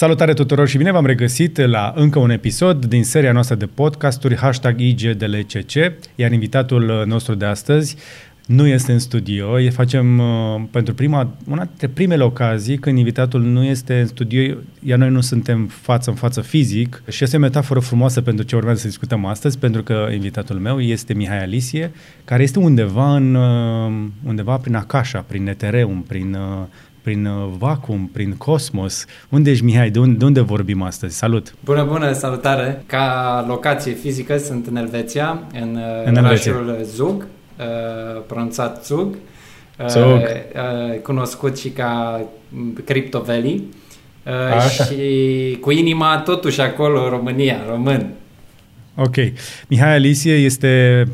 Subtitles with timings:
[0.00, 4.36] Salutare tuturor și bine v-am regăsit la încă un episod din seria noastră de podcasturi
[4.36, 5.72] hashtag IGDLCC,
[6.14, 7.96] iar invitatul nostru de astăzi
[8.46, 9.46] nu este în studio.
[9.70, 14.98] Facem uh, pentru prima, una dintre primele ocazii când invitatul nu este în studio, iar
[14.98, 18.80] noi nu suntem față în față fizic și este o metaforă frumoasă pentru ce urmează
[18.80, 21.90] să discutăm astăzi, pentru că invitatul meu este Mihai Alisie,
[22.24, 26.66] care este undeva în, uh, undeva prin Akasha, prin Ethereum, prin uh,
[27.10, 29.04] prin uh, vacuum, prin cosmos.
[29.28, 29.90] Unde ești, Mihai?
[29.90, 31.16] De unde, de unde vorbim astăzi?
[31.16, 31.54] Salut!
[31.64, 32.82] Bună, bună, salutare!
[32.86, 36.84] Ca locație fizică sunt în Elveția, în, uh, în orașul Elveția.
[36.84, 37.26] Zug,
[37.58, 39.16] uh, pronunțat Zug,
[39.88, 40.04] Zug.
[40.04, 40.22] Uh,
[40.92, 42.20] uh, cunoscut și ca
[42.84, 43.64] Crypto Valley.
[44.26, 48.10] Uh, și cu inima totuși acolo, România, român.
[48.94, 49.16] Ok.
[49.68, 51.04] Mihai Alisie este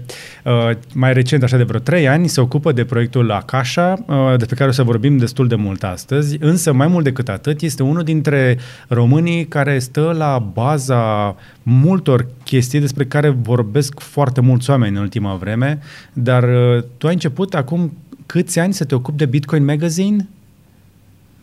[0.45, 4.57] uh, mai recent, așa de vreo trei ani, se ocupă de proiectul Akasha, uh, despre
[4.57, 8.03] care o să vorbim destul de mult astăzi, însă mai mult decât atât este unul
[8.03, 8.59] dintre
[8.89, 15.35] românii care stă la baza multor chestii despre care vorbesc foarte mulți oameni în ultima
[15.35, 15.79] vreme,
[16.13, 17.93] dar uh, tu ai început acum
[18.27, 20.29] câți ani să te ocupi de Bitcoin Magazine?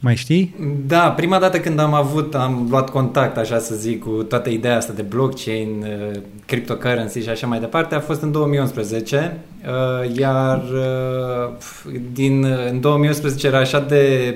[0.03, 0.55] Mai știi?
[0.87, 4.77] Da, prima dată când am avut, am luat contact, așa să zic, cu toată ideea
[4.77, 10.63] asta de blockchain, uh, cryptocurrency și așa mai departe, a fost în 2011, uh, iar
[10.73, 14.35] uh, din, în 2011 era așa de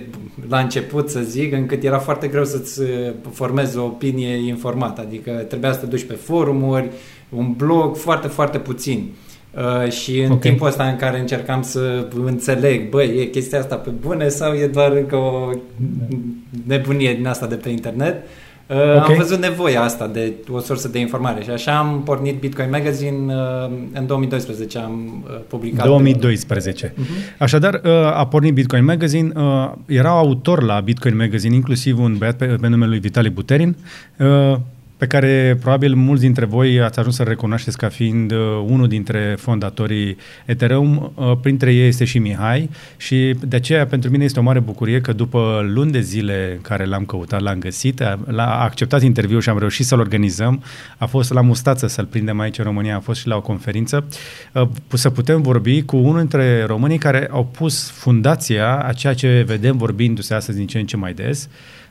[0.50, 2.82] la început, să zic, încât era foarte greu să-ți
[3.32, 6.90] formezi o opinie informată, adică trebuia să te duci pe forumuri,
[7.30, 9.14] un blog, foarte, foarte puțin.
[9.58, 10.50] Uh, și în okay.
[10.50, 14.68] timpul ăsta în care încercam să înțeleg, băi, e chestia asta pe bune sau e
[14.68, 15.50] doar încă o
[16.68, 18.16] nebunie din asta de pe internet,
[18.68, 18.98] uh, okay.
[18.98, 23.34] am văzut nevoia asta de o sursă de informare și așa am pornit Bitcoin Magazine
[23.36, 25.86] uh, în 2012, am uh, publicat.
[25.86, 26.88] 2012.
[26.88, 27.38] Uh-huh.
[27.38, 32.38] Așadar, uh, a pornit Bitcoin Magazine, uh, era autor la Bitcoin Magazine, inclusiv un băiat
[32.38, 33.76] pe, pe numele lui Vitali Buterin,
[34.18, 34.58] uh,
[34.98, 39.36] pe care probabil mulți dintre voi ați ajuns să recunoașteți ca fiind uh, unul dintre
[39.40, 41.12] fondatorii Ethereum.
[41.16, 45.02] Uh, printre ei este și Mihai și de aceea pentru mine este o mare bucurie
[45.02, 49.50] că după luni de zile în care l-am căutat, l-am găsit, l-a acceptat interviul și
[49.50, 50.64] am reușit să-l organizăm.
[50.98, 54.08] A fost la mustață să-l prindem aici în România, a fost și la o conferință.
[54.54, 59.44] Uh, să putem vorbi cu unul dintre românii care au pus fundația a ceea ce
[59.48, 61.50] vedem vorbindu-se astăzi din ce în ce mai des,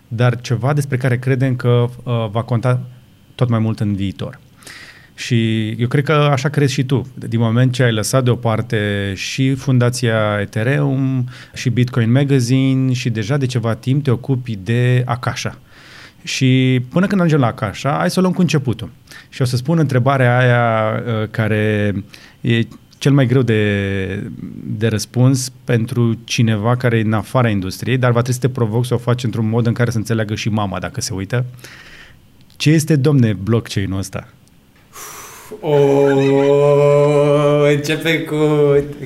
[0.08, 2.80] dar ceva despre care credem că uh, va conta
[3.36, 4.38] tot mai mult în viitor.
[5.16, 7.06] Și eu cred că așa crezi și tu.
[7.14, 13.46] Din moment ce ai lăsat deoparte și Fundația Ethereum și Bitcoin Magazine și deja de
[13.46, 15.58] ceva timp te ocupi de Akasha.
[16.22, 18.90] Și până când ajungem la Akasha, hai să o luăm cu începutul.
[19.28, 21.94] Și o să spun întrebarea aia uh, care
[22.40, 22.60] e
[22.98, 24.30] cel mai greu de,
[24.64, 28.86] de răspuns pentru cineva care e în afara industriei, dar va trebui să te provoc
[28.86, 31.44] să o faci într-un mod în care să înțeleagă și mama dacă se uită.
[31.50, 31.85] Uh,
[32.56, 34.28] ce este, domne, blockchain-ul ăsta?
[35.60, 35.76] O,
[37.74, 38.36] începe cu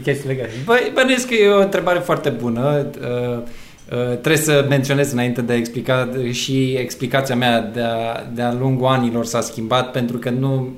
[0.02, 0.50] chestii legate.
[0.64, 2.86] Băi, bănuiesc că e o întrebare foarte bună.
[3.00, 8.86] Uh, uh, trebuie să menționez înainte de a explica și explicația mea de-a, de-a lungul
[8.86, 10.68] anilor s-a schimbat pentru că nu...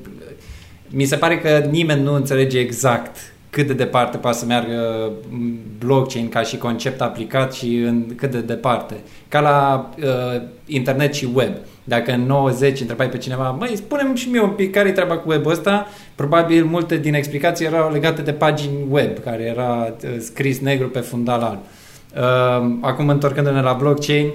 [0.88, 3.16] Mi se pare că nimeni nu înțelege exact
[3.50, 5.12] cât de departe poate să meargă
[5.78, 8.94] blockchain ca și concept aplicat și în cât de departe.
[9.28, 11.53] Ca la uh, internet și web.
[11.84, 15.16] Dacă în 90 întrebai pe cineva, măi, spune-mi și mie un pic care e treaba
[15.16, 20.10] cu web ăsta, probabil multe din explicații erau legate de pagini web, care era uh,
[20.19, 21.59] scris negru pe fundal alb.
[22.16, 24.31] Uh, acum, întorcându-ne la blockchain,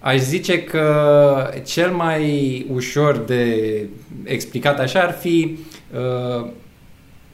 [0.00, 3.86] aș zice că cel mai ușor de
[4.24, 5.58] explicat așa ar fi
[5.94, 6.46] uh,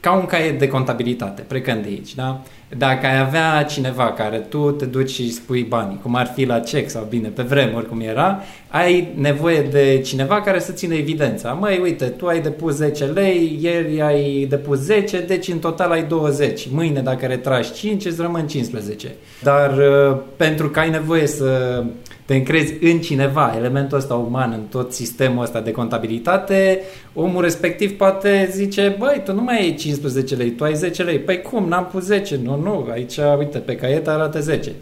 [0.01, 2.43] ca un caiet de contabilitate, plecând de aici, da?
[2.77, 6.59] Dacă ai avea cineva care tu te duci și spui bani, cum ar fi la
[6.59, 11.53] cec sau bine, pe vremuri cum era, ai nevoie de cineva care să țină evidența.
[11.53, 16.03] Măi, uite, tu ai depus 10 lei, ieri ai depus 10, deci în total ai
[16.03, 16.69] 20.
[16.71, 19.15] Mâine, dacă retragi 5, îți rămân 15.
[19.43, 21.85] Dar uh, pentru că ai nevoie să
[22.29, 26.81] te încrezi în cineva, elementul ăsta uman, în tot sistemul ăsta de contabilitate,
[27.15, 31.19] omul respectiv poate zice, băi, tu nu mai ai 15 lei, tu ai 10 lei.
[31.19, 32.41] Păi cum, n-am pus 10?
[32.43, 34.73] Nu, nu, aici, uite, pe caiet arată 10.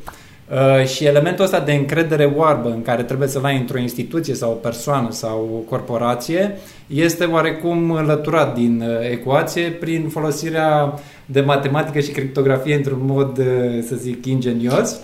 [0.51, 4.51] Uh, și elementul ăsta de încredere oarbă în care trebuie să ai într-o instituție sau
[4.51, 6.57] o persoană sau o corporație
[6.87, 10.95] este oarecum lăturat din uh, ecuație prin folosirea
[11.27, 13.47] de matematică și criptografie într-un mod, uh,
[13.87, 15.01] să zic, ingenios.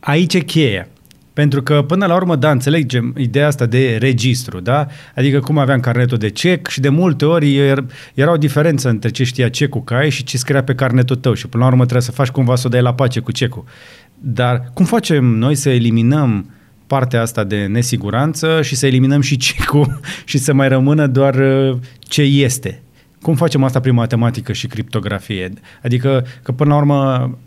[0.00, 0.88] Aici e cheia.
[1.32, 4.86] Pentru că, până la urmă, da, înțelegem ideea asta de registru, da?
[5.14, 7.56] Adică cum aveam carnetul de cec și de multe ori
[8.14, 11.34] era o diferență între ce știa cecul că ai și ce scria pe carnetul tău
[11.34, 13.64] și până la urmă trebuie să faci cumva să o dai la pace cu cecul.
[14.18, 16.50] Dar cum facem noi să eliminăm
[16.86, 21.78] partea asta de nesiguranță și să eliminăm și cicul și să mai rămână doar uh,
[21.98, 22.82] ce este.
[23.22, 25.52] Cum facem asta prin matematică și criptografie?
[25.82, 27.38] Adică că până la urmă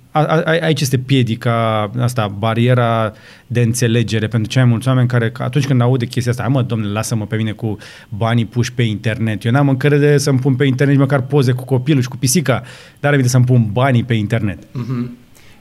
[0.61, 3.13] aici este piedica asta, bariera
[3.47, 6.91] de înțelegere pentru cei mai mulți oameni care atunci când aude chestia asta, mă, domnule,
[6.91, 7.77] lasă-mă pe mine cu
[8.09, 9.45] banii puși pe internet.
[9.45, 12.63] Eu n-am încredere să-mi pun pe internet măcar poze cu copilul și cu pisica,
[12.99, 14.57] dar am să-mi pun banii pe internet.
[14.63, 15.09] Uh-huh.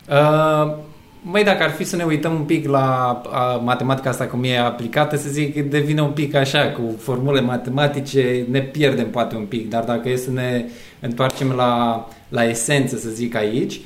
[0.09, 0.75] Uh,
[1.27, 4.59] Măi, dacă ar fi să ne uităm un pic la a, matematica asta cum e
[4.59, 9.69] aplicată, să zic, devine un pic așa, cu formule matematice, ne pierdem poate un pic,
[9.69, 10.65] dar dacă e să ne
[11.01, 13.81] întoarcem la, la esență, să zic aici, Uh,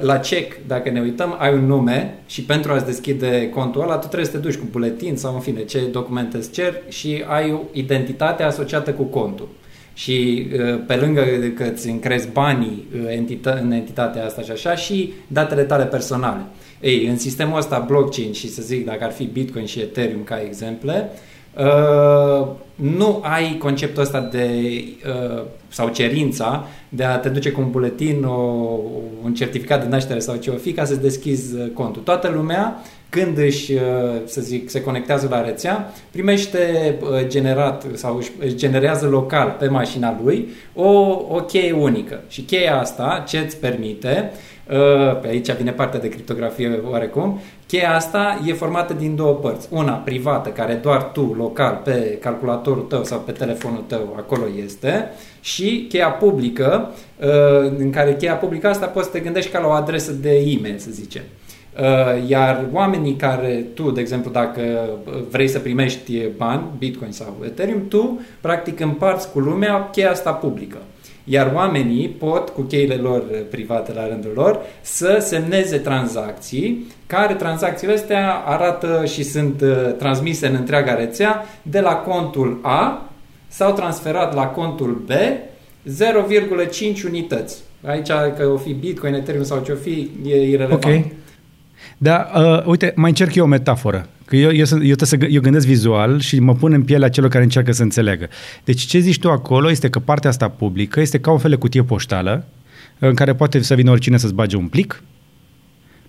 [0.00, 4.06] la check, dacă ne uităm, ai un nume și pentru a-ți deschide contul ăla, tu
[4.06, 7.52] trebuie să te duci cu buletin sau în fine ce documente îți cer și ai
[7.52, 9.48] o identitate asociată cu contul.
[9.94, 11.24] Și uh, pe lângă
[11.54, 16.40] că îți încrezi banii uh, în entitatea asta și așa, și datele tale personale.
[16.80, 20.42] Ei, în sistemul ăsta blockchain și să zic dacă ar fi Bitcoin și Ethereum ca
[20.46, 21.37] exemple, Uh,
[22.74, 24.48] nu ai conceptul ăsta de
[25.06, 28.32] uh, sau cerința de a te duce cu un buletin, o,
[29.24, 32.02] un certificat de naștere sau ce o fi ca să-ți deschizi uh, contul.
[32.02, 33.80] Toată lumea când își, uh,
[34.24, 40.20] să zic, se conectează la rețea, primește uh, generat sau își generează local pe mașina
[40.22, 40.90] lui o,
[41.28, 42.20] o cheie unică.
[42.28, 44.57] Și cheia asta ce îți permite Uh,
[45.20, 49.68] pe aici vine partea de criptografie oarecum, cheia asta e formată din două părți.
[49.70, 55.10] Una privată, care doar tu, local, pe calculatorul tău sau pe telefonul tău, acolo este,
[55.40, 59.66] și cheia publică, uh, în care cheia publică asta poți să te gândești ca la
[59.66, 61.22] o adresă de e-mail, să zicem.
[61.80, 64.88] Uh, iar oamenii care tu, de exemplu, dacă
[65.30, 70.76] vrei să primești bani, Bitcoin sau Ethereum, tu practic împarți cu lumea cheia asta publică.
[71.28, 77.92] Iar oamenii pot, cu cheile lor private la rândul lor, să semneze tranzacții, care tranzacțiile
[77.92, 83.10] astea arată și sunt uh, transmise în întreaga rețea de la contul A
[83.48, 87.62] sau transferat la contul B 0,5 unități.
[87.86, 90.84] Aici, că o fi Bitcoin, Ethereum sau ce o fi, e irrelevant.
[90.84, 91.04] Ok.
[91.98, 94.06] Da, uh, uite, mai încerc eu o metaforă.
[94.28, 97.42] Că eu, eu, eu, să, eu gândesc vizual și mă pun în pielea celor care
[97.42, 98.28] încearcă să înțeleagă.
[98.64, 101.56] Deci ce zici tu acolo este că partea asta publică este ca un fel de
[101.56, 102.44] cutie poștală
[102.98, 105.02] în care poate să vină oricine să-ți bage un plic,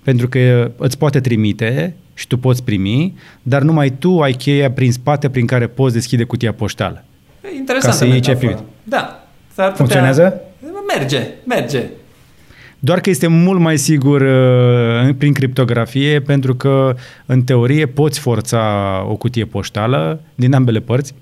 [0.03, 4.91] pentru că îți poate trimite și tu poți primi, dar numai tu ai cheia prin
[4.91, 7.03] spate prin care poți deschide cutia poștală.
[7.55, 7.93] Interesant.
[7.93, 8.57] Ca să iei ce primit.
[8.83, 9.27] Da.
[9.47, 9.71] Putea...
[9.71, 10.41] Funcționează?
[10.97, 11.83] Merge, merge.
[12.79, 16.95] Doar că este mult mai sigur uh, prin criptografie pentru că
[17.25, 18.61] în teorie poți forța
[19.09, 21.13] o cutie poștală din ambele părți,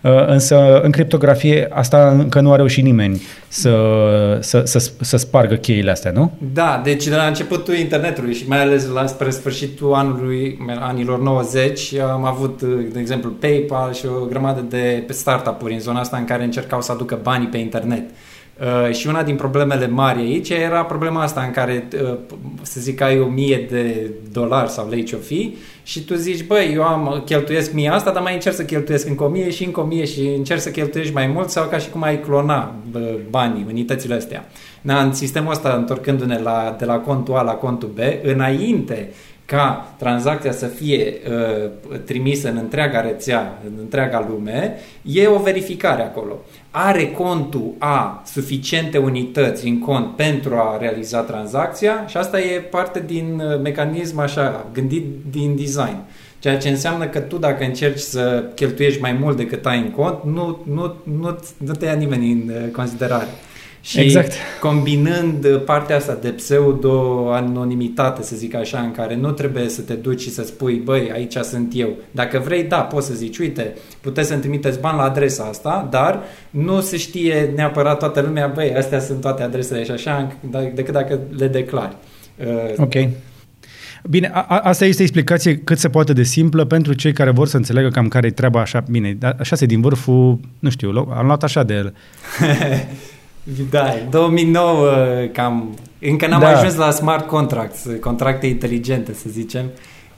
[0.00, 3.76] uh, însă în criptografie asta încă nu a reușit nimeni să,
[4.40, 6.32] să, să, să spargă cheile astea, nu?
[6.52, 11.94] Da, deci de la începutul internetului și mai ales la spre sfârșitul anului, anilor 90
[11.94, 12.62] am avut,
[12.92, 16.92] de exemplu, PayPal și o grămadă de startup-uri în zona asta în care încercau să
[16.92, 18.04] aducă banii pe internet.
[18.10, 18.35] Uh,
[18.90, 22.16] și una din problemele mari aici era problema asta în care, uh,
[22.62, 26.72] să zic, ai o mie de dolari sau lei ce-o fi și tu zici, băi,
[26.74, 29.80] eu am, cheltuiesc mie asta, dar mai încerc să cheltuiesc încă o mie și încă
[29.80, 32.74] o mie și încerc să cheltuiești mai mult sau ca și cum ai clona
[33.30, 34.48] banii, unitățile astea.
[34.80, 39.10] Na, în sistemul ăsta, întorcându-ne la, de la contul A la contul B, înainte
[39.46, 41.70] ca tranzacția să fie uh,
[42.04, 46.38] trimisă în întreaga rețea, în întreaga lume, e o verificare acolo.
[46.70, 53.02] Are contul A suficiente unități în cont pentru a realiza tranzacția și asta e parte
[53.06, 55.96] din uh, mecanism așa, gândit din design.
[56.38, 60.18] Ceea ce înseamnă că tu dacă încerci să cheltuiești mai mult decât ai în cont,
[60.24, 63.28] nu, nu, nu, nu te ia nimeni în uh, considerare.
[63.86, 64.32] Și exact.
[64.60, 70.20] combinând partea asta de pseudo-anonimitate, să zic așa, în care nu trebuie să te duci
[70.20, 71.96] și să spui, băi, aici sunt eu.
[72.10, 76.22] Dacă vrei, da, poți să zici, uite, puteți să-mi trimiteți bani la adresa asta, dar
[76.50, 80.32] nu se știe neapărat toată lumea, băi, astea sunt toate adresele și așa,
[80.74, 81.96] decât dacă le declari.
[82.36, 82.94] Uh, ok.
[84.10, 87.46] Bine, a, a, asta este explicație cât se poate de simplă pentru cei care vor
[87.46, 88.84] să înțeleagă cam care e treaba așa.
[88.90, 91.94] Bine, așa se din vârful, nu știu, am luat așa de el.
[93.70, 94.90] Da, 2009
[95.32, 95.74] cam...
[96.00, 96.48] Încă n-am da.
[96.48, 99.70] ajuns la smart contracts, contracte inteligente, să zicem.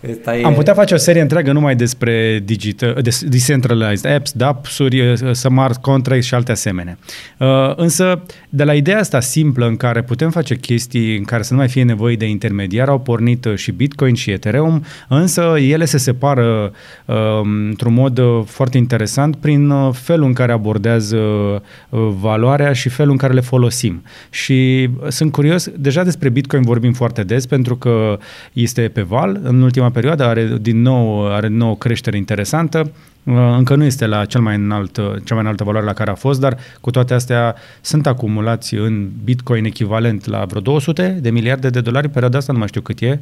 [0.06, 0.44] Asta e...
[0.44, 6.26] Am putea face o serie întreagă numai despre digital, decentralized apps, dApps-uri, uh, smart contracts
[6.26, 6.98] și alte asemenea.
[7.38, 11.52] Uh, însă, de la ideea asta simplă în care putem face chestii în care să
[11.52, 15.84] nu mai fie nevoie de intermediar, au pornit uh, și Bitcoin și Ethereum, însă ele
[15.84, 16.72] se separă
[17.68, 21.18] într-un mod foarte interesant prin felul în care abordează
[22.20, 24.02] valoarea și felul în care le folosim.
[24.30, 28.18] Și sunt curios, deja despre Bitcoin vorbim foarte des pentru că
[28.52, 32.16] este pe val, în ultima ultima perioadă, are din nou, are din nou o creștere
[32.16, 32.90] interesantă.
[33.24, 36.14] Uh, încă nu este la cel mai înalt, cea mai înaltă valoare la care a
[36.14, 41.70] fost, dar cu toate astea sunt acumulați în Bitcoin echivalent la vreo 200 de miliarde
[41.70, 42.08] de dolari.
[42.08, 43.18] Perioada asta nu mai știu cât e,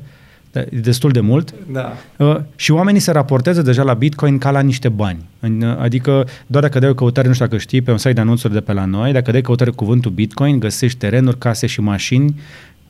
[0.53, 1.55] da, e destul de mult.
[1.73, 1.93] Da.
[2.17, 5.25] Uh, și oamenii se raportează deja la Bitcoin ca la niște bani.
[5.41, 8.13] În, uh, adică doar dacă dai o căutare, nu știu dacă știi, pe un site
[8.13, 11.81] de anunțuri de pe la noi, dacă dai căutare cuvântul Bitcoin, găsești terenuri, case și
[11.81, 12.35] mașini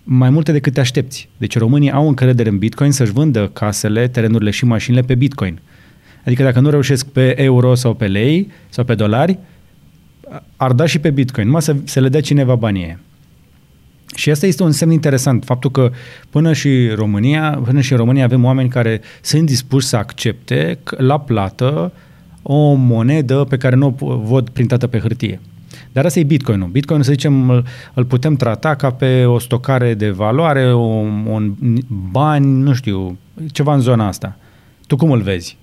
[0.08, 1.28] mai multe decât te aștepți.
[1.36, 5.60] Deci românii au încredere în Bitcoin să-și vândă casele, terenurile și mașinile pe Bitcoin.
[6.24, 9.38] Adică dacă nu reușesc pe euro sau pe lei sau pe dolari,
[10.56, 12.98] ar da și pe Bitcoin, numai să, să le dea cineva banii
[14.14, 15.90] și asta este un semn interesant, faptul că
[16.30, 21.20] până și România, până și în România avem oameni care sunt dispuși să accepte la
[21.20, 21.92] plată
[22.42, 25.40] o monedă pe care nu o văd printată pe hârtie.
[25.96, 26.68] Dar asta e Bitcoin-ul.
[26.68, 31.54] Bitcoin, să zicem, îl, îl putem trata ca pe o stocare de valoare, un, un
[32.10, 33.18] bani, nu știu,
[33.52, 34.36] ceva în zona asta.
[34.86, 35.56] Tu cum îl vezi?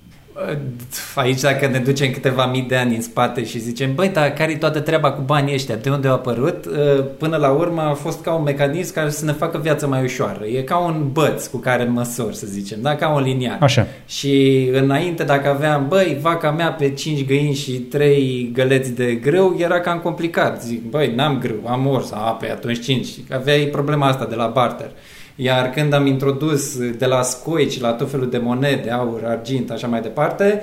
[1.16, 4.58] Aici dacă ne ducem câteva mii de ani în spate și zicem, băi, dar care-i
[4.58, 5.76] toată treaba cu banii ăștia?
[5.76, 6.66] De unde au apărut?
[6.66, 10.04] Uh, până la urmă a fost ca un mecanism care să ne facă viața mai
[10.04, 10.46] ușoară.
[10.46, 12.96] E ca un băț cu care măsori, să zicem, da?
[12.96, 13.58] ca un liniar.
[13.60, 13.88] Așa.
[14.06, 19.56] Și înainte, dacă aveam, băi, vaca mea pe 5 găini și 3 găleți de grâu,
[19.60, 20.64] era cam complicat.
[20.64, 23.08] Zic, băi, n-am grâu, am ors, a, pe atunci 5.
[23.32, 24.92] Aveai problema asta de la barter.
[25.36, 29.88] Iar când am introdus de la scoici la tot felul de monede, aur, argint, așa
[29.88, 30.62] mai departe,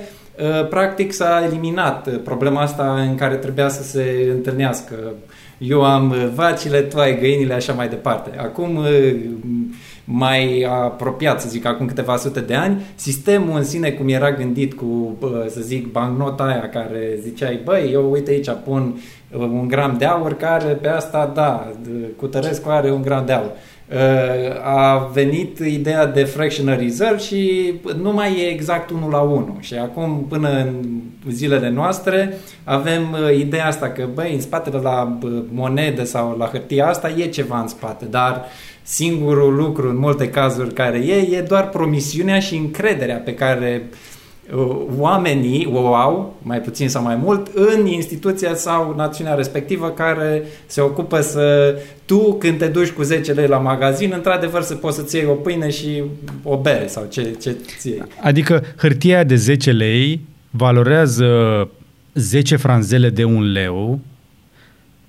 [0.59, 4.95] ă, practic s-a eliminat problema asta în care trebuia să se întâlnească.
[5.57, 8.29] Eu am vacile, tu ai găinile, așa mai departe.
[8.37, 8.87] Acum ă,
[10.03, 14.73] mai apropiat, să zic, acum câteva sute de ani, sistemul în sine cum era gândit
[14.73, 15.17] cu,
[15.49, 19.01] să zic, bancnota aia care ziceai, băi, eu uite aici pun
[19.37, 21.71] un gram de aur care pe asta, da,
[22.15, 23.51] cu Tărescu are un gram de aur
[24.63, 29.57] a venit ideea de fractional reserve și nu mai e exact 1 la 1.
[29.59, 35.17] Și acum, până în zilele noastre, avem uh, ideea asta că, băi, în spatele la
[35.51, 38.45] monedă sau la hârtia asta e ceva în spate, dar
[38.83, 43.95] singurul lucru în multe cazuri care e, e doar promisiunea și încrederea pe care uh,
[44.97, 50.81] oamenii o au, mai puțin sau mai mult, în instituția sau națiunea respectivă care se
[50.81, 55.15] ocupă să tu, când te duci cu 10 lei la magazin, într-adevăr să poți să-ți
[55.15, 56.03] iei o pâine și
[56.43, 61.27] o bere sau ce, ce ți Adică hârtia de 10 lei valorează
[62.13, 63.99] 10 franzele de un leu,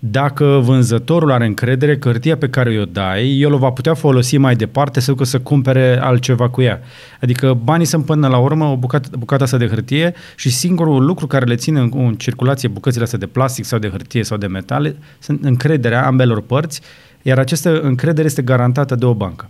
[0.04, 4.36] dacă vânzătorul are încredere că hârtia pe care o dai, el o va putea folosi
[4.36, 6.80] mai departe sau că să cumpere altceva cu ea.
[7.20, 11.26] Adică banii sunt până la urmă o bucată, bucata asta de hârtie și singurul lucru
[11.26, 14.46] care le ține în, în circulație bucățile astea de plastic sau de hârtie sau de
[14.46, 16.80] metal sunt încrederea ambelor părți,
[17.22, 19.48] iar această încredere este garantată de o bancă.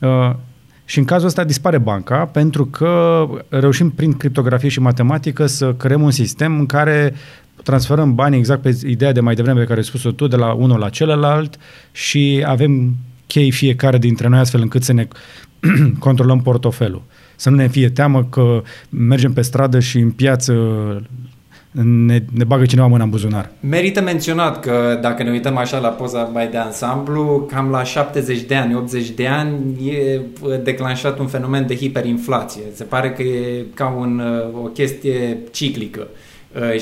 [0.00, 0.30] Uh,
[0.84, 6.02] și în cazul ăsta dispare banca pentru că reușim prin criptografie și matematică să creăm
[6.02, 7.14] un sistem în care
[7.66, 10.52] transferăm banii exact pe ideea de mai devreme pe care ai spus-o tu, de la
[10.52, 11.56] unul la celălalt
[11.92, 12.94] și avem
[13.26, 15.08] chei fiecare dintre noi astfel încât să ne
[16.06, 17.02] controlăm portofelul.
[17.36, 20.52] Să nu ne fie teamă că mergem pe stradă și în piață
[21.82, 23.50] ne, ne bagă cineva mâna în buzunar.
[23.60, 28.40] Merită menționat că dacă ne uităm așa la poza mai de ansamblu, cam la 70
[28.40, 30.20] de ani, 80 de ani e
[30.62, 32.62] declanșat un fenomen de hiperinflație.
[32.74, 34.22] Se pare că e ca un,
[34.62, 36.06] o chestie ciclică.
[36.10, 36.24] Uh,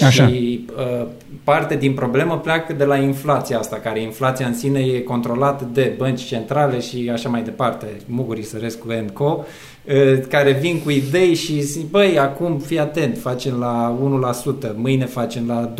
[0.06, 0.26] Așa.
[0.26, 1.06] Și uh,
[1.44, 5.94] parte din problemă pleacă de la inflația asta, care inflația în sine e controlată de
[5.96, 9.44] bănci centrale și așa mai departe, Mugurii Sărescu Co., uh,
[10.28, 13.98] care vin cu idei și zic, băi, acum fii atent, facem la
[14.70, 15.74] 1%, mâine facem la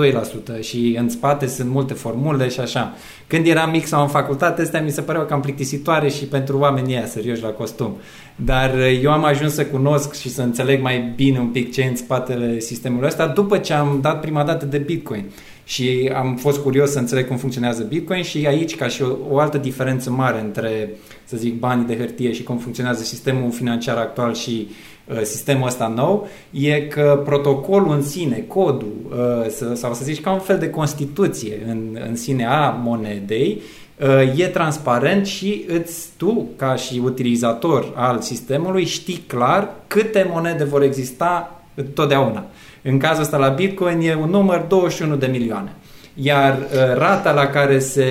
[0.59, 2.95] 2% și în spate sunt multe formule și așa.
[3.27, 6.95] Când eram mic sau în facultate, astea mi se păreau cam plictisitoare și pentru oamenii
[6.95, 7.97] ăia serioși la costum.
[8.37, 11.83] Dar uh, eu am ajuns să cunosc și să înțeleg mai bine un pic ce
[11.83, 15.25] în spatele sistemului ăsta după ce am dat prima dată de Bitcoin.
[15.65, 19.39] Și am fost curios să înțeleg cum funcționează Bitcoin și aici, ca și o, o
[19.39, 20.91] altă diferență mare între,
[21.25, 24.69] să zic, banii de hârtie și cum funcționează sistemul financiar actual și
[25.05, 30.33] uh, sistemul ăsta nou, e că protocolul în sine, codul, uh, sau să zici ca
[30.33, 33.63] un fel de constituție în, în sine a monedei,
[34.01, 40.65] Uh, e transparent și îți tu, ca și utilizator al sistemului, știi clar câte monede
[40.65, 41.63] vor exista
[41.95, 42.45] totdeauna.
[42.87, 45.73] În cazul ăsta la Bitcoin e un număr 21 de milioane.
[46.15, 48.07] Iar uh, rata la care se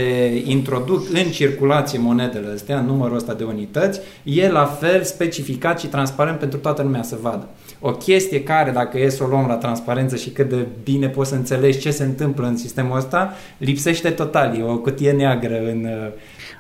[0.46, 6.40] introduc în circulație monedele astea, numărul ăsta de unități, e la fel specificat și transparent
[6.40, 7.48] pentru toată lumea să vadă.
[7.80, 11.30] o chestie care, dacă e să o luăm la transparență și cât de bine poți
[11.30, 14.58] să înțelegi ce se întâmplă în sistemul ăsta, lipsește total.
[14.58, 15.86] E o cutie neagră în...
[15.86, 16.12] Uh,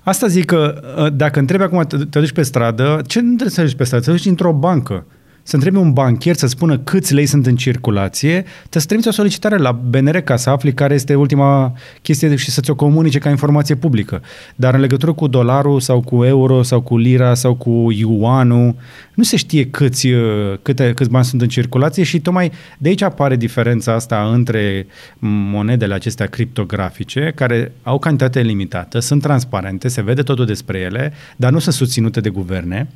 [0.03, 0.81] Asta zic că
[1.13, 4.03] dacă întrebi acum, te, te duci pe stradă, ce nu trebuie să duci pe stradă?
[4.03, 5.05] Să duci într-o bancă
[5.43, 9.11] să întrebi un banchier să spună câți lei sunt în circulație, te să trimiți o
[9.11, 13.29] solicitare la BNR ca să afli care este ultima chestie și să ți-o comunice ca
[13.29, 14.21] informație publică.
[14.55, 18.75] Dar în legătură cu dolarul sau cu euro sau cu lira sau cu yuanul,
[19.13, 23.01] nu se știe câți, uh, câte, câți bani sunt în circulație și tocmai de aici
[23.01, 24.87] apare diferența asta între
[25.19, 31.51] monedele acestea criptografice, care au cantitate limitată, sunt transparente, se vede totul despre ele, dar
[31.51, 32.87] nu sunt susținute de guverne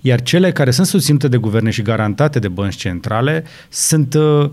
[0.00, 4.50] iar cele care sunt susținute de guverne și garantate de bănci centrale sunt uh,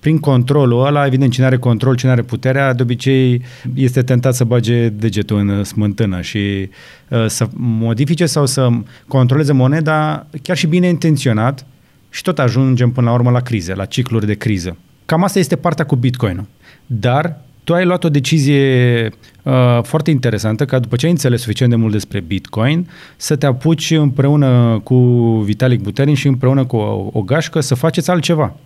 [0.00, 3.42] prin controlul ăla, evident, cine are control, cine are puterea, de obicei
[3.74, 6.68] este tentat să bage degetul în smântână și
[7.08, 8.68] uh, să modifice sau să
[9.08, 11.66] controleze moneda chiar și bine intenționat
[12.10, 14.76] și tot ajungem până la urmă la crize, la cicluri de criză.
[15.06, 16.46] Cam asta este partea cu Bitcoin-ul.
[16.86, 19.10] Dar tu ai luat o decizie
[19.42, 23.46] uh, foarte interesantă ca după ce ai înțeles suficient de mult despre Bitcoin, să te
[23.46, 24.96] apuci împreună cu
[25.44, 28.56] Vitalik Buterin și împreună cu o, o gașcă să faceți altceva.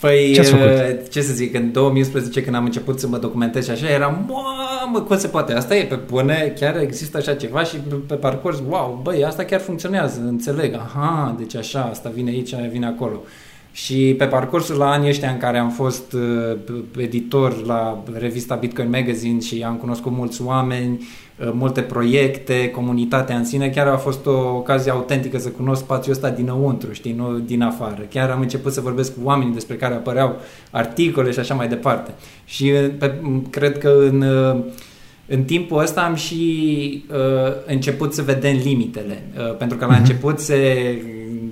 [0.00, 3.70] Păi, ce, uh, ce să zic, în 2011 când am început să mă documentez și
[3.70, 5.52] așa, eram, mamă, cum se poate?
[5.52, 9.60] Asta e pe pune, chiar există așa ceva și pe parcurs, wow, băi, asta chiar
[9.60, 13.22] funcționează, înțeleg, aha, deci așa, asta vine aici, vine acolo.
[13.74, 16.56] Și pe parcursul la anii ăștia în care am fost uh,
[16.96, 20.98] editor la revista Bitcoin Magazine și am cunoscut mulți oameni,
[21.38, 26.14] uh, multe proiecte, comunitatea în sine, chiar a fost o ocazie autentică să cunosc spațiul
[26.14, 28.02] ăsta dinăuntru, știi, nu din afară.
[28.10, 30.36] Chiar am început să vorbesc cu oameni despre care apăreau
[30.70, 32.14] articole și așa mai departe.
[32.44, 34.24] Și uh, pe, cred că în
[35.26, 39.98] în timpul ăsta am și uh, început să vedem limitele, uh, pentru că la uh-huh.
[39.98, 40.58] început se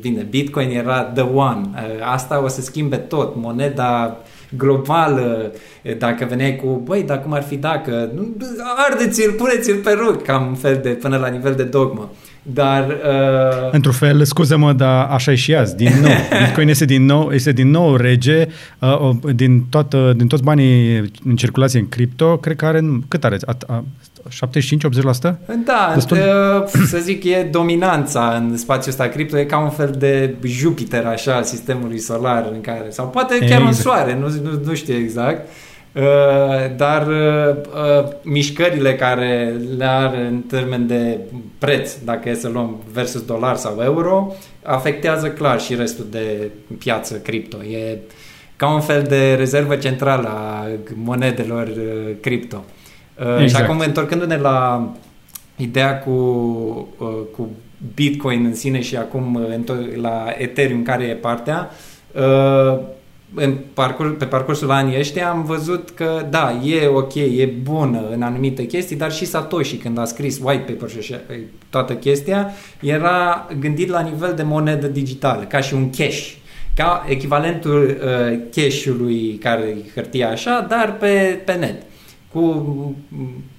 [0.03, 1.71] bine, Bitcoin era the one.
[2.13, 3.37] Asta o să schimbe tot.
[3.37, 4.17] Moneda
[4.57, 5.53] globală,
[5.99, 8.11] dacă veneai cu, băi, dar cum ar fi dacă,
[8.91, 12.11] ardeți-l, puneți-l pe rug, cam un fel de, până la nivel de dogmă.
[12.43, 12.87] Dar...
[12.89, 13.71] Uh...
[13.73, 16.11] Într-un fel, scuză-mă, dar așa e și azi, din nou.
[16.45, 18.47] Bitcoin este din nou, este din nou rege,
[18.79, 23.37] uh, din, toată, din toți banii în circulație în cripto, cred că are, cât are?
[23.47, 23.85] A, a,
[24.29, 25.35] 75-80%?
[25.65, 26.19] Da, Destul...
[26.87, 31.35] să zic, e dominanța în spațiul ăsta cripto, e ca un fel de Jupiter așa
[31.35, 33.65] al sistemului solar în care, sau poate chiar exact.
[33.65, 35.49] un soare, nu, nu, nu știu exact.
[35.95, 36.03] Uh,
[36.77, 41.19] dar uh, uh, mișcările care le are în termen de
[41.59, 47.15] preț, dacă e să luăm versus dolar sau euro, afectează clar și restul de piață
[47.15, 47.63] cripto.
[47.63, 47.99] E
[48.57, 52.65] ca un fel de rezervă centrală a monedelor uh, cripto.
[53.21, 53.65] Uh, Exact.
[53.65, 54.89] Și acum, întorcându-ne la
[55.57, 56.11] ideea cu,
[56.99, 57.49] uh, cu
[57.95, 61.71] Bitcoin în sine și acum uh, la Ethereum, care e partea,
[62.13, 62.79] uh,
[63.35, 68.23] în parcurs, pe parcursul anii ăștia am văzut că da, e ok, e bună în
[68.23, 71.21] anumite chestii, dar și Satoshi când a scris white paper și așa,
[71.71, 76.33] toată chestia, era gândit la nivel de monedă digitală, ca și un cash,
[76.77, 81.83] ca echivalentul uh, cash-ului care e hârtia așa, dar pe, pe net
[82.33, 82.67] cu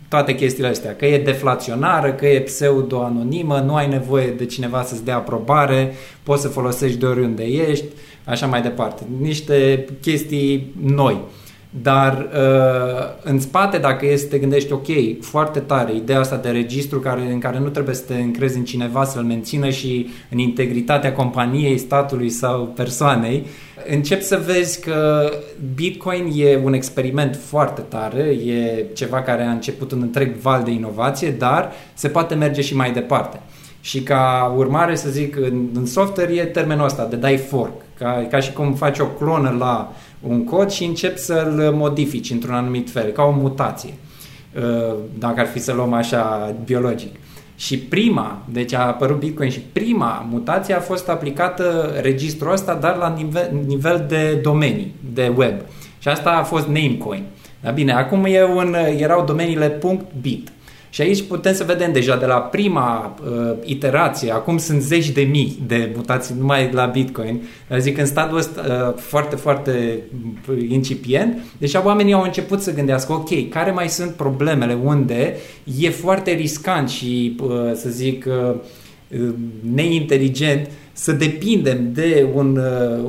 [0.09, 5.05] toate chestiile astea, că e deflaționară, că e pseudo-anonimă, nu ai nevoie de cineva să-ți
[5.05, 7.85] dea aprobare, poți să folosești de oriunde ești,
[8.23, 9.03] așa mai departe.
[9.19, 11.17] Niște chestii noi.
[11.81, 14.87] Dar uh, în spate, dacă este, te gândești, ok,
[15.21, 18.63] foarte tare, ideea asta de registru care, în care nu trebuie să te încrezi în
[18.63, 23.45] cineva să-l mențină și în integritatea companiei, statului sau persoanei,
[23.87, 25.29] încep să vezi că
[25.75, 30.71] Bitcoin e un experiment foarte tare, e ceva care a început un întreg val de
[30.71, 33.39] inovație, dar se poate merge și mai departe.
[33.81, 38.27] Și ca urmare, să zic, în, în software e termenul ăsta de dai fork, ca,
[38.29, 39.93] ca și cum faci o clonă la
[40.27, 43.93] un cod și începi să-l modifici într-un anumit fel, ca o mutație,
[44.55, 47.15] uh, dacă ar fi să luăm așa biologic.
[47.55, 52.95] Și prima, deci a apărut Bitcoin și prima mutație a fost aplicată registrul ăsta, dar
[52.95, 55.53] la nivel, nivel de domenii, de web.
[55.99, 57.23] Și asta a fost Namecoin.
[57.61, 59.79] Dar bine, acum e un, erau domeniile
[60.21, 60.51] .bit.
[60.93, 65.21] Și aici putem să vedem deja de la prima uh, iterație, acum sunt zeci de
[65.21, 67.41] mii de mutații numai la Bitcoin,
[67.77, 69.99] zic în stadiul ăsta uh, foarte, foarte
[70.67, 74.77] incipient, deja oamenii au început să gândească, ok, care mai sunt problemele?
[74.83, 75.35] Unde?
[75.79, 78.55] E foarte riscant și, uh, să zic, uh,
[79.73, 83.03] neinteligent să depindem de un, uh,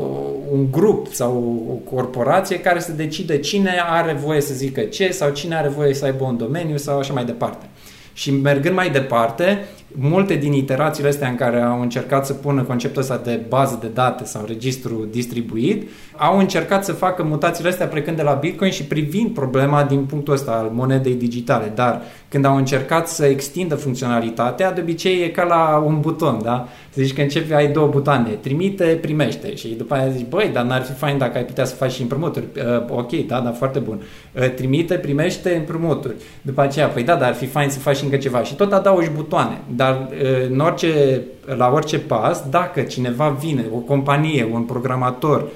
[0.53, 5.31] un grup sau o corporație care să decide cine are voie să zică ce sau
[5.31, 7.67] cine are voie să aibă un domeniu sau așa mai departe.
[8.15, 13.03] Și mergând mai departe, multe din iterațiile astea în care au încercat să pună conceptul
[13.03, 18.17] ăsta de bază de date sau registru distribuit, au încercat să facă mutațiile astea plecând
[18.17, 21.73] de la Bitcoin și privind problema din punctul ăsta al monedei digitale.
[21.75, 26.69] Dar când au încercat să extindă funcționalitatea, de obicei e ca la un buton, da?
[26.91, 30.65] Să zici că începi, ai două butoane, trimite, primește și după aia zici, băi, dar
[30.65, 32.45] n-ar fi fain dacă ai putea să faci și împrumuturi.
[32.57, 34.03] Uh, ok, da, da, foarte bun.
[34.33, 36.15] Uh, trimite, primește, împrumuturi.
[36.43, 38.43] După aceea, păi da, dar ar fi fain să faci încă ceva.
[38.43, 39.61] Și tot adaugi butoane.
[39.77, 45.47] Dar uh, în orice, la orice pas, dacă cineva vine, o companie, un programator,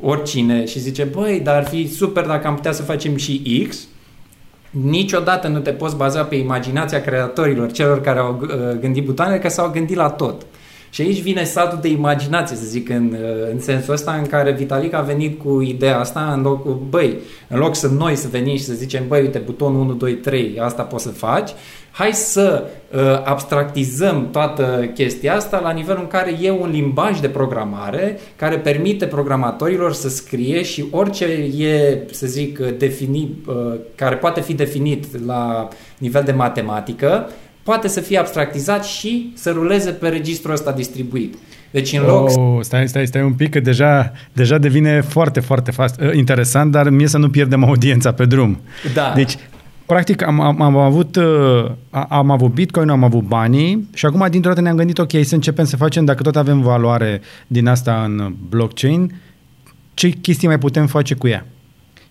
[0.00, 3.86] oricine și zice, băi, dar ar fi super dacă am putea să facem și X,
[4.70, 9.48] niciodată nu te poți baza pe imaginația creatorilor, celor care au uh, gândit butoanele, că
[9.48, 10.46] s-au gândit la tot.
[10.90, 14.52] Și aici vine statul de imaginație, să zic, în, uh, în sensul ăsta în care
[14.52, 17.16] Vitalik a venit cu ideea asta în loc, băi,
[17.48, 20.58] în loc să noi să venim și să zicem, băi, uite, butonul 1, 2, 3,
[20.60, 21.50] asta poți să faci,
[21.90, 27.28] hai să uh, abstractizăm toată chestia asta la nivelul în care e un limbaj de
[27.28, 31.24] programare care permite programatorilor să scrie și orice
[31.58, 37.28] e, să zic, definit, uh, care poate fi definit la nivel de matematică,
[37.70, 41.34] poate să fie abstractizat și să ruleze pe registrul ăsta distribuit.
[41.70, 42.28] Deci în loc...
[42.28, 46.72] Oh, stai, stai, stai un pic, că deja, deja devine foarte, foarte fast, uh, interesant,
[46.72, 48.60] dar mie să nu pierdem audiența pe drum.
[48.94, 49.12] Da.
[49.14, 49.36] Deci,
[49.86, 54.50] practic, am, am, am, avut, uh, am avut Bitcoin, am avut banii și acum, dintr-o
[54.50, 58.34] dată, ne-am gândit, ok, să începem să facem, dacă tot avem valoare din asta în
[58.48, 59.20] blockchain,
[59.94, 61.46] ce chestii mai putem face cu ea?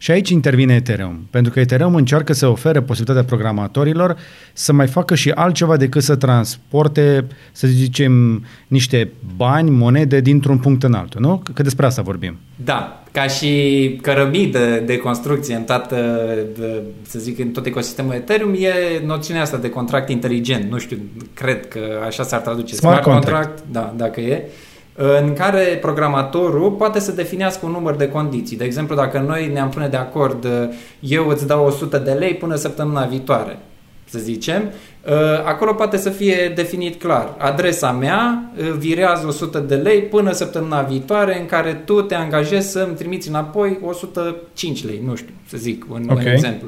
[0.02, 4.18] Și aici intervine Ethereum, pentru că Ethereum încearcă să ofere posibilitatea programatorilor
[4.54, 10.84] să mai facă și altceva decât să transporte, să zicem, niște bani, monede dintr-un punct
[10.84, 11.44] în altul, nu?
[11.54, 12.38] Că despre asta vorbim.
[12.56, 18.54] Da, ca și cărămidă de construcție în toată, de, să zic, în tot ecosistemul Ethereum,
[18.54, 20.72] e noțiunea asta de contract inteligent.
[20.72, 20.98] Nu știu,
[21.34, 22.76] cred că așa s-ar traduce.
[22.76, 23.48] Smart, Smart contract.
[23.48, 23.72] contract.
[23.72, 24.44] Da, dacă e
[25.02, 28.58] în care programatorul poate să definească un număr de condiții.
[28.58, 30.48] De exemplu, dacă noi ne-am pune de acord,
[31.00, 33.60] eu îți dau 100 de lei până săptămâna viitoare,
[34.06, 34.64] să zicem,
[35.46, 37.36] acolo poate să fie definit clar.
[37.38, 42.80] Adresa mea virează 100 de lei până săptămâna viitoare în care tu te angajezi să
[42.88, 46.26] îmi trimiți înapoi 105 lei, nu știu, să zic un, okay.
[46.26, 46.68] un exemplu.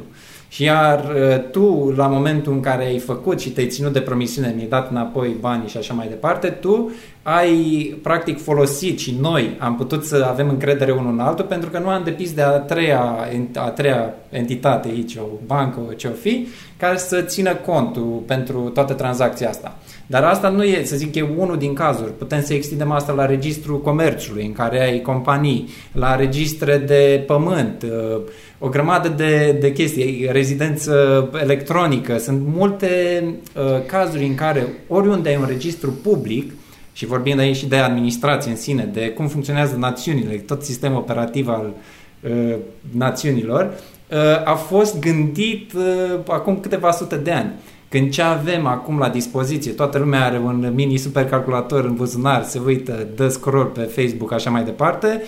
[0.50, 1.16] Și iar
[1.52, 5.36] tu, la momentul în care ai făcut și te-ai ținut de promisiune, mi-ai dat înapoi
[5.40, 6.92] banii și așa mai departe, tu
[7.24, 11.80] ai practic folosit și noi am putut să avem încredere unul în altul pentru că
[11.80, 13.16] nu am depis de a treia,
[13.56, 18.94] a treia entitate aici, o bancă, ce o fi, care să țină contul pentru toată
[18.94, 19.78] tranzacția asta.
[20.08, 22.18] Dar asta nu e, să zic, e unul din cazuri.
[22.18, 27.84] Putem să extindem asta la registrul comerțului, în care ai companii, la registre de pământ,
[27.84, 28.22] uh,
[28.60, 32.18] o grămadă de, de chestii, rezidență electronică.
[32.18, 33.24] Sunt multe
[33.56, 36.54] uh, cazuri în care oriunde ai un registru public,
[36.94, 41.48] și vorbim aici și de administrație în sine, de cum funcționează națiunile, tot sistemul operativ
[41.48, 41.74] al
[42.22, 42.56] uh,
[42.92, 43.74] națiunilor,
[44.12, 47.52] uh, a fost gândit uh, acum câteva sute de ani.
[47.92, 52.62] Când ce avem acum la dispoziție, toată lumea are un mini supercalculator în buzunar, se
[52.66, 55.22] uită, dă scroll pe Facebook, așa mai departe,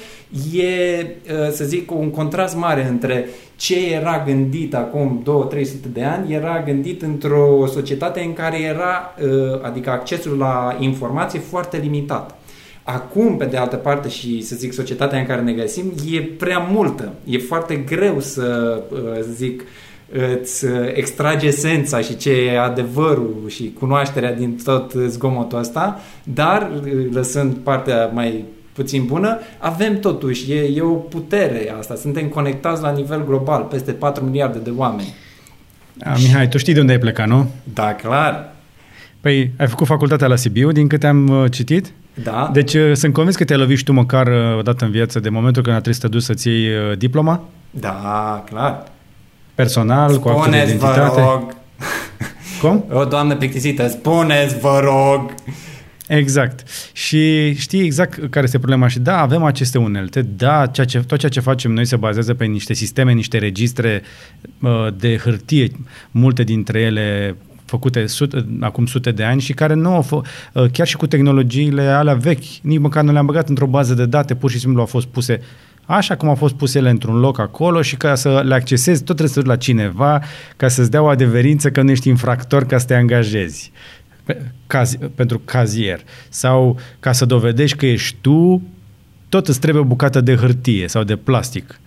[0.53, 6.33] e, uh, să zic, un contrast mare între ce era gândit acum 2-300 de ani,
[6.33, 12.37] era gândit într-o societate în care era, uh, adică accesul la informație foarte limitat.
[12.83, 16.57] Acum, pe de altă parte, și să zic societatea în care ne găsim, e prea
[16.57, 17.13] multă.
[17.25, 18.99] E foarte greu să uh,
[19.33, 19.63] zic
[20.39, 26.71] îți extrage esența și ce e adevărul și cunoașterea din tot zgomotul ăsta, dar
[27.11, 32.91] lăsând partea mai puțin bună, avem totuși, e, e o putere asta, suntem conectați la
[32.91, 35.13] nivel global, peste 4 miliarde de oameni.
[36.03, 37.49] A, Mihai, tu știi de unde ai plecat, nu?
[37.73, 38.53] Da, clar.
[39.21, 41.91] Păi, ai făcut facultatea la Sibiu, din câte am uh, citit?
[42.23, 42.49] Da.
[42.53, 45.19] Deci uh, sunt convins că te-ai lovit și tu măcar uh, o dată în viață
[45.19, 47.43] de momentul când a trebuit să te duci să-ți iei diploma?
[47.69, 48.83] Da, clar.
[49.55, 50.99] Personal, Spuneți, cu actul de identitate?
[50.99, 51.55] vă rog.
[52.61, 52.85] Cum?
[52.91, 55.33] O doamnă plictisită, spuneți, vă rog.
[56.07, 56.63] Exact.
[56.93, 61.17] Și știi exact care este problema și da, avem aceste unelte, da, ceea ce, tot
[61.17, 64.01] ceea ce facem noi se bazează pe niște sisteme, niște registre
[64.61, 65.71] uh, de hârtie,
[66.11, 67.35] multe dintre ele
[67.65, 71.07] făcute sute, acum sute de ani și care nu au fost, uh, chiar și cu
[71.07, 74.79] tehnologiile alea vechi, nici măcar nu le-am băgat într-o bază de date, pur și simplu
[74.79, 75.41] au fost puse
[75.85, 79.15] așa cum au fost puse ele într-un loc acolo și ca să le accesezi, tot
[79.15, 80.21] trebuie să la cineva
[80.55, 83.71] ca să-ți dea o adeverință că nu ești infractor ca să te angajezi
[84.67, 88.61] caz, pentru cazier sau ca să dovedești că ești tu,
[89.29, 91.79] tot îți trebuie o bucată de hârtie sau de plastic.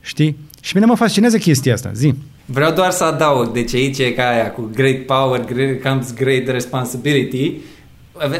[0.00, 0.36] Știi?
[0.60, 1.90] Și mine mă fascinează chestia asta.
[1.94, 2.14] Zi.
[2.44, 6.46] Vreau doar să adaug, deci aici e ca aia cu great power great, comes great
[6.46, 7.52] responsibility.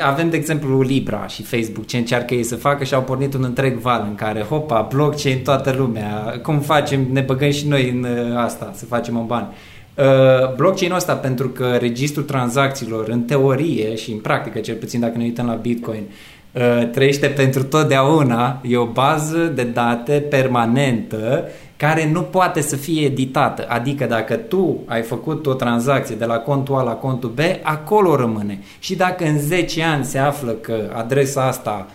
[0.00, 3.44] Avem, de exemplu, Libra și Facebook, ce încearcă ei să facă și au pornit un
[3.44, 8.02] întreg val în care, hopa, blockchain toată lumea, cum facem, ne băgăm și noi în
[8.02, 9.46] uh, asta, să facem un bani.
[9.94, 15.18] Uh, blockchain-ul ăsta, pentru că registrul tranzacțiilor, în teorie și în practică, cel puțin dacă
[15.18, 16.02] ne uităm la Bitcoin,
[16.52, 21.44] uh, trăiește pentru totdeauna, e o bază de date permanentă
[21.76, 23.66] care nu poate să fie editată.
[23.68, 28.16] Adică dacă tu ai făcut o tranzacție de la contul A la contul B, acolo
[28.16, 28.62] rămâne.
[28.78, 31.86] Și dacă în 10 ani se află că adresa asta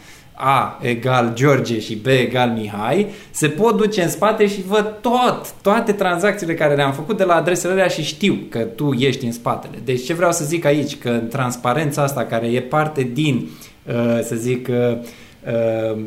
[0.43, 5.53] a egal George și B egal Mihai, se pot duce în spate și văd tot,
[5.61, 9.31] toate tranzacțiile care le-am făcut de la adresele alea și știu că tu ești în
[9.31, 9.77] spatele.
[9.83, 13.49] Deci ce vreau să zic aici, că în transparența asta care e parte din,
[13.87, 14.97] uh, să zic, uh,
[15.93, 16.01] uh,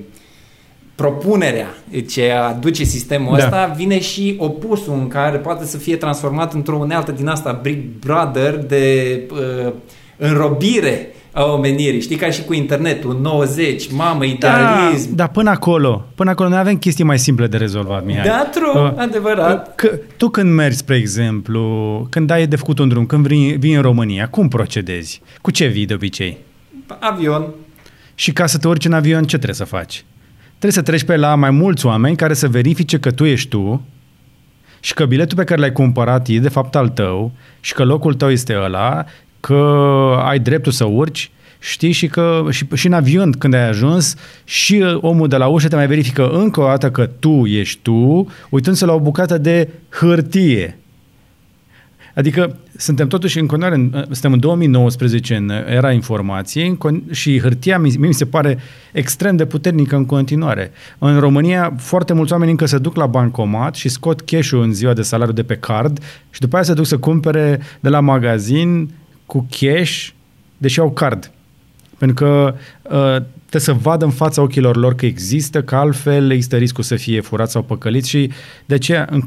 [0.94, 1.74] propunerea
[2.10, 3.44] ce aduce sistemul da.
[3.44, 7.78] ăsta vine și opusul în care poate să fie transformat într-o unealtă din asta Big
[8.00, 9.72] Brother de uh,
[10.16, 12.00] înrobire a omenirii.
[12.00, 15.08] Știi, ca și cu internetul, 90, mamă, idealism.
[15.08, 16.06] Da, da, până acolo.
[16.14, 18.24] Până acolo noi avem chestii mai simple de rezolvat, Mihai.
[18.24, 19.74] Da, true, uh, adevărat.
[19.74, 23.74] Că, tu când mergi, spre exemplu, când ai de făcut un drum, când vii, vii
[23.74, 25.20] în România, cum procedezi?
[25.40, 26.38] Cu ce vii de obicei?
[26.98, 27.46] Avion.
[28.14, 30.04] Și ca să te urci în avion, ce trebuie să faci?
[30.64, 33.82] Trebuie să treci pe la mai mulți oameni care să verifice că tu ești tu
[34.80, 38.14] și că biletul pe care l-ai cumpărat e de fapt al tău și că locul
[38.14, 39.04] tău este ăla
[39.40, 39.54] că
[40.24, 44.98] ai dreptul să urci, știi, și că și, și în avion când ai ajuns și
[45.00, 48.84] omul de la ușă te mai verifică încă o dată că tu ești tu, uitându-se
[48.84, 50.78] la o bucată de hârtie.
[52.14, 56.78] Adică suntem totuși în continuare, suntem în 2019 în era informației
[57.10, 58.58] și hârtia mi, mi se pare
[58.92, 60.70] extrem de puternică în continuare.
[60.98, 64.92] În România foarte mulți oameni încă se duc la bancomat și scot cash-ul în ziua
[64.92, 65.98] de salariu de pe card
[66.30, 68.90] și după aia se duc să cumpere de la magazin
[69.26, 70.08] cu cash,
[70.58, 71.30] deși au card.
[71.98, 76.56] Pentru că uh, trebuie să vadă în fața ochilor lor că există, că altfel există
[76.56, 78.30] riscul să fie furat sau păcălit și
[78.66, 79.22] de aceea în,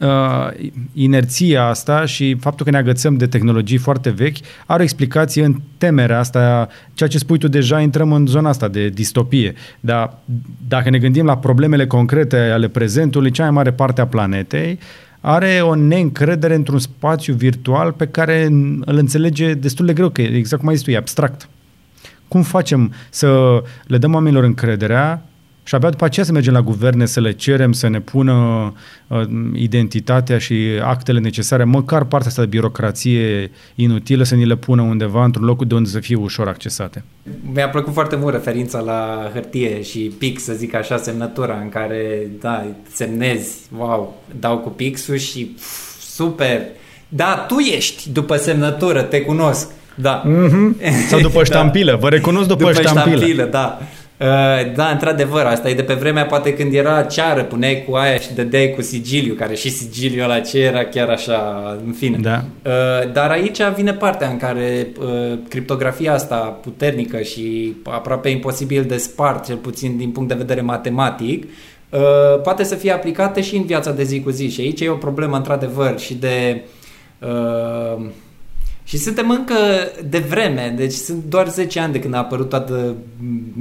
[0.00, 4.36] uh, inerția asta și faptul că ne agățăm de tehnologii foarte vechi
[4.66, 8.68] are o explicație în temerea asta, ceea ce spui tu deja, intrăm în zona asta
[8.68, 9.54] de distopie.
[9.80, 10.16] Dar
[10.68, 14.78] dacă ne gândim la problemele concrete ale prezentului, cea mai mare parte a planetei, uh,
[15.20, 18.44] are o neîncredere într-un spațiu virtual pe care
[18.80, 21.48] îl înțelege destul de greu, că exact cum ai zis tu, e abstract.
[22.28, 25.22] Cum facem să le dăm oamenilor încrederea
[25.62, 28.32] și abia după aceea să mergem la guverne să le cerem să ne pună
[29.06, 29.22] uh,
[29.54, 35.24] identitatea și actele necesare, măcar partea asta de birocrație inutilă să ni le pună undeva
[35.24, 37.04] într-un loc de unde să fie ușor accesate.
[37.52, 42.30] Mi-a plăcut foarte mult referința la hârtie și pix, să zic așa, semnătura în care,
[42.40, 46.60] da, semnezi, wow, dau cu pixul și pf, super,
[47.08, 49.70] da, tu ești după semnătură, te cunosc.
[49.94, 50.22] Da.
[50.22, 50.90] Mm-hmm.
[51.08, 51.96] Sau după ștampilă, da.
[51.96, 53.16] vă recunosc după, după ștampilă.
[53.16, 53.44] ștampilă.
[53.44, 53.78] da.
[54.20, 54.26] Uh,
[54.74, 58.34] da, într-adevăr, asta e de pe vremea poate când era ceară, puneai cu aia și
[58.34, 62.18] dădeai cu sigiliu, care și sigiliul ăla ce era chiar așa, în fine.
[62.20, 62.44] Da.
[62.64, 68.96] Uh, dar aici vine partea în care uh, criptografia asta puternică și aproape imposibil de
[68.96, 71.44] spart, cel puțin din punct de vedere matematic,
[72.42, 74.48] poate să fie aplicată și în viața de zi cu zi.
[74.48, 76.62] Și aici e o problemă, într-adevăr, și de...
[77.18, 78.04] Uh,
[78.90, 79.54] și suntem încă
[80.08, 82.94] de vreme, deci sunt doar 10 ani de când a apărut toată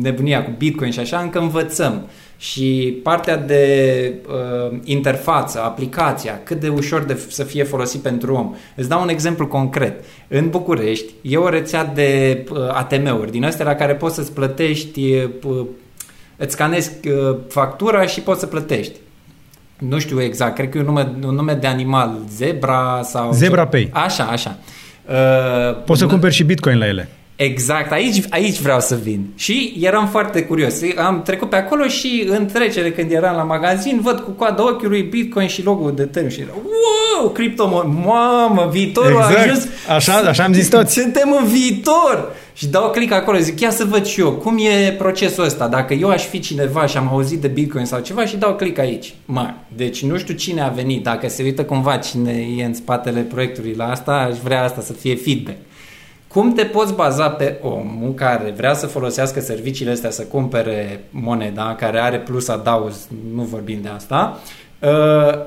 [0.02, 2.08] nebunia cu Bitcoin și așa, încă învățăm.
[2.38, 8.56] Și partea de uh, interfață, aplicația, cât de ușor de să fie folosit pentru om.
[8.76, 10.04] Îți dau un exemplu concret.
[10.28, 15.14] În București e o rețea de uh, ATM-uri din astea la care poți să-ți plătești,
[15.14, 15.66] uh,
[16.38, 18.96] îți scanezi uh, factura și poți să plătești.
[19.78, 23.32] Nu știu exact, cred că e un nume, un nume de animal, zebra sau...
[23.32, 23.90] Zebra Pay.
[23.94, 24.58] Așa, așa.
[24.60, 24.88] Uh,
[25.86, 27.10] Poți să cumperi și bitcoin la ele.
[27.42, 29.26] Exact, aici, aici vreau să vin.
[29.36, 30.74] Și eram foarte curios.
[30.96, 35.02] Am trecut pe acolo și în trecere când eram la magazin, văd cu coada ochiului
[35.02, 39.38] Bitcoin și logo-ul de Ethereum și era, wow, cripto, mamă, viitorul exact.
[39.38, 39.68] a ajuns.
[39.90, 40.94] Așa, așa am zis toți.
[40.94, 42.36] Suntem în viitor.
[42.60, 45.94] Și dau click acolo, zic, ia să văd și eu, cum e procesul ăsta, dacă
[45.94, 49.14] eu aș fi cineva și am auzit de Bitcoin sau ceva și dau click aici.
[49.26, 53.22] Mă, deci nu știu cine a venit, dacă se uită cumva cine e în spatele
[53.22, 55.58] proiectului la asta, aș vrea asta să fie feedback.
[56.28, 61.76] Cum te poți baza pe omul care vrea să folosească serviciile astea să cumpere moneda,
[61.76, 64.40] care are plus adauz, nu vorbim de asta,
[64.80, 64.90] uh,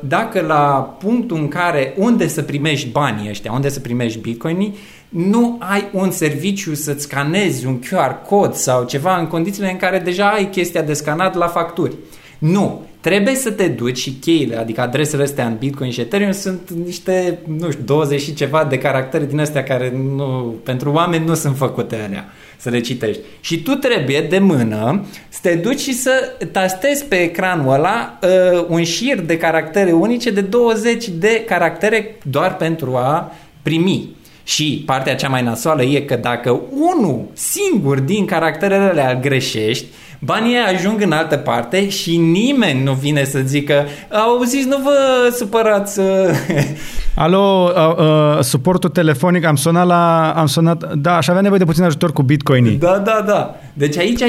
[0.01, 4.75] dacă la punctul în care unde să primești banii ăștia, unde să primești bitcoinii,
[5.13, 9.99] nu ai un serviciu să-ți scanezi un QR cod sau ceva în condițiile în care
[9.99, 11.95] deja ai chestia de scanat la facturi.
[12.39, 12.87] Nu.
[13.01, 17.39] trebuie să te duci și cheile, adică adresele astea în Bitcoin și Ethereum sunt niște,
[17.59, 21.57] nu știu, 20 și ceva de caractere din astea care nu, pentru oameni nu sunt
[21.57, 23.21] făcute alea să le citești.
[23.41, 28.67] Și tu trebuie de mână să te duci și să tastezi pe ecranul ăla uh,
[28.69, 34.09] un șir de caractere unice de 20 de caractere doar pentru a primi.
[34.45, 39.85] Și partea cea mai nasoală e că dacă unul singur din caracterele alea greșești,
[40.19, 46.01] banii ajung în altă parte și nimeni nu vine să zică auziți, nu vă supărați.
[47.15, 50.33] Alo, uh, uh, suportul telefonic, am sunat la...
[50.37, 52.77] Am sunat, da, aș avea nevoie de puțin ajutor cu bitcoinii.
[52.77, 53.55] Da, da, da.
[53.73, 54.27] Deci aici e,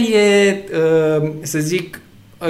[1.21, 2.02] uh, să zic,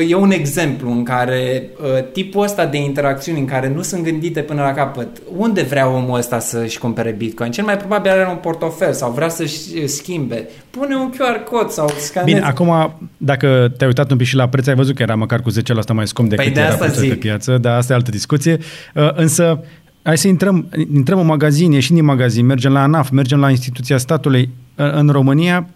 [0.10, 4.42] e un exemplu în care uh, tipul ăsta de interacțiuni în care nu sunt gândite
[4.42, 7.52] până la capăt, unde vrea omul ăsta să-și cumpere Bitcoin?
[7.52, 10.50] Cel mai probabil are un portofel sau vrea să-și schimbe.
[10.70, 12.36] Pune un QR cod sau scaneze.
[12.36, 15.42] Bine, acum, dacă te-ai uitat un pic și la preț, ai văzut că era măcar
[15.42, 15.54] cu 10%
[15.94, 18.58] mai scump decât păi de era prețul pe piață, dar asta e altă discuție.
[18.94, 19.64] Uh, însă,
[20.04, 23.98] hai să intrăm, intrăm în magazin, ieșim din magazin, mergem la ANAF, mergem la instituția
[23.98, 24.50] statului.
[24.78, 25.68] Uh, în România,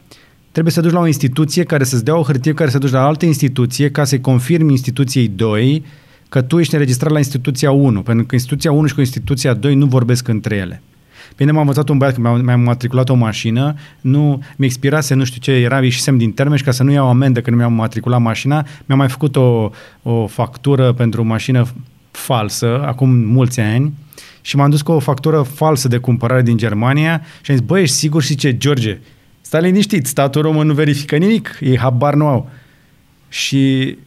[0.57, 3.05] trebuie să duci la o instituție care să-ți dea o hârtie care să duci la
[3.05, 5.83] altă instituție ca să-i confirmi instituției 2
[6.29, 9.75] că tu ești înregistrat la instituția 1, pentru că instituția 1 și cu instituția 2
[9.75, 10.81] nu vorbesc între ele.
[11.35, 15.41] Bine, m-am învățat un băiat când mi-am matriculat o mașină, nu mi expirase, nu știu
[15.41, 18.65] ce, era ieșisem din termen și ca să nu iau amendă când mi-am matriculat mașina,
[18.85, 19.69] mi-am mai făcut o,
[20.03, 21.65] o factură pentru o mașină
[22.11, 23.93] falsă, acum mulți ani,
[24.41, 27.81] și m-am dus cu o factură falsă de cumpărare din Germania și am zis, băi,
[27.81, 28.99] ești sigur și ce, George,
[29.47, 32.49] Stai liniștit, statul român nu verifică nimic, ei habar nu au.
[33.29, 33.97] Și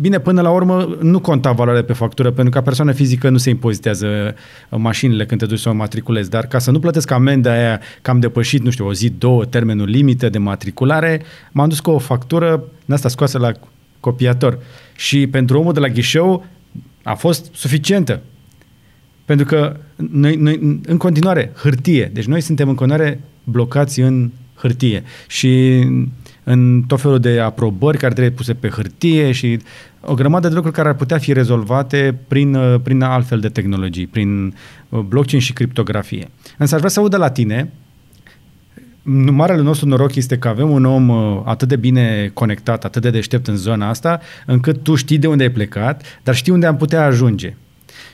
[0.00, 3.36] Bine, până la urmă nu conta valoarea pe factură, pentru că ca persoană fizică nu
[3.36, 4.34] se impozitează
[4.70, 8.10] mașinile când te duci să o matriculezi, dar ca să nu plătesc amenda aia că
[8.10, 11.98] am depășit, nu știu, o zi, două, termenul limită de matriculare, m-am dus cu o
[11.98, 13.52] factură în asta scoasă la
[14.00, 14.58] copiator.
[14.96, 16.46] Și pentru omul de la ghișeu
[17.02, 18.20] a fost suficientă.
[19.24, 22.10] Pentru că noi, noi, în continuare, hârtie.
[22.14, 25.82] Deci noi suntem în continuare blocați în hârtie și
[26.44, 29.58] în tot felul de aprobări care trebuie puse pe hârtie și
[30.00, 34.54] o grămadă de lucruri care ar putea fi rezolvate prin, prin altfel de tehnologii, prin
[34.88, 36.28] uh, blockchain și criptografie.
[36.58, 37.72] Însă aș vrea să aud de la tine,
[39.30, 43.10] marele nostru noroc este că avem un om uh, atât de bine conectat, atât de
[43.10, 46.76] deștept în zona asta, încât tu știi de unde ai plecat, dar știi unde am
[46.76, 47.56] putea ajunge.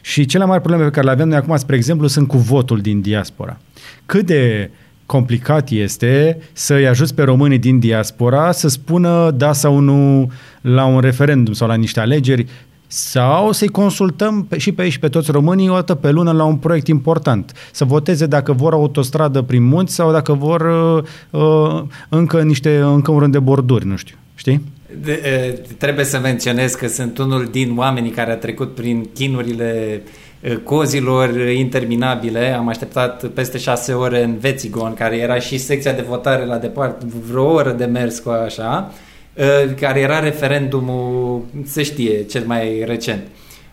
[0.00, 2.37] Și cele mai mari probleme pe care le avem noi acum, spre exemplu, sunt cu
[2.37, 3.58] votul din diaspora.
[4.06, 4.76] Cât de uh,
[5.08, 10.30] complicat este să-i ajuți pe românii din diaspora să spună da sau nu
[10.61, 12.46] la un referendum sau la niște alegeri
[12.87, 16.32] sau să-i consultăm pe, și pe ei și pe toți românii o dată pe lună
[16.32, 17.52] la un proiect important.
[17.72, 23.11] Să voteze dacă vor autostradă prin munți sau dacă vor uh, uh, încă, niște, încă
[23.11, 24.16] un rând de borduri, nu știu.
[24.34, 24.62] Știi?
[25.03, 30.03] De, uh, trebuie să menționez că sunt unul din oamenii care a trecut prin chinurile
[30.05, 32.53] uh, Eh, cozilor interminabile.
[32.53, 37.07] Am așteptat peste șase ore în Vețigon, care era și secția de votare la departe,
[37.29, 38.92] vreo oră de mers cu așa,
[39.35, 43.22] eh, care era referendumul, se știe, cel mai recent.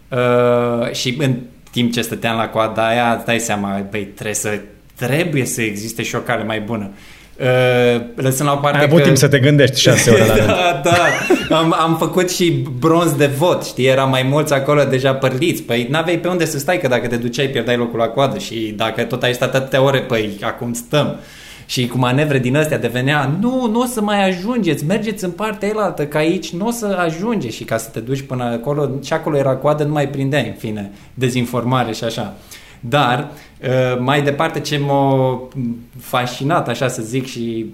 [0.09, 1.35] Eh, și în
[1.71, 4.59] timp ce stăteam la coada aia, dai seama, băi, trebuie să,
[4.95, 6.89] trebuie să existe și o cale mai bună.
[6.91, 7.14] Uh,
[8.15, 9.03] lăsând la o parte Ai avut că...
[9.03, 11.55] timp să te gândești șase ore la Da, da.
[11.55, 13.85] Am, am făcut și bronz de vot, știi?
[13.85, 15.63] Era mai mulți acolo deja părliți.
[15.63, 18.73] Păi n-aveai pe unde să stai, că dacă te duceai pierdeai locul la coadă și
[18.77, 21.19] dacă tot ai stat atâtea ore, păi acum stăm.
[21.65, 25.69] Și cu manevre din astea devenea, nu, nu o să mai ajungeți, mergeți în partea
[25.69, 29.13] elaltă, că aici nu o să ajunge și ca să te duci până acolo, și
[29.13, 32.35] acolo era coadă, nu mai prindeai, în fine, dezinformare și așa.
[32.89, 35.41] Dar uh, mai departe ce m-a
[35.99, 37.65] fascinat, așa să zic, și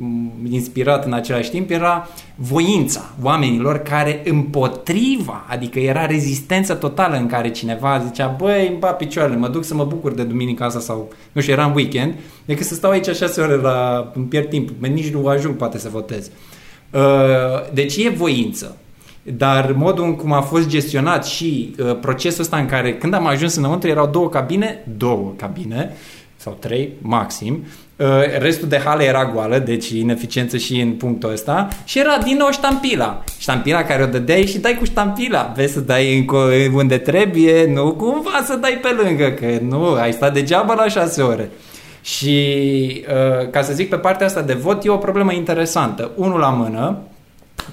[0.50, 7.50] inspirat în același timp era voința oamenilor care împotriva, adică era rezistență totală în care
[7.50, 11.12] cineva zicea, băi, îmi bat picioarele, mă duc să mă bucur de duminica asta sau,
[11.32, 12.14] nu știu, era în weekend,
[12.46, 15.90] decât să stau aici șase ore la, îmi pierd timp, nici nu ajung poate să
[15.90, 16.30] votez.
[16.92, 17.02] Uh,
[17.74, 18.76] deci e voință.
[19.24, 23.26] Dar modul în cum a fost gestionat și uh, procesul ăsta în care când am
[23.28, 25.96] ajuns înăuntru erau două cabine, două cabine
[26.36, 27.64] sau trei maxim,
[27.96, 28.08] uh,
[28.40, 32.52] restul de hale era goală, deci ineficiență și în punctul ăsta și era din nou
[32.52, 33.24] ștampila.
[33.40, 35.52] Ștampila care o dădeai și dai cu ștampila.
[35.56, 36.38] Vezi să dai încă
[36.74, 41.22] unde trebuie, nu cumva să dai pe lângă, că nu, ai stat degeaba la șase
[41.22, 41.50] ore.
[42.02, 46.12] Și uh, ca să zic pe partea asta de vot, e o problemă interesantă.
[46.16, 46.98] Unul la mână,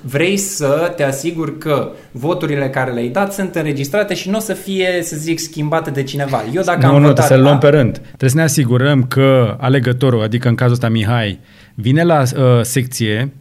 [0.00, 4.52] vrei să te asiguri că voturile care le-ai dat sunt înregistrate și nu o să
[4.52, 6.44] fie, să zic, schimbate de cineva.
[6.54, 7.26] Eu dacă nu, am nu, votat...
[7.26, 7.98] să luăm pe rând.
[7.98, 11.40] Trebuie să ne asigurăm că alegătorul, adică în cazul ăsta Mihai,
[11.74, 13.32] vine la uh, secție,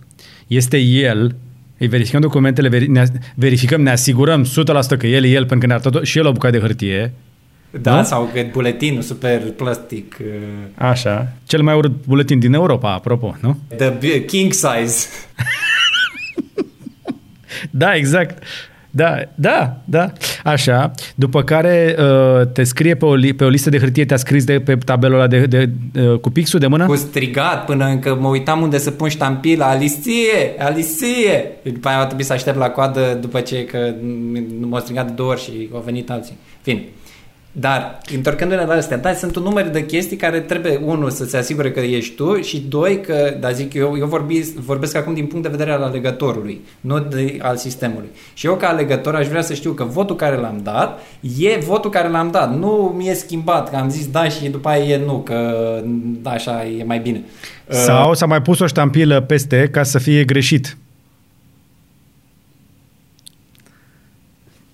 [0.47, 1.35] este el
[1.79, 3.03] Îi verificăm documentele, veri, ne,
[3.35, 4.47] verificăm, ne asigurăm 100%
[4.97, 7.13] că el e el, pentru că ne-a arătat și el o bucată de hârtie.
[7.81, 8.03] Da, nu?
[8.03, 10.17] sau că buletinul super plastic.
[10.21, 10.27] Uh,
[10.75, 11.33] Așa.
[11.45, 13.57] Cel mai urât buletin din Europa, apropo, nu?
[13.77, 15.07] The king size.
[17.69, 18.43] da, exact.
[18.89, 20.11] Da, da, da.
[20.43, 20.91] Așa.
[21.15, 24.43] După care uh, te scrie pe o, li- pe o listă de hârtie, te-a scris
[24.43, 26.85] de pe tabelul ăla de, de, de, uh, cu pixul de mână?
[26.85, 29.69] Cu strigat până încă mă uitam unde să pun ștampila.
[29.69, 30.55] Alicie!
[30.59, 31.51] Alicie!
[31.63, 33.93] După aia a trebuit să aștept la coadă după ce că
[34.59, 36.37] m-au strigat de două ori și au venit alții.
[36.61, 36.83] Fine.
[37.59, 41.37] Dar, întorcându-ne la astea, da, sunt un număr de chestii care trebuie, unul, să se
[41.37, 45.25] asigure că ești tu și doi, că, da, zic, eu, eu vorbi, vorbesc acum din
[45.25, 48.07] punct de vedere al alegătorului, nu de, al sistemului.
[48.33, 50.99] Și eu, ca alegător, aș vrea să știu că votul care l-am dat
[51.39, 52.57] e votul care l-am dat.
[52.57, 55.81] Nu mi-e schimbat, că am zis da și după aia e nu, că
[56.21, 57.23] da, așa e mai bine.
[57.67, 60.77] Sau uh, s-a mai pus o ștampilă peste ca să fie greșit.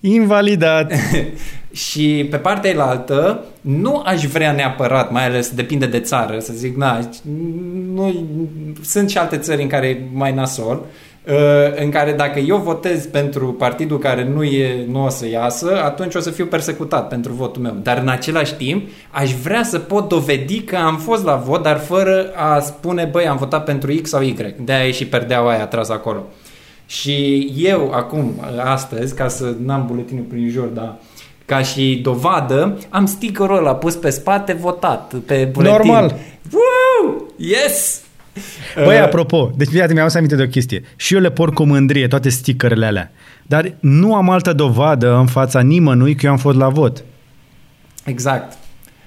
[0.00, 0.92] Invalidat.
[1.74, 6.76] și pe partea elaltă, nu aș vrea neapărat, mai ales depinde de țară, să zic,
[6.76, 7.08] na,
[7.94, 8.26] nu,
[8.82, 10.82] sunt și alte țări în care e mai nasol,
[11.26, 11.34] uh,
[11.82, 16.14] în care dacă eu votez pentru partidul care nu, e, nu o să iasă, atunci
[16.14, 17.76] o să fiu persecutat pentru votul meu.
[17.82, 21.78] Dar în același timp, aș vrea să pot dovedi că am fost la vot, dar
[21.78, 24.36] fără a spune, băi, am votat pentru X sau Y.
[24.64, 26.24] De-aia e și perdeaua aia tras acolo.
[26.86, 28.32] Și eu acum,
[28.64, 30.98] astăzi, ca să n-am buletinul prin jur, dar
[31.44, 35.76] ca și dovadă, am stickerul ăla pus pe spate, votat pe buletin.
[35.76, 36.16] Normal.
[36.52, 37.24] Woo!
[37.36, 38.02] Yes!
[38.84, 40.82] Băi, uh, apropo, deci iată, mi-am să aminte de o chestie.
[40.96, 43.12] Și eu le port cu mândrie, toate stickerele alea.
[43.42, 47.04] Dar nu am altă dovadă în fața nimănui că eu am fost la vot.
[48.04, 48.56] Exact.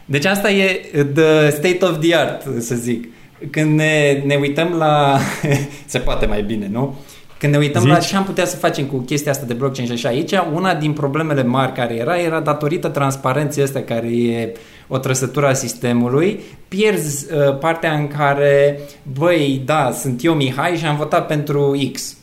[0.05, 0.81] Deci asta e
[1.13, 3.07] the state of the art, să zic.
[3.51, 5.19] Când ne, ne uităm la...
[5.85, 6.95] se poate mai bine, nu?
[7.39, 7.91] Când ne uităm Zici?
[7.91, 10.75] la ce am putea să facem cu chestia asta de blockchain și așa, aici una
[10.75, 14.53] din problemele mari care era, era datorită transparenței astea care e
[14.87, 18.79] o trăsătură a sistemului, pierzi uh, partea în care,
[19.17, 22.17] băi, da, sunt eu Mihai și am votat pentru X.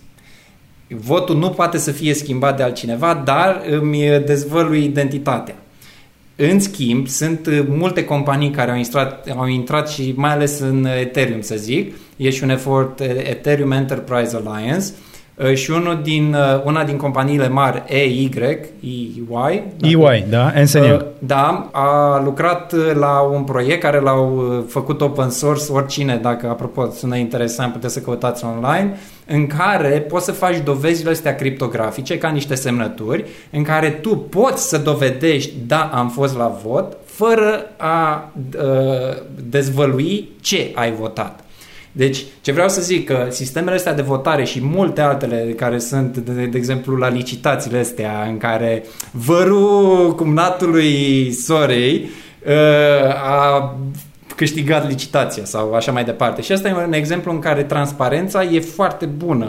[0.88, 5.54] Votul nu poate să fie schimbat de altcineva, dar îmi dezvălui identitatea.
[6.36, 10.84] În schimb, sunt uh, multe companii care au intrat, au intrat și mai ales în
[10.84, 11.94] Ethereum, să zic.
[12.16, 15.13] E și un efort uh, Ethereum Enterprise Alliance uh,
[15.54, 18.30] și unul din, una din companiile mari, EY,
[18.80, 21.04] EY, EY, da, NSN.
[21.18, 27.16] Da, a lucrat la un proiect care l-au făcut open source, oricine, dacă, apropo, sună
[27.16, 32.54] interesant, puteți să căutați online, în care poți să faci dovezile astea criptografice ca niște
[32.54, 39.16] semnături, în care tu poți să dovedești, da, am fost la vot, fără a uh,
[39.48, 41.43] dezvălui ce ai votat.
[41.96, 46.16] Deci, ce vreau să zic, că sistemele astea de votare și multe altele care sunt,
[46.16, 52.08] de, de exemplu, la licitațiile astea, în care vărul cumnatului sorei
[52.46, 53.76] uh, a
[54.36, 56.42] câștigat licitația sau așa mai departe.
[56.42, 59.46] Și asta e un exemplu în care transparența e foarte bună,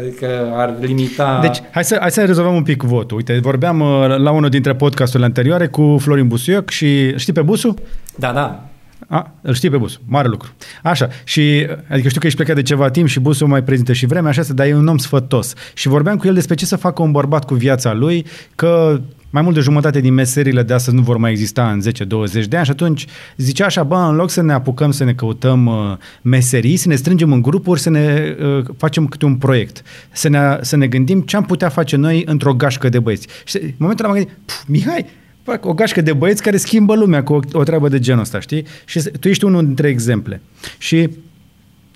[0.00, 1.38] adică ar limita...
[1.42, 3.16] Deci, hai să, hai să rezolvăm un pic votul.
[3.16, 7.74] Uite, vorbeam uh, la unul dintre podcasturile anterioare cu Florin Busuioc și știi pe Busu?
[8.16, 8.66] Da, da.
[9.08, 10.50] A, îl știi pe Busu, mare lucru.
[10.82, 14.06] Așa, și adică știu că ești plecat de ceva timp și Busu mai prezintă și
[14.06, 15.52] vremea așa, dar e un om sfătos.
[15.74, 19.00] Și vorbeam cu el despre ce să facă un bărbat cu viața lui, că
[19.32, 22.56] mai mult de jumătate din meserile de astăzi nu vor mai exista în 10-20 de
[22.56, 25.96] ani și atunci zicea așa, bă, în loc să ne apucăm să ne căutăm uh,
[26.22, 29.82] meserii, să ne strângem în grupuri, să ne uh, facem câte un proiect,
[30.12, 33.26] să ne, să ne gândim ce am putea face noi într-o gașcă de băieți.
[33.44, 35.06] Și în momentul ăla m-am gândit, Mihai,
[35.42, 38.40] fac o gașcă de băieți care schimbă lumea cu o, o treabă de genul ăsta,
[38.40, 38.66] știi?
[38.84, 40.40] Și tu ești unul dintre exemple.
[40.78, 41.08] Și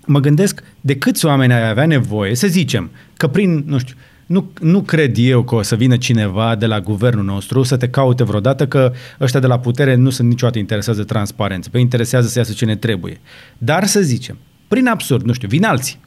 [0.07, 3.95] mă gândesc de câți oameni ai avea nevoie, să zicem, că prin, nu știu,
[4.27, 7.89] nu, nu cred eu că o să vină cineva de la guvernul nostru să te
[7.89, 11.69] caute vreodată că ăștia de la putere nu sunt niciodată interesați de transparență.
[11.71, 13.21] Pe interesează să iasă ce ne trebuie.
[13.59, 14.37] Dar să zicem,
[14.69, 15.99] prin absurd, nu știu, vin alții.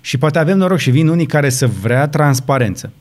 [0.00, 2.92] Și poate avem noroc și vin unii care să vrea transparență.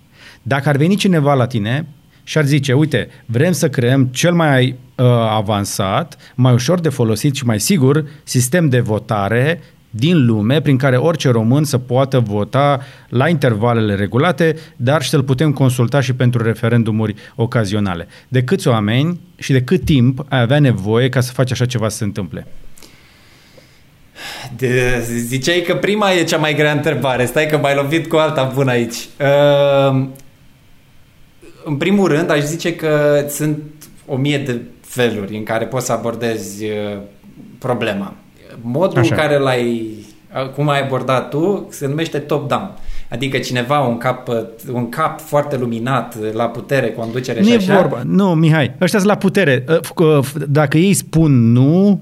[0.42, 1.88] Dacă ar veni cineva la tine
[2.30, 7.36] și ar zice, uite, vrem să creăm cel mai uh, avansat, mai ușor de folosit
[7.36, 12.82] și mai sigur sistem de votare din lume prin care orice român să poată vota
[13.08, 18.08] la intervalele regulate, dar și să-l putem consulta și pentru referendumuri ocazionale.
[18.28, 21.90] De câți oameni și de cât timp ai avea nevoie ca să faci așa ceva
[21.90, 22.48] să se întâmple?
[24.58, 27.26] De, ziceai că prima e cea mai grea întrebare.
[27.26, 28.96] Stai că m-ai lovit cu alta bună aici.
[29.20, 30.08] Uh,
[31.66, 33.60] în primul rând, aș zice că sunt
[34.06, 37.02] o mie de feluri în care poți să abordezi uh,
[37.58, 38.14] problema
[38.62, 39.16] modul Așa.
[39.16, 39.98] în care l-ai
[40.56, 42.72] cum ai abordat tu, se numește top-down.
[43.10, 44.28] Adică cineva, un cap,
[44.72, 47.76] un cap foarte luminat la putere, conducere nu și e așa.
[47.76, 48.02] vorba.
[48.06, 49.66] Nu, Mihai, ăștia sunt la putere.
[50.00, 52.02] Ă, dacă ei spun nu,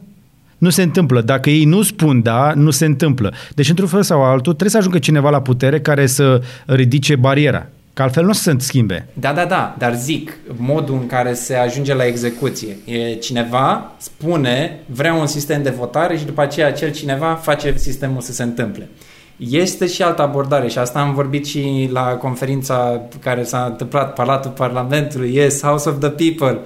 [0.57, 1.21] nu se întâmplă.
[1.21, 3.33] Dacă ei nu spun da, nu se întâmplă.
[3.55, 7.67] Deci, într-un fel sau altul, trebuie să ajungă cineva la putere care să ridice bariera.
[7.97, 9.07] Că altfel nu o să se schimbe.
[9.13, 12.77] Da, da, da, dar zic, modul în care se ajunge la execuție.
[12.85, 18.21] E cineva spune, vreau un sistem de votare și după aceea acel cineva face sistemul
[18.21, 18.89] să se întâmple.
[19.37, 24.51] Este și altă abordare și asta am vorbit și la conferința care s-a întâmplat, Palatul
[24.51, 26.59] Parlamentului, Yes, House of the People.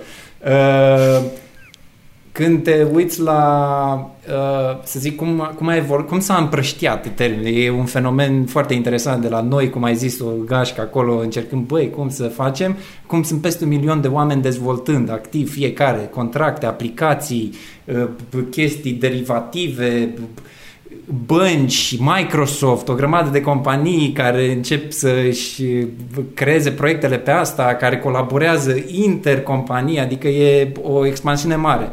[0.46, 1.24] Uh,
[2.32, 7.46] când te uiți la, uh, să zic, cum, cum, a evolu- cum s-a împrăștiat termenul,
[7.46, 11.66] e un fenomen foarte interesant de la noi, cum ai zis, o gașcă acolo, încercând,
[11.66, 12.78] băi, cum să facem,
[13.08, 17.54] cum sunt peste un milion de oameni dezvoltând activ fiecare, contracte, aplicații,
[17.86, 18.08] uh,
[18.50, 20.14] chestii derivative,
[21.26, 25.64] bănci, Microsoft, o grămadă de companii care încep să-și
[26.34, 31.92] creeze proiectele pe asta, care colaborează intercompanii, adică e o expansiune mare.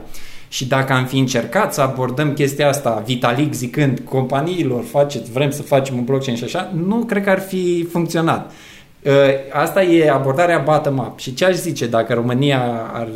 [0.48, 5.62] Și dacă am fi încercat să abordăm chestia asta, Vitalik zicând companiilor, faceți, vrem să
[5.62, 8.52] facem un blockchain și așa, nu cred că ar fi funcționat.
[9.06, 9.12] Ă,
[9.52, 11.18] asta e abordarea bottom-up.
[11.18, 13.08] Și ce aș zice dacă România ar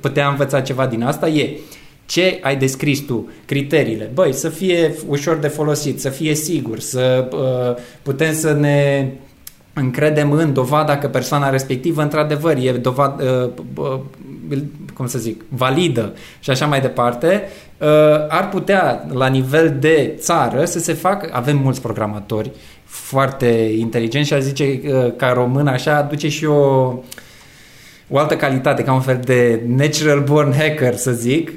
[0.00, 1.58] putea învăța ceva din asta e
[2.06, 4.10] ce ai descris tu, criteriile.
[4.14, 9.08] Băi, să fie ușor de folosit, să fie sigur, să uh, putem să ne
[9.78, 13.98] încredem în dovada că persoana respectivă într-adevăr e dovadă, uh,
[14.48, 14.60] uh,
[14.94, 17.42] cum să zic, validă și așa mai departe,
[17.78, 17.88] uh,
[18.28, 22.50] ar putea la nivel de țară să se facă, avem mulți programatori
[22.84, 23.46] foarte
[23.78, 26.92] inteligenți și aș zice uh, ca român așa aduce și o
[28.10, 31.50] o altă calitate, ca un fel de natural born hacker, să zic,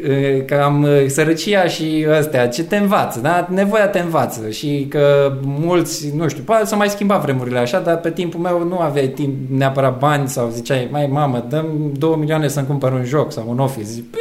[0.46, 3.48] cam sărăcia și astea, ce te învață, da?
[3.50, 7.98] Nevoia te învață și că mulți, nu știu, poate să mai schimba vremurile așa, dar
[7.98, 11.66] pe timpul meu nu aveai timp neapărat bani sau ziceai, mai mamă, dăm
[11.98, 13.86] 2 milioane să-mi cumpăr un joc sau un office.
[13.86, 14.16] Zic,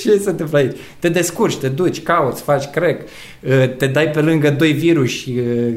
[0.00, 0.76] ce se întâmplă aici?
[0.98, 5.36] Te descurci, te duci, cauți, faci crack, uh, te dai pe lângă doi virus uh,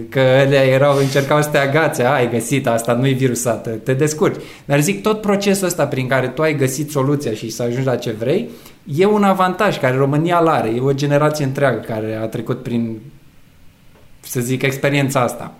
[0.09, 4.41] că ele erau, încercau să te agațe, ai găsit asta, nu-i virusată, te descurci.
[4.65, 7.95] Dar zic, tot procesul ăsta prin care tu ai găsit soluția și să ajungi la
[7.95, 8.49] ce vrei,
[8.97, 12.99] e un avantaj care România îl are, e o generație întreagă care a trecut prin,
[14.19, 15.53] să zic, experiența asta.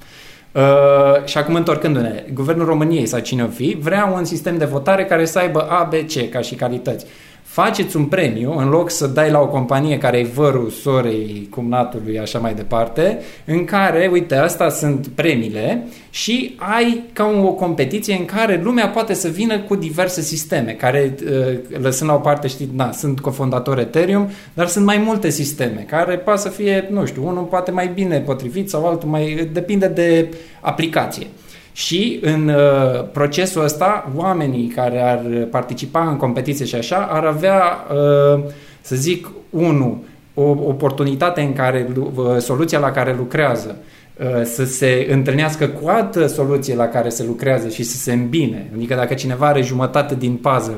[0.52, 5.06] Uh, și acum întorcându-ne, Guvernul României sau cine o fi, vrea un sistem de votare
[5.06, 7.06] care să aibă A, B, C ca și calități
[7.52, 12.20] faceți un premiu în loc să dai la o companie care e vărul sorei cumnatului
[12.20, 18.26] așa mai departe, în care, uite, asta sunt premiile și ai ca o competiție în
[18.26, 22.76] care lumea poate să vină cu diverse sisteme, care, uh, lăsând la o parte, știți,
[22.76, 27.28] na, sunt cofondator Ethereum, dar sunt mai multe sisteme, care poate să fie, nu știu,
[27.28, 31.28] unul poate mai bine potrivit sau altul mai, depinde de aplicație.
[31.74, 35.20] Și în uh, procesul ăsta, oamenii care ar
[35.52, 38.44] participa în competiție și așa, ar avea, uh,
[38.82, 39.98] să zic, unul,
[40.34, 43.78] o oportunitate în care uh, soluția la care lucrează.
[43.80, 44.01] Uh,
[44.44, 48.72] să se întâlnească cu altă soluție la care se lucrează și să se îmbine.
[48.76, 50.78] Adică dacă cineva are jumătate din puzzle,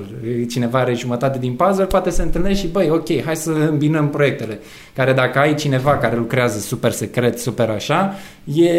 [0.50, 4.60] cineva are jumătate din puzzle, poate să întâlnește și băi, ok, hai să îmbinăm proiectele.
[4.94, 8.14] Care dacă ai cineva care lucrează super secret, super așa,
[8.54, 8.72] e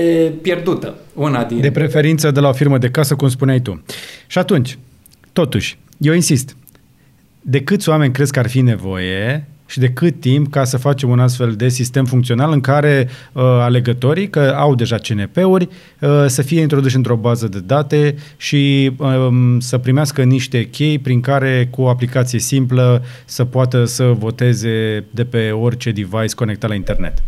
[0.42, 0.94] pierdută.
[1.14, 1.60] Una din...
[1.60, 3.82] De preferință de la o firmă de casă, cum spuneai tu.
[4.26, 4.78] Și atunci,
[5.32, 6.56] totuși, eu insist,
[7.40, 11.08] de câți oameni crezi că ar fi nevoie și de cât timp ca să facem
[11.08, 15.68] un astfel de sistem funcțional în care uh, alegătorii, că au deja CNP-uri,
[16.00, 21.20] uh, să fie introduși într-o bază de date și uh, să primească niște chei prin
[21.20, 26.74] care cu o aplicație simplă să poată să voteze de pe orice device conectat la
[26.74, 27.22] internet.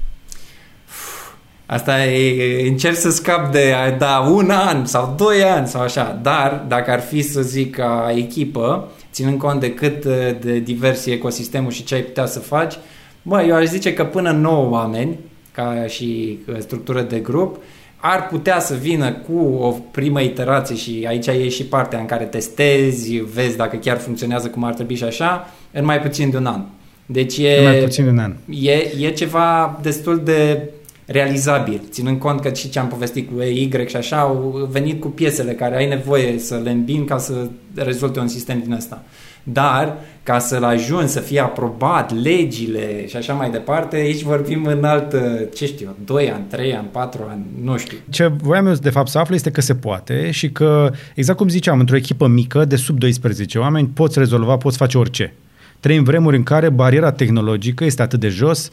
[1.67, 6.65] Asta e, încerc să scap de da un an sau doi ani sau așa, dar
[6.69, 11.13] dacă ar fi să zic ca echipă, ținând cont de cât uh, de divers e
[11.13, 12.75] ecosistemul și ce ai putea să faci,
[13.23, 15.19] bă, eu aș zice că până 9 oameni,
[15.53, 17.63] ca și uh, structură de grup,
[17.97, 22.25] ar putea să vină cu o primă iterație și aici e și partea în care
[22.25, 26.47] testezi, vezi dacă chiar funcționează cum ar trebui și așa, în mai puțin de un
[26.47, 26.65] an.
[27.07, 28.35] Deci e, mai puțin de un an.
[28.49, 30.71] E, e ceva destul de
[31.07, 35.09] realizabil, ținând cont că și ce am povestit cu EY și așa, au venit cu
[35.09, 39.03] piesele care ai nevoie să le îmbin ca să rezulte un sistem din ăsta.
[39.43, 44.85] Dar, ca să-l ajungi să fie aprobat, legile și așa mai departe, aici vorbim în
[44.85, 45.15] alt,
[45.55, 47.97] ce știu, 2 ani, 3 ani, 4 ani, nu știu.
[48.11, 51.49] Ce voiam eu de fapt să aflu este că se poate și că, exact cum
[51.49, 55.35] ziceam, într-o echipă mică de sub 12 oameni poți rezolva, poți face orice.
[55.81, 58.71] Trăim vremuri în care bariera tehnologică este atât de jos,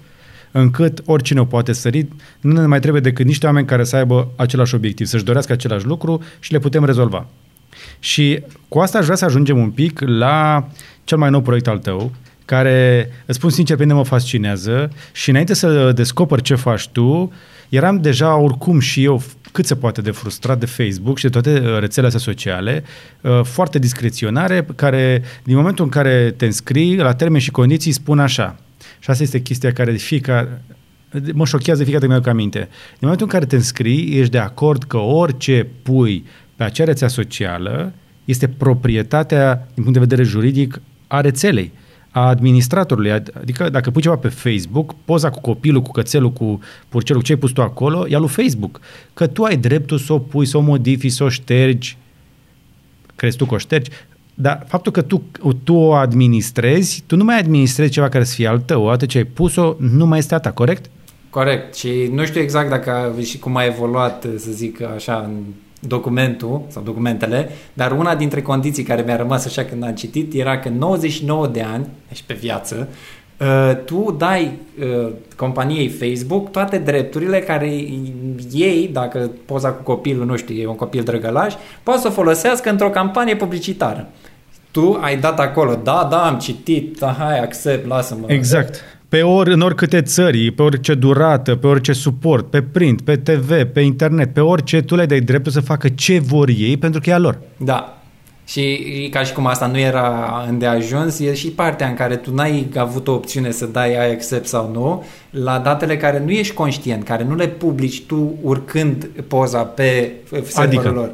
[0.54, 2.08] încât oricine o poate sări,
[2.42, 5.86] nu ne mai trebuie decât niște oameni care să aibă același obiectiv, să-și dorească același
[5.86, 7.28] lucru și le putem rezolva.
[8.00, 10.68] Și cu asta aș vrea să ajungem un pic la
[11.04, 12.12] cel mai nou proiect al tău,
[12.46, 17.32] care, îți spun sincer, pe mine mă fascinează și înainte să descoper ce faci tu,
[17.70, 21.50] eram deja oricum și eu cât se poate de frustrat de Facebook și de toate
[21.50, 22.84] uh, rețelele astea sociale,
[23.22, 28.20] uh, foarte discreționare, care din momentul în care te înscrii, la termeni și condiții, spun
[28.20, 28.56] așa.
[29.04, 30.62] Și asta este chestia care de fiecare,
[31.34, 32.60] mă șochează fiecare dată mi aminte.
[32.60, 36.26] Din momentul în care te înscrii, ești de acord că orice pui
[36.56, 37.94] pe acea rețea socială
[38.26, 41.72] este proprietatea, din punct de vedere juridic, a rețelei
[42.12, 43.12] a administratorului.
[43.12, 47.38] Adică dacă pui ceva pe Facebook, poza cu copilul, cu cățelul, cu purcelul, ce ai
[47.38, 48.80] pus tu acolo, e al lui Facebook.
[49.14, 51.98] Că tu ai dreptul să o pui, să o modifici, să o ștergi.
[53.16, 53.90] Crezi tu că o ștergi?
[54.34, 55.22] Dar faptul că tu,
[55.64, 58.84] tu o administrezi, tu nu mai administrezi ceva care să fie al tău.
[58.84, 60.90] Odată ce ai pus-o, nu mai este a ta, corect?
[61.30, 61.76] Corect.
[61.76, 65.44] Și nu știu exact dacă și cum a evoluat, să zic așa, în
[65.88, 70.60] documentul sau documentele, dar una dintre condiții care mi-a rămas așa când am citit era
[70.60, 72.96] că 99 de ani, deci pe viață, uh,
[73.86, 77.68] tu dai uh, companiei Facebook toate drepturile care
[78.52, 81.54] ei, dacă poza cu copilul, nu știu, e un copil drăgălaș,
[81.84, 84.08] poate să o folosească într-o campanie publicitară.
[84.72, 88.26] Tu ai dat acolo, da, da, am citit, da, hai, accept, lasă-mă.
[88.28, 93.16] Exact pe ori, în oricâte țări, pe orice durată, pe orice suport, pe print, pe
[93.16, 97.02] TV, pe internet, pe orice, tu le dai dreptul să facă ce vor ei pentru
[97.02, 97.40] că e a lor.
[97.58, 98.03] Da.
[98.46, 102.70] Și ca și cum asta nu era îndeajuns, e și partea în care tu n-ai
[102.78, 107.04] avut o opțiune să dai ai accept sau nu, la datele care nu ești conștient,
[107.04, 111.12] care nu le publici tu urcând poza pe serverul adică, lor.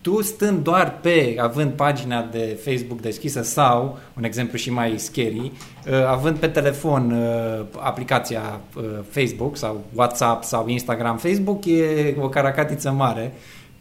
[0.00, 5.52] Tu stând doar pe, având pagina de Facebook deschisă sau, un exemplu și mai scary,
[5.86, 12.28] uh, având pe telefon uh, aplicația uh, Facebook sau WhatsApp sau Instagram, Facebook e o
[12.28, 13.32] caracatiță mare,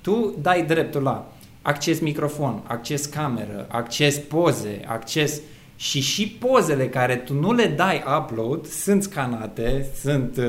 [0.01, 1.32] tu dai dreptul la
[1.62, 5.41] acces microfon, acces cameră, acces poze, acces
[5.76, 10.39] și și pozele care tu nu le dai upload sunt scanate, sunt,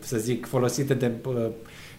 [0.00, 1.10] să zic, folosite de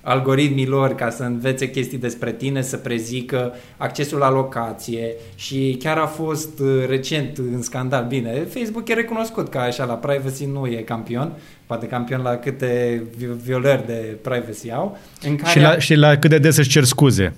[0.01, 5.97] algoritmii lor ca să învețe chestii despre tine, să prezică accesul la locație și chiar
[5.97, 10.67] a fost uh, recent în scandal, bine, Facebook e recunoscut ca așa la privacy nu
[10.67, 11.31] e campion,
[11.65, 13.03] poate campion la câte
[13.43, 14.97] violări de privacy au.
[15.21, 17.33] În care și, la, și la cât de des își cer scuze.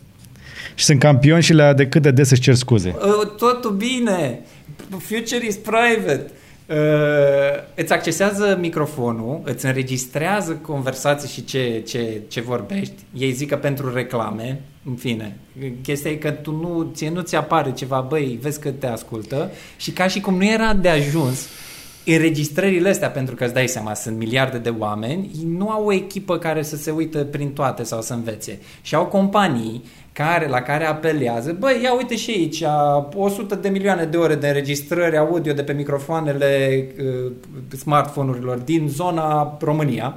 [0.76, 2.96] Și sunt campion și la de cât de des își cer scuze.
[2.98, 4.40] Uh, totul bine.
[5.00, 6.32] Future is private.
[6.66, 6.78] Uh,
[7.76, 12.94] îți accesează microfonul, îți înregistrează conversații și ce, ce, ce vorbești.
[13.14, 15.38] Ei zic că pentru reclame, în fine.
[15.84, 19.52] Chestia e că tu nu, ție nu ți apare ceva, băi, vezi că te ascultă
[19.78, 21.48] și ca și cum nu era de ajuns,
[22.06, 26.38] înregistrările astea, pentru că îți dai seama, sunt miliarde de oameni, nu au o echipă
[26.38, 28.60] care să se uită prin toate sau să învețe.
[28.82, 29.84] Și au companii
[30.22, 32.64] care, la care apelează, băi, ia uite și aici,
[33.16, 37.32] 100 de milioane de ore de înregistrări audio de pe microfoanele uh,
[37.78, 40.16] smartphone-urilor din zona România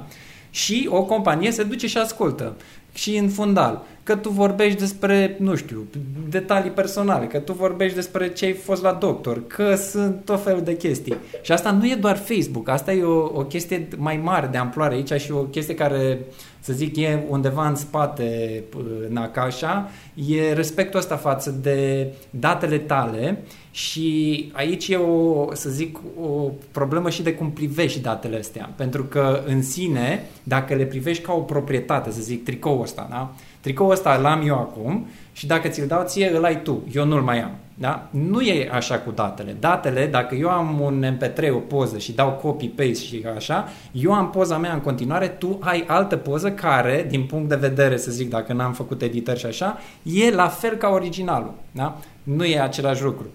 [0.49, 2.55] și o companie se duce și ascultă.
[2.93, 5.87] Și în fundal, că tu vorbești despre, nu știu,
[6.29, 10.61] detalii personale, că tu vorbești despre ce ai fost la doctor, că sunt tot felul
[10.61, 11.15] de chestii.
[11.41, 14.95] Și asta nu e doar Facebook, asta e o, o chestie mai mare de amploare
[14.95, 16.19] aici și o chestie care,
[16.59, 18.63] să zic, e undeva în spate,
[19.09, 19.89] în Acașa,
[20.27, 27.09] e respectul ăsta față de datele tale și aici e o, să zic, o problemă
[27.09, 28.73] și de cum privești datele astea.
[28.75, 33.33] Pentru că în sine, dacă le privești ca o proprietate, să zic, tricoul ăsta, da?
[33.65, 36.83] Tricoul ăsta l-am eu acum și dacă ți-l dau ție, îl ai tu.
[36.93, 37.51] Eu nu-l mai am.
[37.73, 38.07] Da?
[38.11, 39.55] Nu e așa cu datele.
[39.59, 44.29] Datele, dacă eu am un MP3, o poză și dau copy-paste și așa, eu am
[44.29, 48.29] poza mea în continuare, tu ai altă poză care, din punct de vedere, să zic,
[48.29, 51.53] dacă n-am făcut editări și așa, e la fel ca originalul.
[51.71, 51.97] Da?
[52.23, 53.25] Nu e același lucru.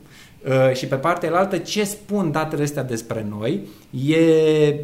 [0.47, 3.61] Uh, și pe partea altă, ce spun datele astea despre noi
[3.91, 4.18] e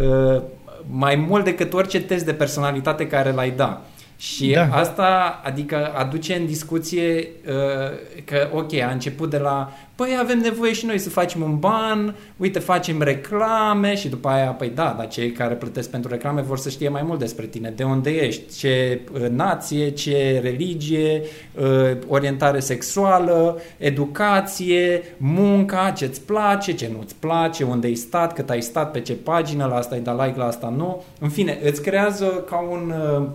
[0.00, 0.42] uh,
[0.90, 3.82] mai mult decât orice test de personalitate care l-ai da.
[4.16, 4.68] Și da.
[4.72, 10.72] asta, adică, aduce în discuție uh, că, ok, a început de la, păi avem nevoie
[10.72, 13.94] și noi să facem un ban, uite, facem reclame.
[13.94, 17.02] Și după aia, păi da, dar cei care plătesc pentru reclame vor să știe mai
[17.02, 21.22] mult despre tine, de unde ești, ce uh, nație, ce religie,
[21.54, 28.60] uh, orientare sexuală, educație, munca, ce-ți place, ce nu-ți place, unde ai stat, cât ai
[28.60, 31.04] stat, pe ce pagină, la asta ai dat like, la asta nu.
[31.20, 33.26] În fine, îți creează ca un uh,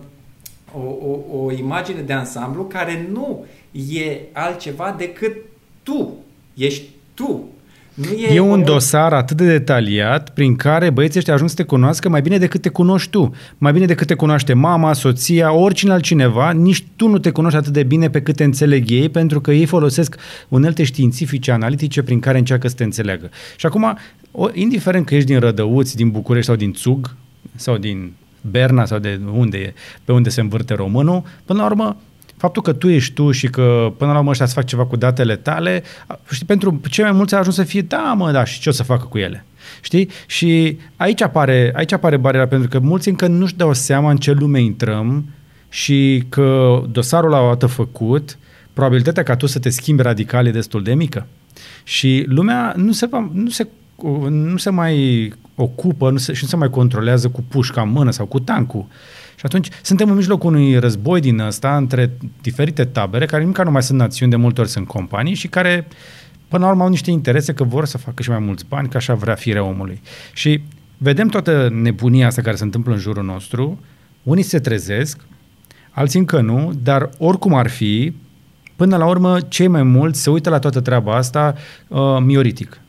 [0.74, 3.44] o, o, o imagine de ansamblu care nu
[3.94, 5.36] e altceva decât
[5.82, 6.12] tu.
[6.54, 7.48] Ești tu.
[7.94, 11.62] Nu e, e un dosar atât de detaliat prin care băieții ăștia ajung să te
[11.62, 13.34] cunoască mai bine decât te cunoști tu.
[13.58, 17.72] Mai bine decât te cunoaște mama, soția, oricine altcineva, nici tu nu te cunoști atât
[17.72, 20.16] de bine pe cât te înțeleg ei, pentru că ei folosesc
[20.48, 23.30] unelte științifice, analitice prin care încearcă să te înțeleagă.
[23.56, 23.98] Și acum,
[24.30, 27.16] o, indiferent că ești din Rădăuți, din București sau din Țug,
[27.54, 28.12] sau din
[28.50, 29.74] Berna sau de unde e,
[30.04, 31.96] pe unde se învârte românul, până la urmă
[32.36, 34.96] faptul că tu ești tu și că până la urmă ăștia să fac ceva cu
[34.96, 35.82] datele tale,
[36.30, 38.72] știi, pentru cei mai mulți a ajuns să fie, da mă, da, și ce o
[38.72, 39.44] să facă cu ele?
[39.80, 40.08] Știi?
[40.26, 44.32] Și aici apare, aici apare bariera, pentru că mulți încă nu-și dau seama în ce
[44.32, 45.24] lume intrăm
[45.68, 48.38] și că dosarul la o dată făcut,
[48.72, 51.26] probabilitatea ca tu să te schimbi radical e destul de mică.
[51.84, 53.66] Și lumea nu se, va, nu se,
[54.28, 58.10] nu se mai ocupă nu se, și nu se mai controlează cu pușca în mână
[58.10, 58.86] sau cu tancul.
[59.36, 63.70] Și atunci suntem în mijlocul unui război din ăsta între diferite tabere, care nici nu
[63.70, 65.86] mai sunt națiuni, de multe ori sunt companii și care
[66.48, 68.96] până la urmă au niște interese că vor să facă și mai mulți bani, că
[68.96, 70.00] așa vrea firea omului.
[70.32, 70.62] Și
[70.98, 73.80] vedem toată nebunia asta care se întâmplă în jurul nostru,
[74.22, 75.20] unii se trezesc,
[75.90, 78.14] alții încă nu, dar oricum ar fi,
[78.76, 81.54] până la urmă, cei mai mulți se uită la toată treaba asta
[81.88, 82.80] uh, mioritic.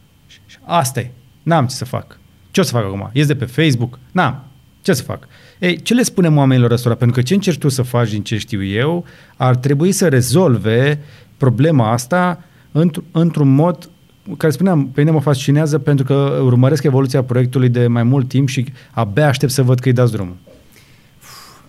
[0.64, 1.12] Asta e.
[1.44, 2.20] N-am ce să fac.
[2.54, 3.10] Ce o să fac acum?
[3.14, 4.00] Ies de pe Facebook?
[4.12, 4.44] N-am.
[4.82, 5.28] Ce să fac?
[5.60, 6.96] Ei, ce le spunem oamenilor ăstora?
[6.96, 11.00] Pentru că ce încerci tu să faci din ce știu eu, ar trebui să rezolve
[11.38, 13.90] problema asta într- într-un mod
[14.38, 18.48] care spuneam, pe mine mă fascinează pentru că urmăresc evoluția proiectului de mai mult timp
[18.48, 20.36] și abia aștept să văd că îi dați drumul.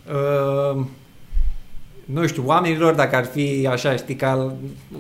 [0.07, 0.87] Uh,
[2.05, 4.35] nu știu, oamenilor, dacă ar fi așa, știi, ca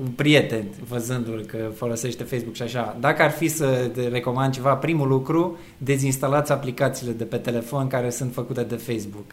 [0.05, 5.09] un prieten, văzându-l că folosește Facebook și așa, dacă ar fi să recomand ceva, primul
[5.09, 9.25] lucru, dezinstalați aplicațiile de pe telefon care sunt făcute de Facebook.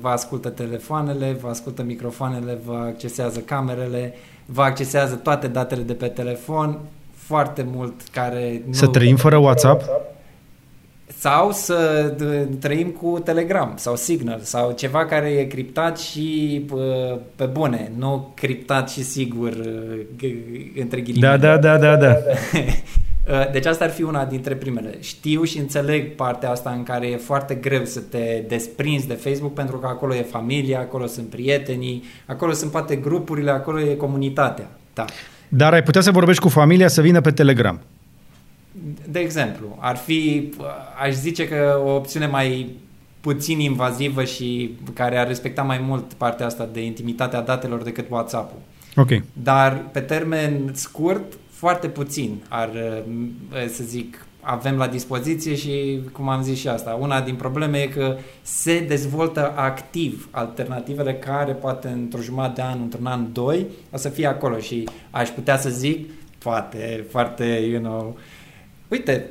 [0.00, 4.14] Vă ascultă telefoanele, vă ascultă microfoanele, vă accesează camerele,
[4.46, 6.78] vă accesează toate datele de pe telefon,
[7.14, 8.62] foarte mult care...
[8.66, 8.72] Nu...
[8.72, 9.82] Să trăim fără WhatsApp?
[11.18, 12.12] Sau să
[12.60, 16.64] trăim cu Telegram sau Signal sau ceva care e criptat și
[17.36, 19.52] pe bune, nu criptat și sigur
[20.80, 21.36] între ghilimele.
[21.36, 22.16] Da, da, da, da, da.
[23.52, 24.94] Deci asta ar fi una dintre primele.
[25.00, 29.54] Știu și înțeleg partea asta în care e foarte greu să te desprinzi de Facebook
[29.54, 34.70] pentru că acolo e familia, acolo sunt prietenii, acolo sunt poate grupurile, acolo e comunitatea.
[34.94, 35.04] Da.
[35.48, 37.80] Dar ai putea să vorbești cu familia să vină pe Telegram.
[39.08, 40.52] De exemplu, ar fi,
[41.02, 42.70] aș zice că o opțiune mai
[43.20, 48.58] puțin invazivă și care ar respecta mai mult partea asta de intimitatea datelor decât WhatsApp-ul.
[48.96, 49.22] Ok.
[49.42, 52.70] Dar pe termen scurt, foarte puțin ar,
[53.68, 57.86] să zic, avem la dispoziție și, cum am zis și asta, una din probleme e
[57.86, 63.96] că se dezvoltă activ alternativele care poate într-o jumătate de an, într-un an, doi, o
[63.96, 68.16] să fie acolo și aș putea să zic, poate, foarte, you know,
[68.90, 69.30] uite,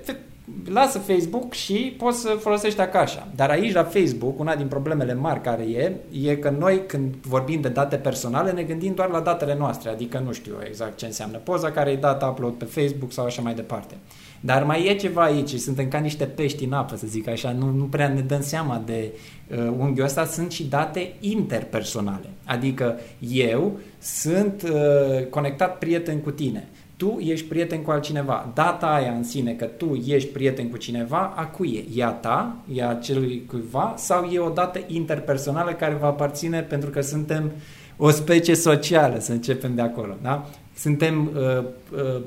[0.65, 3.27] lasă Facebook și poți să folosești Akasha.
[3.35, 5.91] Dar aici, la Facebook, una din problemele mari care e,
[6.29, 10.21] e că noi, când vorbim de date personale, ne gândim doar la datele noastre, adică
[10.25, 13.53] nu știu exact ce înseamnă poza care e dată upload pe Facebook sau așa mai
[13.53, 13.95] departe.
[14.39, 17.69] Dar mai e ceva aici, suntem ca niște pești în apă, să zic așa, nu,
[17.69, 19.11] nu prea ne dăm seama de
[19.47, 22.29] uh, unghiul ăsta, sunt și date interpersonale.
[22.45, 26.67] Adică eu sunt uh, conectat prieten cu tine
[26.99, 28.51] tu ești prieten cu altcineva.
[28.53, 31.99] Data aia în sine că tu ești prieten cu cineva, a cui e?
[32.01, 32.55] E a ta?
[32.73, 33.93] E a celui cuiva?
[33.97, 37.51] Sau e o dată interpersonală care va aparține pentru că suntem
[37.97, 40.15] o specie socială, să începem de acolo.
[40.21, 40.49] Da?
[40.75, 42.21] Suntem, uh, uh,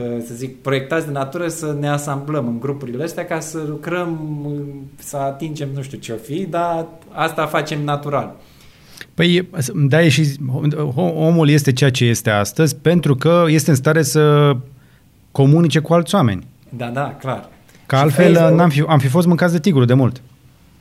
[0.00, 4.40] uh, să zic, proiectați de natură să ne asamblăm în grupurile astea ca să lucrăm,
[4.96, 8.36] să atingem nu știu ce-o fi, dar asta facem natural.
[9.18, 10.36] Păi, da, e și
[10.94, 14.56] omul este ceea ce este astăzi pentru că este în stare să
[15.30, 16.46] comunice cu alți oameni.
[16.68, 17.48] Da, da, clar.
[17.86, 20.22] Că și altfel Facebook, n-am fi, am fi fost mâncați de tigru de mult.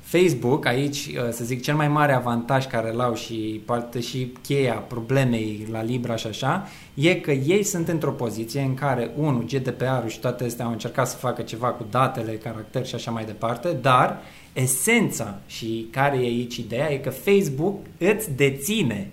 [0.01, 4.73] Facebook, aici, uh, să zic, cel mai mare avantaj care l-au și poate și cheia
[4.73, 10.09] problemei la Libra și așa, e că ei sunt într-o poziție în care, unul, GDPR-ul
[10.09, 13.77] și toate astea au încercat să facă ceva cu datele, caracter și așa mai departe,
[13.81, 14.19] dar
[14.61, 19.11] esența și care e aici ideea e că Facebook îți deține,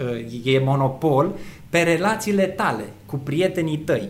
[0.00, 1.34] uh, e monopol
[1.68, 4.08] pe relațiile tale cu prietenii tăi.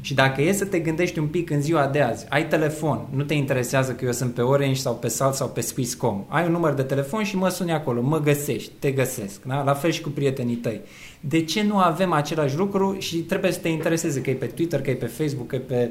[0.00, 3.22] Și dacă e să te gândești un pic în ziua de azi, ai telefon, nu
[3.22, 6.52] te interesează că eu sunt pe Orange sau pe Salt sau pe Swisscom, ai un
[6.52, 9.62] număr de telefon și mă suni acolo, mă găsești, te găsesc, da?
[9.62, 10.80] la fel și cu prietenii tăi.
[11.20, 14.80] De ce nu avem același lucru și trebuie să te intereseze că e pe Twitter,
[14.80, 15.90] că e pe Facebook, că e pe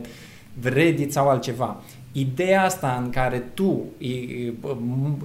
[0.62, 1.84] Reddit sau altceva?
[2.12, 3.84] Ideea asta în care tu,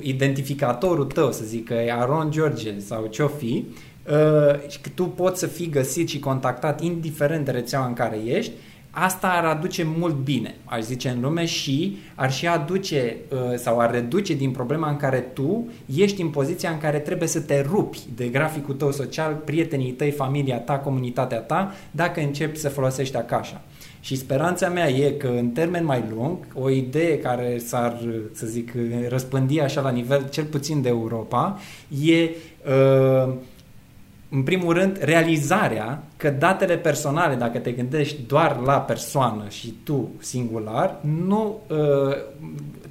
[0.00, 3.64] identificatorul tău, să zic că e Aron George sau ce-o fi,
[4.10, 8.18] uh, și că tu poți să fii găsit și contactat indiferent de rețeaua în care
[8.24, 8.52] ești,
[8.90, 13.78] asta ar aduce mult bine, aș zice, în lume și ar și aduce uh, sau
[13.78, 17.60] ar reduce din problema în care tu ești în poziția în care trebuie să te
[17.60, 23.16] rupi de graficul tău social, prietenii tăi, familia ta, comunitatea ta, dacă începi să folosești
[23.16, 23.62] Akasha.
[24.06, 27.98] Și speranța mea e că în termen mai lung, o idee care s-ar,
[28.32, 28.72] să zic,
[29.08, 31.58] răspândi așa la nivel cel puțin de Europa,
[32.04, 33.34] e uh,
[34.28, 40.10] în primul rând, realizarea că datele personale, dacă te gândești doar la persoană și tu
[40.18, 42.16] singular, nu uh,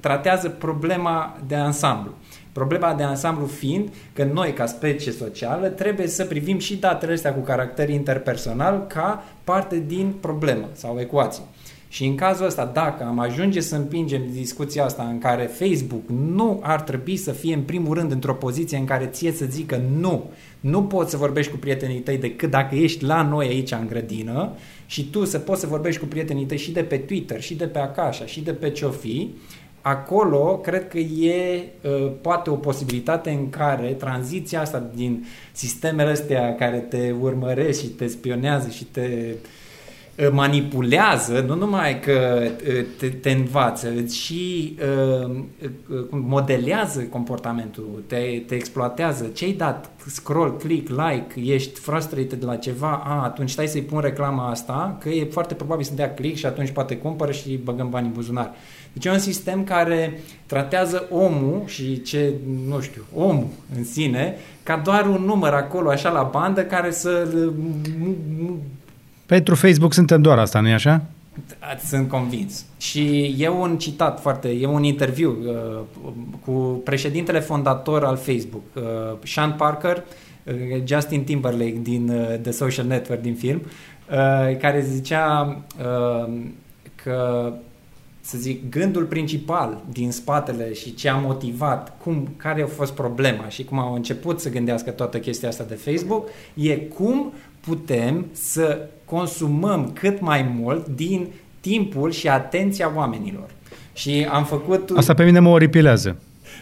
[0.00, 2.12] tratează problema de ansamblu.
[2.56, 7.34] Problema de ansamblu fiind că noi, ca specie socială, trebuie să privim și datele astea
[7.34, 11.42] cu caracter interpersonal ca parte din problemă sau ecuație.
[11.88, 16.60] Și în cazul ăsta, dacă am ajunge să împingem discuția asta în care Facebook nu
[16.62, 20.30] ar trebui să fie în primul rând într-o poziție în care ție să zică nu,
[20.60, 24.52] nu poți să vorbești cu prietenii tăi decât dacă ești la noi aici în grădină
[24.86, 27.66] și tu să poți să vorbești cu prietenii tăi și de pe Twitter, și de
[27.66, 29.34] pe Akasha, și de pe ce fi,
[29.86, 36.54] acolo cred că e uh, poate o posibilitate în care tranziția asta din sistemele astea
[36.54, 39.34] care te urmăresc și te spionează și te
[40.18, 42.48] uh, manipulează, nu numai că
[42.98, 44.76] te, te învață, îți și
[45.26, 45.36] uh,
[46.10, 49.26] modelează comportamentul, te, te exploatează.
[49.26, 49.90] Ce-ai dat?
[50.06, 54.96] Scroll, click, like, ești frustrated de la ceva, a, atunci stai să-i pun reclama asta,
[55.00, 58.12] că e foarte probabil să dea click și atunci poate cumpără și băgăm bani în
[58.12, 58.54] buzunar.
[58.96, 62.32] Deci e un sistem care tratează omul și ce,
[62.66, 67.28] nu știu, omul în sine, ca doar un număr acolo, așa la bandă, care să
[69.26, 71.02] pentru Facebook suntem doar asta, nu-i așa?
[71.88, 72.64] Sunt convins.
[72.78, 76.04] Și e un citat foarte, e un interviu uh,
[76.44, 78.82] cu președintele fondator al Facebook, uh,
[79.24, 80.04] Sean Parker,
[80.44, 83.62] uh, Justin Timberlake din uh, The Social Network din film,
[84.10, 86.32] uh, care zicea uh,
[86.94, 87.52] că
[88.26, 93.48] să zic, gândul principal din spatele și ce a motivat, cum, care a fost problema
[93.48, 98.88] și cum au început să gândească toată chestia asta de Facebook, e cum putem să
[99.04, 101.26] consumăm cât mai mult din
[101.60, 103.50] timpul și atenția oamenilor.
[103.92, 104.90] Și am făcut...
[104.96, 106.16] Asta pe mine mă oripilează.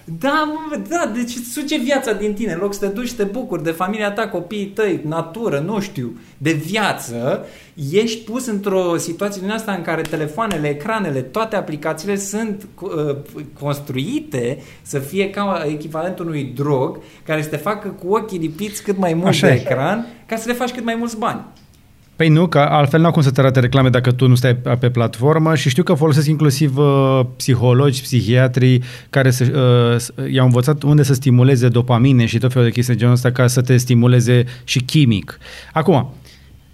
[0.04, 3.22] Da, mă, da, deci suge viața din tine, în loc să te duci să te
[3.24, 7.46] bucuri de familia ta, copiii tăi, natură, nu știu, de viață,
[7.92, 13.16] ești pus într-o situație din asta în care telefoanele, ecranele, toate aplicațiile sunt uh,
[13.60, 18.98] construite să fie ca echivalentul unui drog care să te facă cu ochii lipiți cât
[18.98, 19.56] mai mult Așa de e.
[19.56, 21.44] ecran ca să le faci cât mai mulți bani.
[22.16, 24.90] Păi nu, că altfel n-au cum să te arate reclame dacă tu nu stai pe
[24.90, 29.44] platformă și știu că folosesc inclusiv uh, psihologi, psihiatrii care să,
[30.16, 33.30] uh, i-au învățat unde să stimuleze dopamine și tot felul de chestii de genul ăsta
[33.30, 35.38] ca să te stimuleze și chimic.
[35.72, 36.14] Acum,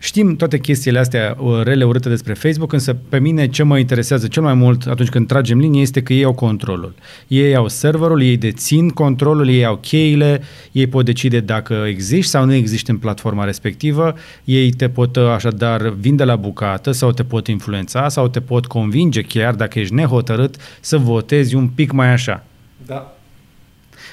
[0.03, 4.27] Știm toate chestiile astea uh, rele, urâte despre Facebook, însă pe mine ce mă interesează
[4.27, 6.95] cel mai mult atunci când tragem linie este că ei au controlul.
[7.27, 10.43] Ei au serverul, ei dețin controlul, ei au cheile,
[10.73, 15.29] ei pot decide dacă existi sau nu existi în platforma respectivă, ei te pot uh,
[15.29, 19.95] așadar vinde la bucată sau te pot influența sau te pot convinge chiar dacă ești
[19.95, 22.45] nehotărât să votezi un pic mai așa.
[22.87, 23.15] Da.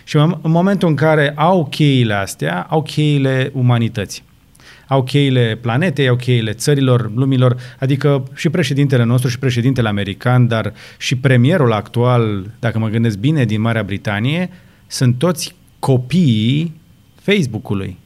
[0.03, 4.25] Și în momentul în care au cheile astea, au cheile umanității
[4.87, 10.73] au cheile planetei, au cheile țărilor, lumilor, adică și președintele nostru și președintele american, dar
[10.97, 14.49] și premierul actual, dacă mă gândesc bine, din Marea Britanie,
[14.87, 16.73] sunt toți copiii
[17.21, 17.97] Facebook-ului.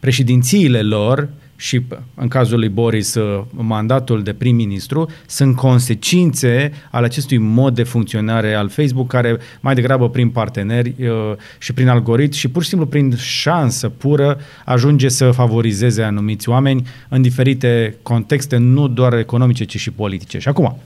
[0.00, 1.82] Președințiile lor și
[2.14, 8.54] în cazul lui Boris uh, mandatul de prim-ministru sunt consecințe ale acestui mod de funcționare
[8.54, 11.08] al Facebook care mai degrabă prin parteneri uh,
[11.58, 16.86] și prin algoritmi și pur și simplu prin șansă pură ajunge să favorizeze anumiți oameni
[17.08, 20.38] în diferite contexte, nu doar economice, ci și politice.
[20.38, 20.78] Și acum,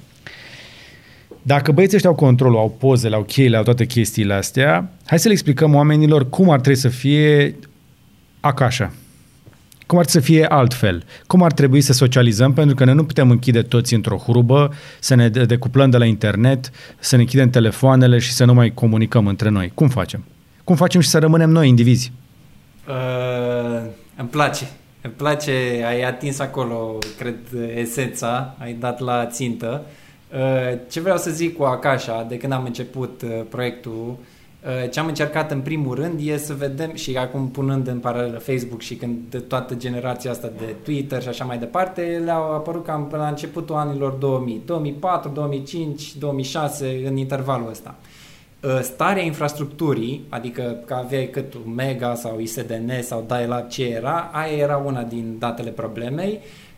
[1.42, 5.26] dacă băieții ăștia au controlul, au pozele, au cheile, au toate chestiile astea, hai să
[5.26, 7.54] le explicăm oamenilor cum ar trebui să fie
[8.40, 8.92] acașa
[9.90, 11.04] cum ar să fie altfel?
[11.26, 12.52] Cum ar trebui să socializăm?
[12.52, 16.70] Pentru că noi nu putem închide toți într-o hrubă, să ne decuplăm de la internet,
[16.98, 19.70] să ne închidem telefoanele și să nu mai comunicăm între noi.
[19.74, 20.24] Cum facem?
[20.64, 22.12] Cum facem și să rămânem noi indivizi?
[22.88, 23.80] Uh,
[24.16, 24.68] îmi place.
[25.00, 25.52] Îmi place,
[25.86, 27.38] ai atins acolo, cred,
[27.74, 29.84] esența, ai dat la țintă.
[30.32, 34.29] Uh, ce vreau să zic cu Akasha, de când am început uh, proiectul, Uh,
[34.90, 38.80] ce am încercat în primul rând e să vedem și acum punând în paralel Facebook
[38.80, 43.28] și când toată generația asta de Twitter și așa mai departe le-au apărut cam la
[43.28, 47.94] începutul anilor 2000, 2004, 2005, 2006 în intervalul ăsta.
[48.62, 54.30] Uh, starea infrastructurii, adică că aveai cât un mega sau ISDN sau dial-up ce era,
[54.32, 56.69] aia era una din datele problemei uh,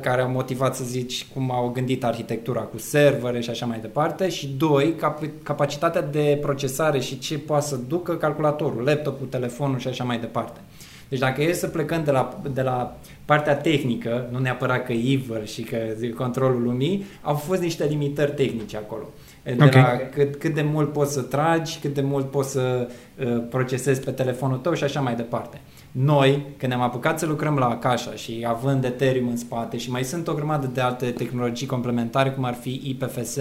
[0.00, 4.28] care au motivat, să zici, cum au gândit arhitectura cu servere și așa mai departe
[4.28, 9.88] și doi, cap- capacitatea de procesare și ce poate să ducă calculatorul, laptopul, telefonul și
[9.88, 10.60] așa mai departe.
[11.08, 15.44] Deci dacă e să plecăm de la, de la partea tehnică, nu neapărat că evil
[15.44, 15.78] și că
[16.16, 19.04] controlul lumii, au fost niște limitări tehnice acolo.
[19.42, 19.82] De okay.
[19.82, 22.88] la cât, cât de mult poți să tragi, cât de mult poți să
[23.18, 25.60] uh, procesezi pe telefonul tău și așa mai departe.
[25.96, 30.04] Noi, când ne-am apucat să lucrăm la Akasha și având Ethereum în spate și mai
[30.04, 33.38] sunt o grămadă de alte tehnologii complementare, cum ar fi IPFS,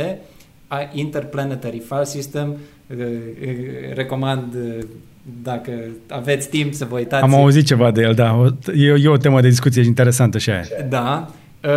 [0.92, 4.86] Interplanetary File System, uh, uh, recomand uh,
[5.44, 5.72] dacă
[6.10, 7.24] aveți timp să vă uitați.
[7.24, 8.54] Am auzit ceva de el, da.
[8.76, 10.64] E, e o temă de discuție interesantă și aia.
[10.90, 11.32] Da.
[11.64, 11.70] Uh,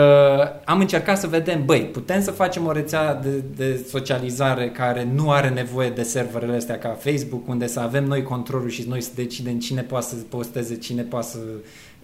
[0.64, 5.30] am încercat să vedem, băi, putem să facem o rețea de, de socializare care nu
[5.30, 9.10] are nevoie de serverele astea ca Facebook, unde să avem noi controlul și noi să
[9.14, 11.38] decidem cine poate să posteze, cine poate să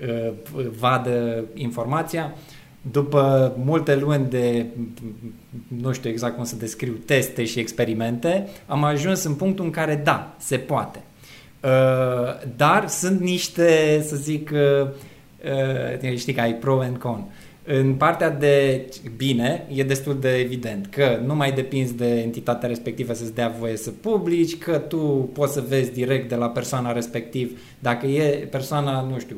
[0.07, 2.33] uh, vadă informația.
[2.91, 4.67] După multe luni de,
[5.81, 10.01] nu știu exact cum să descriu, teste și experimente, am ajuns în punctul în care
[10.05, 11.03] da, se poate.
[11.61, 11.71] Uh,
[12.57, 14.89] dar sunt niște, să zic, uh,
[16.03, 17.25] uh, știi că ai pro and con.
[17.65, 18.87] În partea de
[19.17, 23.77] bine, e destul de evident că nu mai depinzi de entitatea respectivă să-ți dea voie
[23.77, 24.99] să publici, că tu
[25.33, 29.37] poți să vezi direct de la persoana respectiv dacă e persoana, nu știu,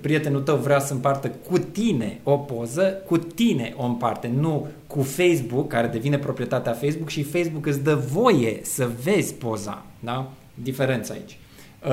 [0.00, 5.02] prietenul tău vrea să împartă cu tine o poză, cu tine o împarte, nu cu
[5.02, 9.84] Facebook, care devine proprietatea Facebook și Facebook îți dă voie să vezi poza.
[10.00, 10.32] Da?
[10.54, 11.38] Diferența aici.
[11.84, 11.92] Uh,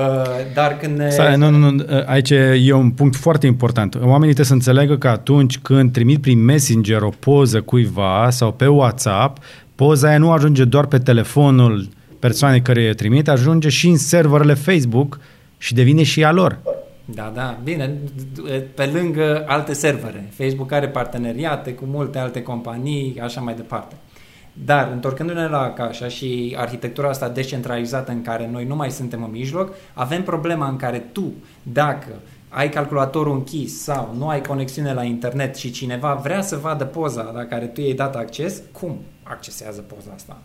[0.54, 1.10] dar când ne...
[1.10, 2.30] Stai, nu, nu, nu, uh, aici
[2.60, 3.94] e un punct foarte important.
[3.94, 8.66] Oamenii trebuie să înțeleagă că atunci când trimit prin Messenger o poză cuiva sau pe
[8.66, 9.38] WhatsApp,
[9.74, 14.54] poza aia nu ajunge doar pe telefonul persoanei care îi trimite, ajunge și în serverele
[14.54, 15.20] Facebook
[15.58, 16.58] și devine și a lor.
[17.04, 17.90] Da, da, bine,
[18.74, 20.28] pe lângă alte servere.
[20.36, 23.94] Facebook are parteneriate cu multe alte companii, așa mai departe.
[24.64, 29.30] Dar, întorcându-ne la Cașa și arhitectura asta descentralizată în care noi nu mai suntem în
[29.30, 31.32] mijloc, avem problema în care tu,
[31.62, 32.08] dacă
[32.48, 37.30] ai calculatorul închis sau nu ai conexiune la internet și cineva vrea să vadă poza
[37.34, 40.42] la care tu i-ai dat acces, cum accesează poza asta?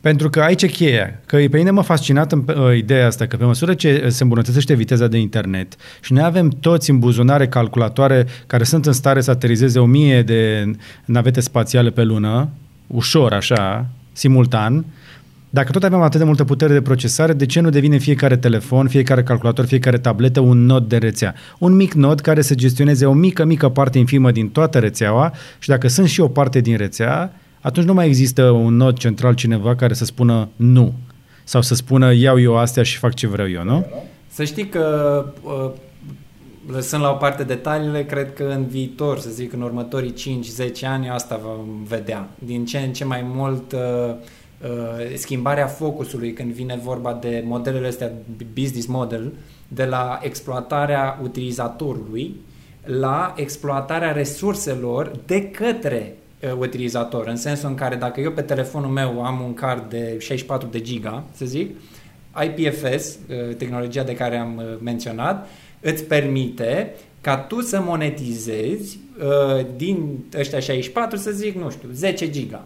[0.00, 1.20] Pentru că aici e cheia.
[1.26, 4.74] Că pe mine m-a fascinat în, uh, ideea asta, că pe măsură ce se îmbunătățește
[4.74, 9.30] viteza de internet și noi avem toți în buzunare calculatoare care sunt în stare să
[9.30, 10.70] aterizeze o mie de
[11.04, 12.48] navete spațiale pe lună,
[12.92, 14.84] ușor așa, simultan,
[15.50, 18.88] dacă tot avem atât de multă putere de procesare, de ce nu devine fiecare telefon,
[18.88, 21.34] fiecare calculator, fiecare tabletă un nod de rețea?
[21.58, 25.68] Un mic nod care să gestioneze o mică, mică parte infimă din toată rețeaua și
[25.68, 29.74] dacă sunt și o parte din rețea, atunci nu mai există un nod central cineva
[29.74, 30.94] care să spună nu
[31.44, 33.86] sau să spună iau eu astea și fac ce vreau eu, nu?
[34.28, 35.70] Să știi că uh,
[36.66, 40.14] lăsând la o parte detaliile, cred că în viitor, să zic în următorii
[40.82, 42.28] 5-10 ani, asta vom vedea.
[42.38, 47.86] Din ce în ce mai mult uh, uh, schimbarea focusului când vine vorba de modelele
[47.86, 48.12] astea,
[48.52, 49.32] business model,
[49.68, 52.36] de la exploatarea utilizatorului
[52.84, 58.90] la exploatarea resurselor de către uh, utilizator, în sensul în care dacă eu pe telefonul
[58.90, 61.76] meu am un card de 64 de giga, să zic,
[62.44, 65.48] IPFS, uh, tehnologia de care am uh, menționat,
[65.82, 72.30] îți permite ca tu să monetizezi uh, din ăștia 64, să zic, nu știu, 10
[72.30, 72.64] giga.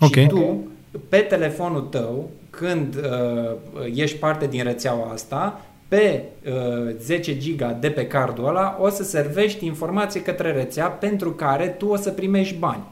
[0.00, 0.22] Okay.
[0.22, 0.66] Și tu,
[1.08, 3.56] pe telefonul tău, când uh,
[3.94, 9.02] ești parte din rețeaua asta, pe uh, 10 giga de pe cardul ăla, o să
[9.02, 12.82] servești informație către rețea pentru care tu o să primești bani.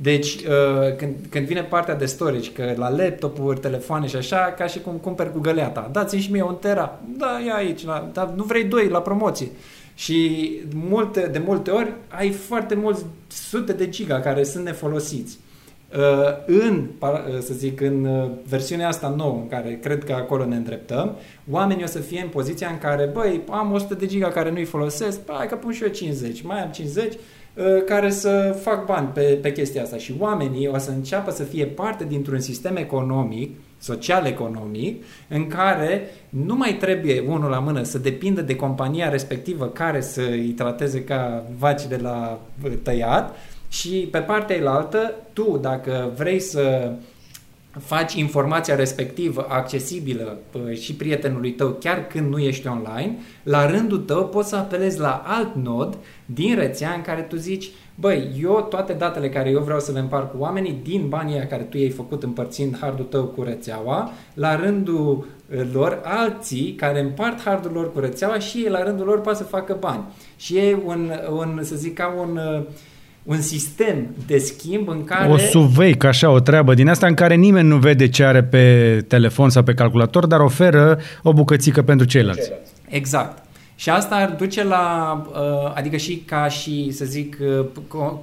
[0.00, 4.66] Deci, uh, când, când vine partea de storage, că la laptopuri, telefoane și așa, ca
[4.66, 5.88] și cum cumperi cu găleata.
[5.92, 7.00] Dați-mi și mie un tera.
[7.16, 7.84] Da, ia aici.
[7.84, 9.48] La, dar nu vrei doi la promoție.
[9.94, 15.38] Și multe, de multe ori ai foarte mulți sute de giga care sunt nefolosiți.
[15.96, 16.00] Uh,
[16.46, 17.08] în, uh,
[17.40, 21.16] să zic, în uh, versiunea asta nouă, în care cred că acolo ne îndreptăm,
[21.50, 24.64] oamenii o să fie în poziția în care, băi, am 100 de giga care nu-i
[24.64, 27.18] folosesc, hai că pun și eu 50, mai am 50, Uh,
[27.86, 29.96] care să fac bani pe, pe chestia asta.
[29.96, 36.56] Și oamenii o să înceapă să fie parte dintr-un sistem economic, social-economic, în care nu
[36.56, 41.44] mai trebuie unul la mână să depindă de compania respectivă care să îi trateze ca
[41.58, 42.40] vaci de la
[42.82, 43.36] tăiat
[43.68, 46.92] și pe partea elaltă, tu dacă vrei să
[47.70, 50.38] faci informația respectivă accesibilă
[50.80, 55.22] și prietenului tău chiar când nu ești online, la rândul tău poți să apelezi la
[55.26, 59.80] alt nod din rețea în care tu zici băi, eu toate datele care eu vreau
[59.80, 63.42] să le împart cu oamenii din banii care tu i-ai făcut împărțind hardul tău cu
[63.42, 68.82] rețeaua, la rândul uh, lor alții care împart hardul lor cu rețeaua și ei la
[68.82, 70.04] rândul lor poate să facă bani.
[70.36, 72.62] Și e un, un să zic ca un uh,
[73.28, 75.32] un sistem de schimb în care...
[75.32, 79.04] O suveic, așa, o treabă din asta în care nimeni nu vede ce are pe
[79.08, 82.52] telefon sau pe calculator, dar oferă o bucățică pentru ceilalți.
[82.88, 83.42] Exact.
[83.74, 87.66] Și asta ar duce la, uh, adică și ca și, să zic, uh,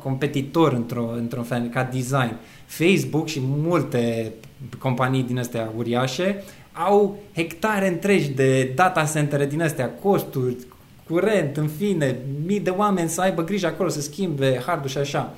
[0.03, 2.35] competitor într-o, într-un fel, ca design.
[2.65, 4.31] Facebook și multe
[4.77, 10.55] companii din astea uriașe au hectare întregi de data centere din astea, costuri,
[11.09, 15.33] curent, în fine, mii de oameni să aibă grijă acolo, să schimbe hardul și așa.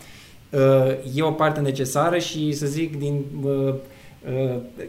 [0.49, 3.73] Uh, e o parte necesară și, să zic, din uh,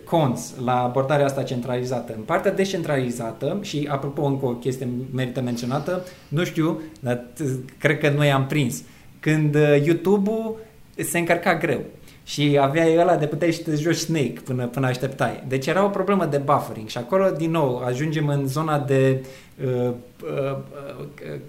[0.05, 2.14] cons la abordarea asta centralizată.
[2.16, 7.24] În partea descentralizată, și apropo încă o chestie merită menționată, nu știu, dar
[7.79, 8.83] cred că noi am prins,
[9.20, 10.57] când uh, YouTube-ul
[10.97, 11.81] se încărca greu
[12.29, 15.45] și aveai ăla de puteai și te joci Snake până, până așteptai.
[15.47, 19.24] Deci era o problemă de buffering și acolo, din nou, ajungem în zona de
[19.64, 20.57] uh, uh,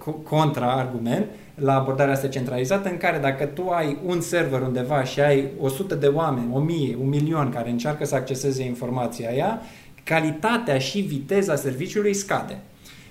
[0.06, 5.20] uh, contra-argument la abordarea asta centralizată în care dacă tu ai un server undeva și
[5.20, 9.60] ai 100 de oameni, 1000, un milion care încearcă să acceseze informația aia,
[10.04, 12.58] calitatea și viteza serviciului scade.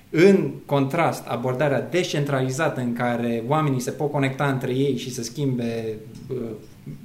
[0.09, 5.97] În contrast, abordarea descentralizată în care oamenii se pot conecta între ei și să schimbe
[6.29, 6.37] uh,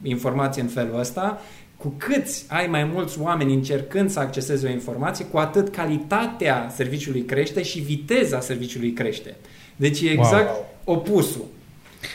[0.02, 1.40] informație în felul ăsta,
[1.76, 7.22] cu cât ai mai mulți oameni încercând să acceseze o informație, cu atât calitatea serviciului
[7.22, 9.36] crește și viteza serviciului crește.
[9.76, 10.96] Deci e exact wow.
[10.96, 11.44] opusul.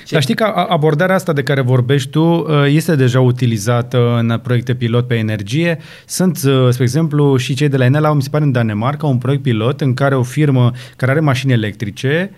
[0.05, 0.13] Ce?
[0.13, 4.75] Dar știi că abordarea asta de care vorbești tu uh, este deja utilizată în proiecte
[4.75, 5.77] pilot pe energie.
[6.05, 9.07] Sunt, uh, spre exemplu, și cei de la Enel au, mi se pare, în Danemarca,
[9.07, 12.37] un proiect pilot în care o firmă care are mașini electrice uh,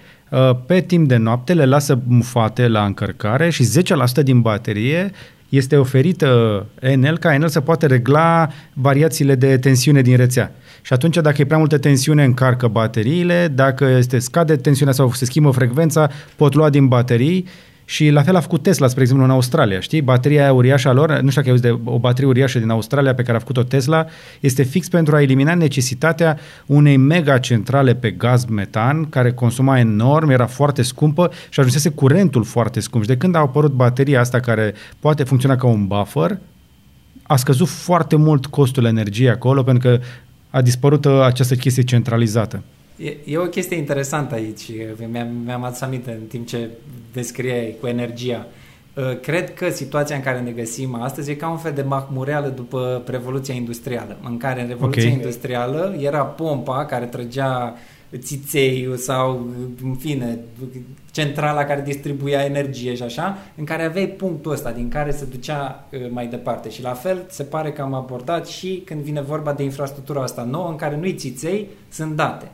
[0.65, 3.69] pe timp de noapte le lasă mufate la încărcare și
[4.19, 5.11] 10% din baterie
[5.49, 10.51] este oferită Enel ca Enel să poată regla variațiile de tensiune din rețea.
[10.81, 15.25] Și atunci, dacă e prea multă tensiune, încarcă bateriile, dacă este scade tensiunea sau se
[15.25, 17.47] schimbă frecvența, pot lua din baterii
[17.91, 20.01] și la fel a făcut Tesla, spre exemplu, în Australia, știi?
[20.01, 23.13] Bateria aia uriașă a lor, nu știu dacă ai de o baterie uriașă din Australia
[23.13, 24.05] pe care a făcut-o Tesla,
[24.39, 30.29] este fix pentru a elimina necesitatea unei mega centrale pe gaz metan, care consuma enorm,
[30.29, 33.03] era foarte scumpă și ajunsese curentul foarte scump.
[33.03, 36.37] Și de când a apărut bateria asta care poate funcționa ca un buffer,
[37.23, 39.99] a scăzut foarte mult costul energiei acolo pentru că
[40.49, 42.63] a dispărut uh, această chestie centralizată.
[43.03, 44.71] E, e o chestie interesantă aici,
[45.11, 46.69] mi-am, mi-am adus aminte în timp ce
[47.13, 48.47] descriei cu energia.
[48.95, 52.47] Uh, cred că situația în care ne găsim astăzi e ca un fel de mahmureală
[52.47, 55.13] după Revoluția Industrială, în care în Revoluția okay.
[55.13, 57.75] Industrială era pompa care trăgea
[58.17, 59.47] țiței sau,
[59.83, 60.39] în fine,
[61.11, 65.87] centrala care distribuia energie și așa, în care aveai punctul ăsta din care se ducea
[65.91, 66.69] uh, mai departe.
[66.69, 70.43] Și la fel se pare că am abordat și când vine vorba de infrastructura asta
[70.43, 72.51] nouă, în care nu-i țiței, sunt date.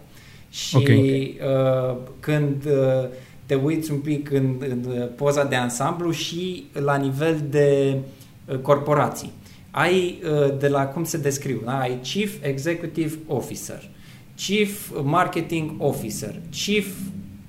[0.49, 1.37] Și okay.
[1.41, 3.09] uh, când uh,
[3.45, 7.97] te uiți un pic în, în poza de ansamblu și la nivel de
[8.45, 9.31] uh, corporații.
[9.71, 11.79] Ai uh, de la cum se descriu, da?
[11.79, 13.89] ai Chief Executive Officer,
[14.35, 16.87] Chief Marketing Officer, Chief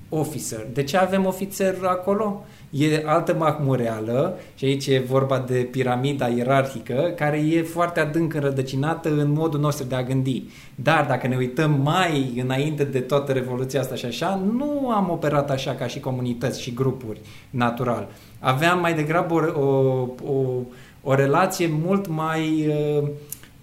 [0.09, 0.67] Officer.
[0.73, 2.43] De ce avem ofițer acolo?
[2.69, 9.09] E altă mahmureală și aici e vorba de piramida ierarhică care e foarte adânc înrădăcinată
[9.09, 10.43] în modul nostru de a gândi.
[10.75, 15.49] Dar dacă ne uităm mai înainte de toată revoluția asta și așa, nu am operat
[15.49, 18.07] așa ca și comunități și grupuri natural.
[18.39, 20.61] Aveam mai degrabă o, o, o,
[21.03, 23.09] o relație mult mai, uh,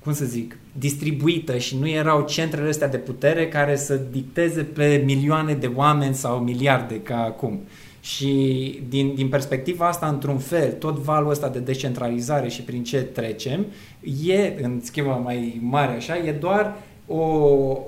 [0.07, 5.03] cum să zic, distribuită și nu erau centrele astea de putere care să dicteze pe
[5.05, 7.61] milioane de oameni sau miliarde ca acum.
[8.01, 8.33] Și
[8.89, 13.67] din, din perspectiva asta, într-un fel, tot valul ăsta de descentralizare și prin ce trecem,
[14.27, 16.77] e, în schimbă mai mare așa, e doar
[17.07, 17.19] o,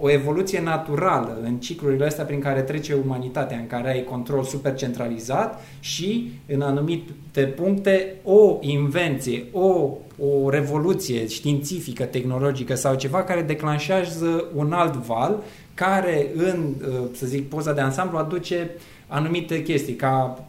[0.00, 4.74] o evoluție naturală în ciclurile astea prin care trece umanitatea, în care ai control super
[4.74, 13.42] centralizat și, în anumite puncte, o invenție, o, o revoluție științifică, tehnologică sau ceva care
[13.42, 15.42] declanșează un alt val
[15.74, 16.74] care, în,
[17.14, 18.70] să zic, poza de ansamblu, aduce
[19.06, 20.44] anumite chestii, ca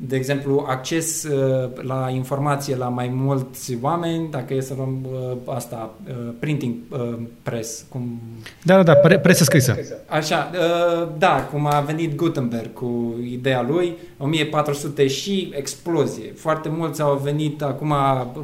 [0.00, 5.54] de exemplu, acces uh, la informație la mai mulți oameni, dacă e să luăm uh,
[5.54, 8.20] asta, uh, printing uh, press, cum...
[8.62, 9.76] Da, da, da, pre- presă scrisă.
[10.06, 16.32] Așa, uh, da, cum a venit Gutenberg cu ideea lui, 1400 și explozie.
[16.36, 17.94] Foarte mulți au venit, acum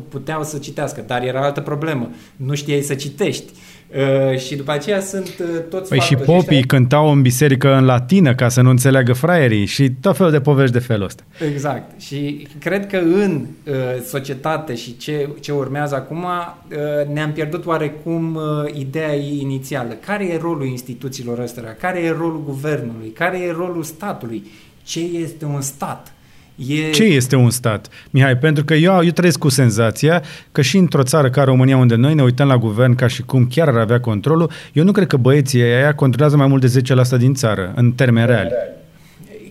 [0.08, 2.10] puteau să citească, dar era altă problemă.
[2.36, 3.52] Nu știai să citești.
[3.96, 7.74] Uh, și după aceea sunt uh, toți Păi și factorii popii ăștia- cântau în biserică
[7.74, 11.22] în latină ca să nu înțeleagă fraierii și tot felul de povești de felul ăsta.
[11.52, 12.00] Exact.
[12.00, 13.74] Și cred că în uh,
[14.06, 18.42] societate și ce, ce urmează acum uh, ne-am pierdut oarecum uh,
[18.74, 19.92] ideea inițială.
[20.06, 21.68] Care e rolul instituțiilor ăstora?
[21.68, 23.08] Care e rolul guvernului?
[23.08, 24.44] Care e rolul statului?
[24.82, 26.13] Ce este un stat?
[26.56, 26.90] E...
[26.90, 27.88] Ce este un stat?
[28.10, 30.22] Mihai, pentru că eu, eu trăiesc cu senzația
[30.52, 33.46] că și într-o țară ca România, unde noi ne uităm la guvern ca și cum
[33.46, 36.82] chiar ar avea controlul, eu nu cred că băieții aia controlează mai mult de
[37.16, 38.50] 10% din țară, în termeni reali.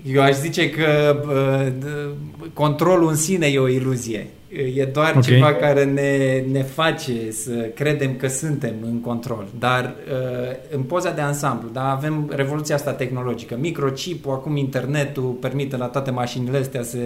[0.06, 4.28] Eu aș zice că uh, d- controlul în sine e o iluzie.
[4.76, 5.22] E doar Ok.
[5.22, 9.46] ceva care ne, ne face să credem că suntem în control.
[9.60, 13.58] Dar uh, în poza de ansamblu, da, avem revoluția asta tehnologică.
[13.60, 16.98] Microchipul, acum internetul permite la toate mașinile astea să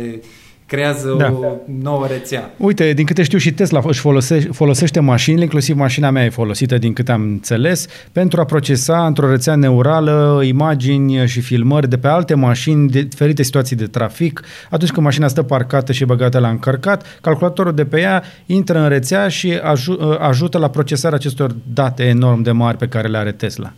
[0.67, 1.31] creează Da.
[1.31, 2.53] o nouă rețea.
[2.57, 6.77] Uite, din câte știu și Tesla își folosește, folosește mașinile, inclusiv mașina mea e folosită,
[6.77, 12.07] din câte am înțeles, pentru a procesa într-o rețea neurală imagini și filmări de pe
[12.07, 14.41] alte mașini, de diferite situații de trafic.
[14.69, 18.89] Atunci când mașina stă parcată și băgată la încărcat, calculatorul de pe ea intră în
[18.89, 23.31] rețea și aju- ajută la procesarea acestor date enorm de mari pe care le are
[23.31, 23.73] Tesla.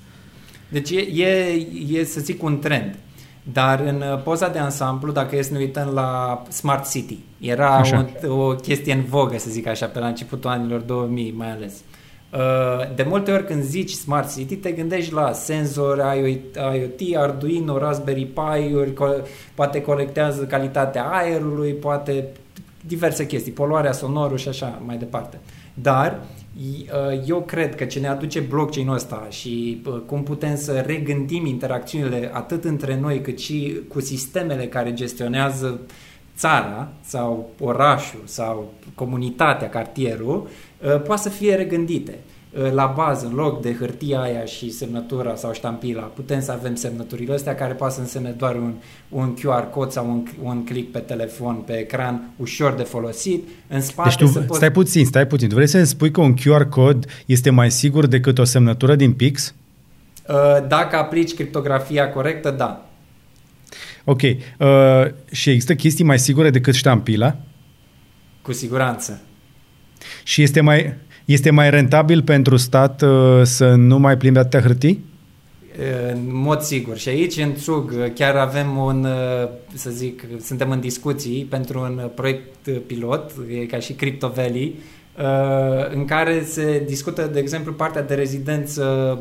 [0.70, 1.68] Deci e, e,
[1.99, 2.95] e să zic un trend.
[3.54, 7.76] Dar în uh, poza de ansamblu, dacă e să ne uităm la Smart City, era
[7.76, 8.06] Așa.
[8.28, 11.74] o, o chestie în vogă, să zic așa, pe la începutul anilor 2000 mai ales.
[12.34, 16.02] Uh, De multe ori când zici Smart City, te gândești la senzori,
[16.76, 22.28] IoT, Arduino, Raspberry Pi-uri, co- poate colectează calitatea aerului, poate
[22.86, 25.40] diverse chestii, poluarea sonorul și așa mai departe.
[25.74, 26.39] Dar i- uh,
[27.26, 32.30] eu cred că ce ne aduce blockchain-ul ăsta și uh, cum putem să regândim interacțiunile
[32.34, 35.80] atât între noi cât și cu sistemele care gestionează
[36.38, 40.48] țara sau orașul sau comunitatea, cartierul,
[40.84, 42.18] uh, poate să fie regândite.
[42.52, 46.76] Uh, La bază, în loc de hârtia aia și semnătura sau ștampila, putem să avem
[46.76, 48.74] semnăturile astea care poate să însemne doar un,
[49.10, 53.48] un QR cod sau un, un click pe telefon, pe ecran, ușor de folosit.
[53.68, 54.58] În spate Deci tu, să poți...
[54.58, 55.50] stai puțin, stai puțin.
[55.50, 59.14] Tu vrei să-mi spui că un QR cod este mai sigur decât o semnătură din
[59.14, 59.54] Pix?
[60.28, 60.36] Uh,
[60.68, 62.90] Dacă aplici criptografia corectă, da.
[64.04, 64.22] Ok.
[64.22, 64.38] Uh,
[65.32, 67.36] și există chestii mai sigure decât ștampila?
[68.42, 69.22] Cu siguranță.
[70.24, 70.96] Și este mai,
[71.34, 75.08] este mai rentabil pentru stat uh, să nu mai plimbe atâtea hârtii?
[76.14, 76.98] În mod sigur.
[76.98, 79.08] Și aici, în Zug, chiar avem un,
[79.74, 83.32] să zic, suntem în discuții pentru un proiect pilot,
[83.62, 84.76] e ca și Crypto Valley,
[85.94, 89.18] în care se discută, de exemplu, partea de rezidență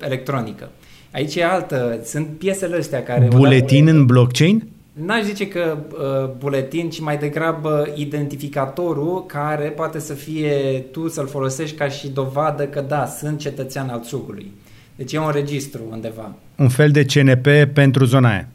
[0.00, 0.70] electronică.
[1.12, 3.28] Aici e altă, sunt piesele astea care...
[3.30, 4.68] Buletin în blockchain?
[5.04, 11.26] N-aș zice că uh, buletin, ci mai degrabă identificatorul care poate să fie tu să-l
[11.26, 14.52] folosești ca și dovadă că da, sunt cetățean al țugului.
[14.94, 16.34] Deci e un registru undeva.
[16.56, 18.48] Un fel de CNP pentru zona aia.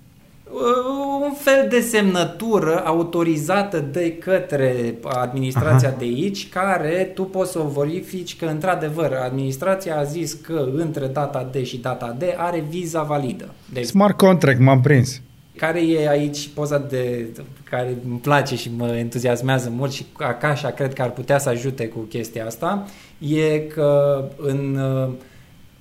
[0.43, 5.97] Uh, un fel de semnătură autorizată de către administrația Aha.
[5.97, 11.07] de aici, care tu poți să o verifici că într-adevăr administrația a zis că între
[11.07, 13.49] data D și data D are viza validă.
[13.73, 15.21] Deci, Smart contract, m-am prins.
[15.61, 17.27] Care e aici poza de
[17.63, 21.87] care îmi place și mă entuziasmează mult și Akasha cred că ar putea să ajute
[21.87, 25.13] cu chestia asta, e că în uh,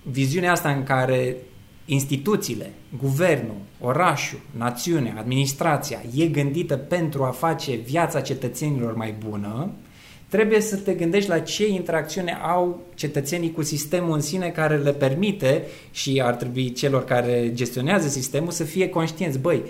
[0.02, 1.36] viziunea asta în care
[1.84, 9.70] instituțiile, guvernul, orașul, națiunea, administrația e gândită pentru a face viața cetățenilor mai bună,
[10.30, 14.92] trebuie să te gândești la ce interacțiune au cetățenii cu sistemul în sine care le
[14.92, 19.62] permite și ar trebui celor care gestionează sistemul să fie conștienți, băi,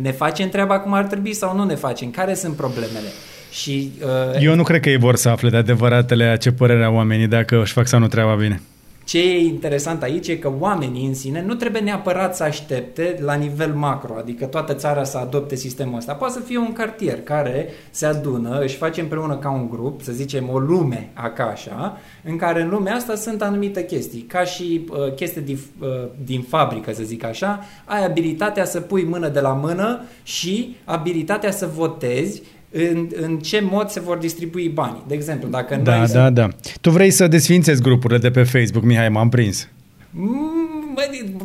[0.00, 3.08] ne facem treaba cum ar trebui sau nu ne facem, care sunt problemele.
[3.50, 6.94] Și, uh, Eu nu cred că ei vor să afle de adevăratele ce părere au
[6.94, 8.60] oamenii dacă își fac sau nu treaba bine.
[9.06, 13.34] Ce e interesant aici e că oamenii în sine nu trebuie neapărat să aștepte la
[13.34, 16.14] nivel macro, adică toată țara să adopte sistemul ăsta.
[16.14, 20.12] Poate să fie un cartier care se adună, își face împreună ca un grup, să
[20.12, 25.14] zicem o lume așa, în care în lumea asta sunt anumite chestii, ca și uh,
[25.14, 25.88] chestii din, uh,
[26.24, 31.50] din fabrică, să zic așa, ai abilitatea să pui mână de la mână și abilitatea
[31.50, 32.42] să votezi
[32.76, 35.02] în, în ce mod se vor distribui banii.
[35.06, 36.48] De exemplu, dacă Da, noi da, da.
[36.80, 39.68] Tu vrei să desfințezi grupurile de pe Facebook, Mihai, m-am prins.
[40.10, 40.96] Mm,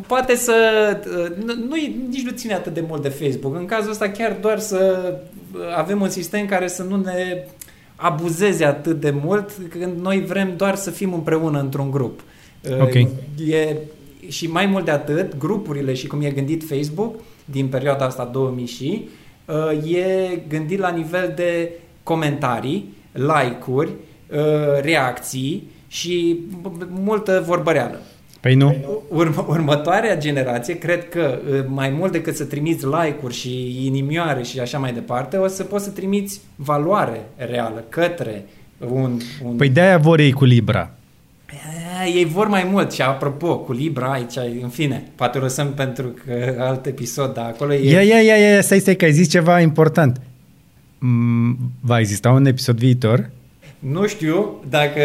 [0.06, 0.54] poate să...
[1.44, 1.74] Nu, nu,
[2.10, 3.56] nici nu ține atât de mult de Facebook.
[3.56, 5.12] În cazul ăsta chiar doar să
[5.76, 7.44] avem un sistem care să nu ne
[7.96, 12.20] abuzeze atât de mult când noi vrem doar să fim împreună într-un grup.
[12.80, 12.94] Ok.
[13.48, 13.76] E,
[14.28, 17.14] și mai mult de atât, grupurile și cum e gândit Facebook
[17.44, 19.08] din perioada asta 2000 și
[19.84, 21.70] e gândit la nivel de
[22.02, 23.90] comentarii, like-uri,
[24.80, 26.38] reacții și
[26.88, 28.00] multă vorbăreală.
[28.40, 28.76] Păi nu.
[29.08, 34.78] Urm- următoarea generație, cred că mai mult decât să trimiți like-uri și inimioare și așa
[34.78, 38.44] mai departe, o să poți să trimiți valoare reală către
[38.78, 39.18] un...
[39.44, 39.56] un...
[39.56, 40.90] Păi de-aia vor ei cu Libra.
[42.14, 46.14] Ei vor mai mult și apropo, cu Libra aici, în fine, poate o lăsăm pentru
[46.24, 47.90] că alt episod, dar acolo e...
[47.90, 50.20] Ia, ia, ia, ia, stai, stai, că ai zis ceva important.
[51.80, 53.30] Va exista un episod viitor?
[53.78, 55.00] Nu știu dacă...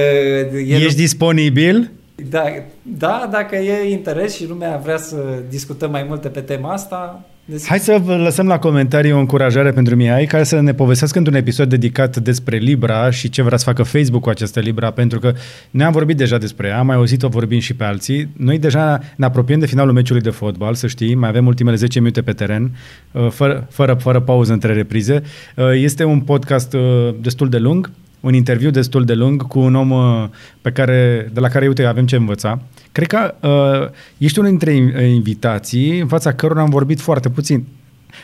[0.68, 0.82] El...
[0.82, 1.92] Ești disponibil?
[2.30, 2.44] Da,
[2.82, 7.26] da, dacă e interes și lumea vrea să discutăm mai multe pe tema asta...
[7.50, 7.68] Des...
[7.68, 11.36] Hai să vă lăsăm la comentarii o încurajare pentru Miai care să ne povestească într-un
[11.36, 15.34] episod dedicat despre Libra și ce vrea să facă Facebook cu această Libra, pentru că
[15.72, 18.30] noi am vorbit deja despre ea, am mai auzit-o vorbind și pe alții.
[18.38, 22.00] Noi deja ne apropiem de finalul meciului de fotbal, să știi, mai avem ultimele 10
[22.00, 22.76] minute pe teren,
[23.12, 25.22] uh, fără, fără, fără pauză între reprize.
[25.56, 27.92] Uh, este un podcast uh, destul de lung,
[28.28, 30.30] un interviu destul de lung cu un om uh,
[30.62, 32.62] pe care, de la care, uite, avem ce învăța.
[32.92, 34.74] Cred că uh, ești unul dintre
[35.06, 37.66] invitații în fața cărora am vorbit foarte puțin.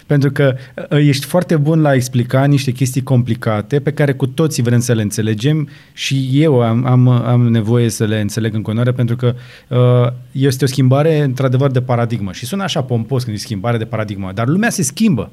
[0.05, 0.55] Pentru că
[0.89, 4.79] uh, ești foarte bun la a explica niște chestii complicate pe care cu toții vrem
[4.79, 9.15] să le înțelegem și eu am, am, am nevoie să le înțeleg în continuare pentru
[9.15, 9.35] că
[9.69, 12.31] uh, este o schimbare într-adevăr de paradigmă.
[12.31, 15.31] Și sună așa pompos când e schimbare de paradigmă, dar lumea se schimbă.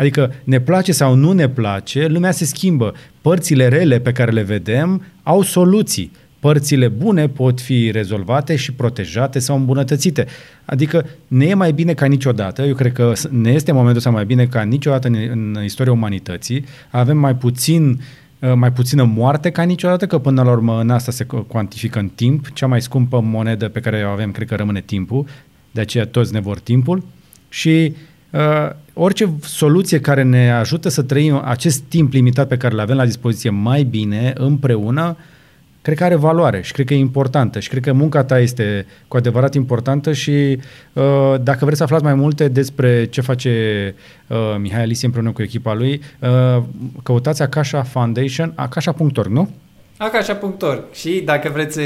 [0.00, 2.94] Adică ne place sau nu ne place, lumea se schimbă.
[3.20, 6.12] Părțile rele pe care le vedem au soluții.
[6.38, 10.26] Părțile bune pot fi rezolvate și protejate sau îmbunătățite.
[10.64, 14.24] Adică ne e mai bine ca niciodată, eu cred că ne este momentul ăsta mai
[14.24, 16.64] bine ca niciodată în, în istoria umanității.
[16.90, 18.00] Avem mai puțin
[18.38, 22.10] uh, mai puțină moarte ca niciodată, că până la urmă în asta se cuantifică în
[22.14, 22.52] timp.
[22.52, 25.26] Cea mai scumpă monedă pe care o avem, cred că rămâne timpul,
[25.70, 27.02] de aceea toți ne vor timpul.
[27.48, 27.96] Și uh,
[28.92, 33.04] orice soluție care ne ajută să trăim acest timp limitat pe care îl avem la
[33.04, 35.16] dispoziție mai bine, împreună,
[35.82, 38.86] cred că are valoare și cred că e importantă și cred că munca ta este
[39.08, 40.58] cu adevărat importantă și
[40.92, 43.94] uh, dacă vreți să aflați mai multe despre ce face
[44.26, 46.62] uh, Mihai Alisie împreună cu echipa lui, uh,
[47.02, 49.50] căutați Akasha Foundation, akasha.org, nu?
[49.96, 51.82] Akasha.org și dacă vreți să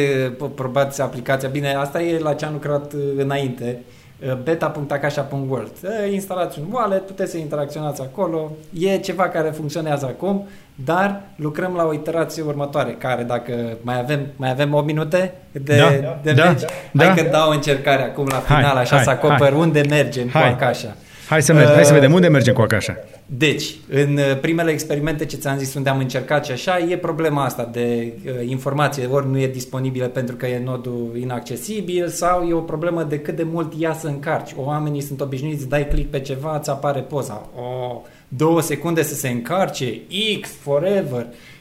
[0.54, 3.78] probați aplicația, bine, asta e la ce am lucrat uh, înainte,
[4.22, 5.72] Uh, beta.akasha.world.
[5.82, 8.52] Uh, instalați un wallet, puteți să interacționați acolo.
[8.78, 14.26] E ceva care funcționează acum, dar lucrăm la o iterație următoare, care dacă mai avem,
[14.36, 16.60] mai avem 8 minute de, da, de da, meci,
[16.92, 17.04] da.
[17.04, 19.60] hai că dau încercare acum la final, hai, așa hai, să acoper hai.
[19.60, 20.42] unde mergem hai.
[20.42, 20.96] cu Akasha.
[21.28, 22.96] Hai să, merg, uh, hai să vedem unde mergem cu Akasha.
[23.26, 27.44] Deci, în uh, primele experimente ce ți-am zis unde am încercat și așa, e problema
[27.44, 32.52] asta de uh, informație, ori nu e disponibilă pentru că e nodul inaccesibil sau e
[32.52, 34.54] o problemă de cât de mult ia să încarci.
[34.56, 37.48] O, oamenii sunt obișnuiți, dai click pe ceva, îți apare poza.
[37.56, 40.00] O, două secunde să se încarce,
[40.40, 41.26] X, forever.
[41.30, 41.53] Uh,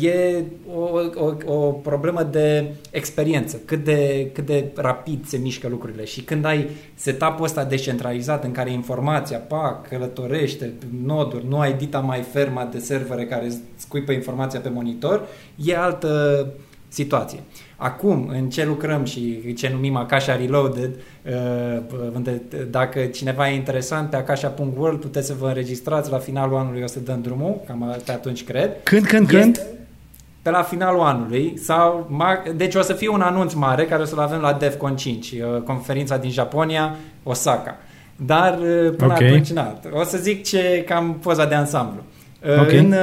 [0.00, 6.04] E o, o, o problemă de experiență, cât de, cât de rapid se mișcă lucrurile
[6.04, 10.72] și când ai setup-ul ăsta descentralizat în care informația, pa, călătorește,
[11.04, 15.26] noduri, nu ai dita mai ferma de servere care scuipă informația pe monitor,
[15.56, 16.46] e altă
[16.88, 17.38] situație.
[17.80, 20.90] Acum, în ce lucrăm și ce numim Akasha Reloaded,
[21.24, 22.34] uh,
[22.70, 27.00] dacă cineva e interesant pe akasha.world puteți să vă înregistrați la finalul anului, o să
[27.00, 28.70] dăm drumul, cam pe atunci cred.
[28.82, 29.62] Când, când, este când?
[30.42, 32.10] Pe la finalul anului sau
[32.56, 35.62] deci o să fie un anunț mare care o să-l avem la DEFCON 5, uh,
[35.62, 37.76] conferința din Japonia, Osaka.
[38.16, 39.26] Dar uh, până okay.
[39.26, 42.02] atunci, na, o să zic ce cam poza de ansamblu.
[42.60, 42.76] Okay.
[42.76, 42.94] În,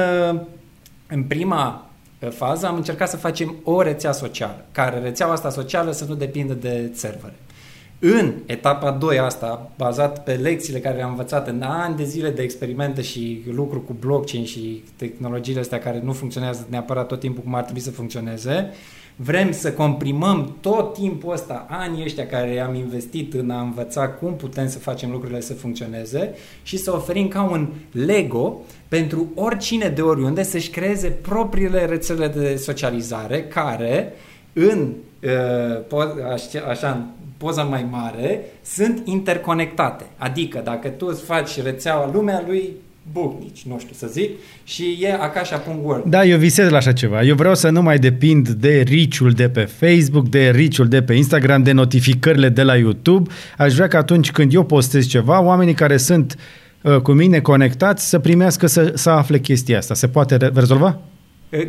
[1.08, 1.85] în prima
[2.18, 6.54] fază am încercat să facem o rețea socială, care rețeaua asta socială să nu depindă
[6.54, 7.34] de servere.
[7.98, 12.42] În etapa 2 asta, bazat pe lecțiile care le-am învățat în ani de zile de
[12.42, 17.54] experimente și lucru cu blockchain și tehnologiile astea care nu funcționează neapărat tot timpul cum
[17.54, 18.70] ar trebui să funcționeze,
[19.16, 24.36] vrem să comprimăm tot timpul ăsta, anii ăștia care am investit în a învăța cum
[24.36, 30.02] putem să facem lucrurile să funcționeze și să oferim ca un Lego pentru oricine de
[30.02, 34.12] oriunde să-și creeze propriile rețele de socializare care
[34.52, 37.06] în uh, așa,
[37.36, 40.04] poza mai mare sunt interconectate.
[40.16, 42.76] Adică dacă tu îți faci rețeaua lumea lui
[43.12, 44.30] Bucnici, nu știu să zic,
[44.64, 46.04] și e Akasha.world.
[46.04, 47.22] Da, eu visez la așa ceva.
[47.22, 51.14] Eu vreau să nu mai depind de riciul de pe Facebook, de riciul de pe
[51.14, 53.30] Instagram, de notificările de la YouTube.
[53.58, 56.36] Aș vrea că atunci când eu postez ceva, oamenii care sunt
[56.82, 59.94] uh, cu mine conectați să primească să, să afle chestia asta.
[59.94, 61.00] Se poate re- rezolva?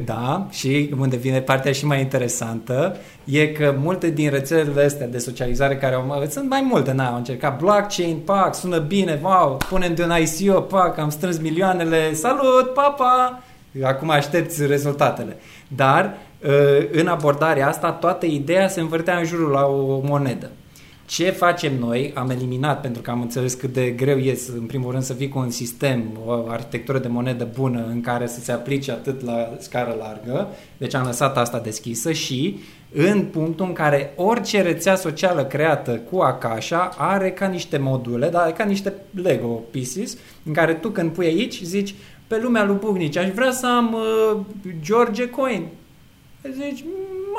[0.05, 5.17] Da, și unde vine partea și mai interesantă e că multe din rețelele astea de
[5.17, 9.95] socializare care au sunt mai multe, na, au încercat blockchain, pac, sună bine, wow, punem
[9.95, 13.43] de un ICO, pac, am strâns milioanele, salut, papa,
[13.83, 15.37] acum aștepți rezultatele.
[15.67, 16.17] Dar
[16.91, 20.49] în abordarea asta, toată ideea se învârtea în jurul la o monedă.
[21.07, 22.11] Ce facem noi?
[22.15, 25.27] Am eliminat, pentru că am înțeles cât de greu e, în primul rând, să fii
[25.27, 29.55] cu un sistem, o arhitectură de monedă bună în care să se aplice atât la
[29.59, 30.47] scară largă,
[30.77, 32.57] deci am lăsat asta deschisă și
[32.93, 38.51] în punctul în care orice rețea socială creată cu Akasha are ca niște module, dar
[38.51, 41.95] ca niște Lego pieces, în care tu când pui aici zici
[42.27, 44.39] pe lumea lui Bugnici, aș vrea să am uh,
[44.81, 45.67] George Coin.
[46.53, 46.83] Zici,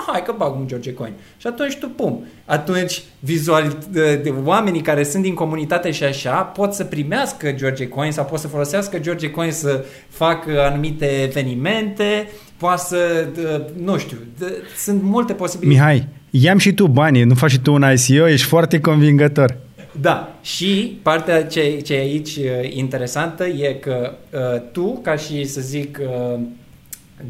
[0.07, 1.13] hai că bag un George Coin.
[1.37, 6.43] Și atunci tu, pum, atunci vizual, de, de, oamenii care sunt din comunitate și așa
[6.43, 12.29] pot să primească George Coin sau pot să folosească George Coin să facă anumite evenimente,
[12.57, 15.81] poate să, de, nu știu, de, sunt multe posibilități.
[15.81, 19.57] Mihai, ia și tu banii, nu faci și tu un ICO, ești foarte convingător.
[20.01, 25.45] Da, și partea ce, ce e aici uh, interesantă e că uh, tu, ca și
[25.45, 26.41] să zic uh,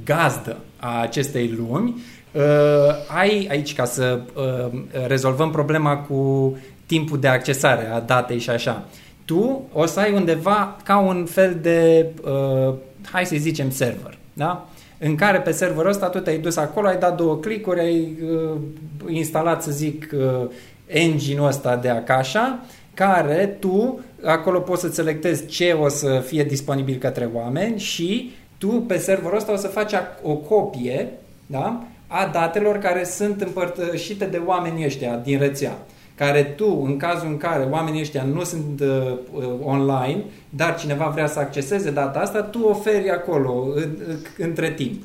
[0.05, 2.18] gazdă a acestei lumi, uh,
[3.07, 6.57] ai aici ca să uh, rezolvăm problema cu
[6.87, 8.89] timpul de accesare a datei și așa.
[9.25, 12.75] Tu o să ai undeva ca un fel de, uh,
[13.11, 14.69] hai să zicem, server, da?
[14.99, 18.61] în care pe serverul ăsta tu te-ai dus acolo, ai dat două clicuri, ai uh,
[19.09, 20.49] instalat, să zic, uh,
[20.87, 26.97] engine-ul ăsta de Akasha, care tu acolo poți să selectezi ce o să fie disponibil
[26.97, 29.93] către oameni și tu pe serverul ăsta o să faci
[30.23, 31.09] o copie
[31.51, 31.87] da?
[32.09, 35.79] A datelor care sunt împărtășite de oamenii ăștia din rețea
[36.19, 39.19] care tu, în cazul în care oamenii ăștia nu sunt uh,
[39.63, 43.97] online, dar cineva vrea să acceseze data asta, tu oferi acolo în,
[44.39, 45.03] între timp.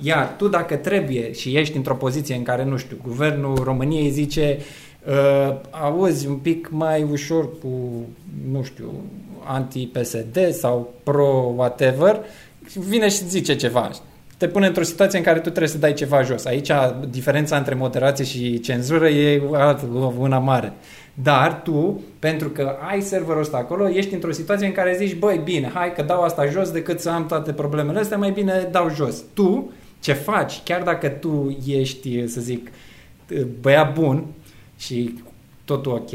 [0.00, 4.58] Iar tu dacă trebuie și ești într-o poziție în care, nu știu, guvernul României zice
[5.06, 7.68] uh, auzi un pic mai ușor cu,
[8.50, 8.92] nu știu,
[9.44, 12.20] anti-PSD sau pro-whatever,
[12.74, 13.90] vine și zice ceva
[14.44, 16.44] te pune într-o situație în care tu trebuie să dai ceva jos.
[16.44, 16.70] Aici
[17.08, 19.42] diferența între moderație și cenzură e
[20.18, 20.72] una mare.
[21.14, 25.40] Dar tu, pentru că ai serverul ăsta acolo, ești într-o situație în care zici, băi,
[25.44, 28.90] bine, hai că dau asta jos decât să am toate problemele astea, mai bine dau
[28.90, 29.22] jos.
[29.34, 32.70] Tu, ce faci, chiar dacă tu ești, să zic,
[33.60, 34.24] băiat bun
[34.76, 35.18] și
[35.64, 36.10] totul ok,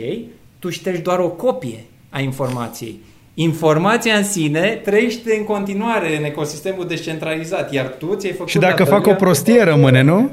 [0.59, 2.99] tu ștergi doar o copie a informației
[3.41, 8.49] informația în sine trăiește în continuare în ecosistemul descentralizat, iar tu ți-ai făcut...
[8.49, 10.31] Și dacă fac o prostie, rămâne, nu?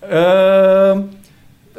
[0.00, 1.02] Uh,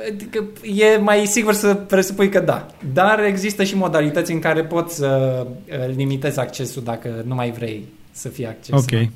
[0.07, 2.65] adică e mai sigur să presupui că da.
[2.93, 7.85] Dar există și modalități în care poți să uh, limitezi accesul dacă nu mai vrei
[8.11, 8.81] să fie acces.
[8.81, 9.09] Ok.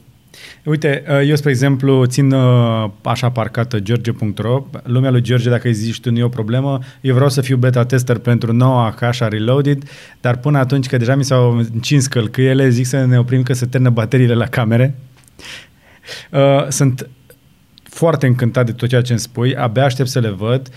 [0.64, 4.65] Uite, uh, eu, spre exemplu, țin uh, așa parcată george.ro.
[4.84, 6.80] Lumea lui George, dacă zici tu, nu e o problemă.
[7.01, 9.84] Eu vreau să fiu beta tester pentru noua cașa Reloaded,
[10.22, 13.65] dar până atunci, că deja mi s-au încins călcâiele, zic să ne oprim că se
[13.65, 14.95] termină bateriile la camere.
[16.31, 17.10] Uh, sunt
[17.84, 20.69] foarte încântat de tot ceea ce îmi spui, abia aștept să le văd.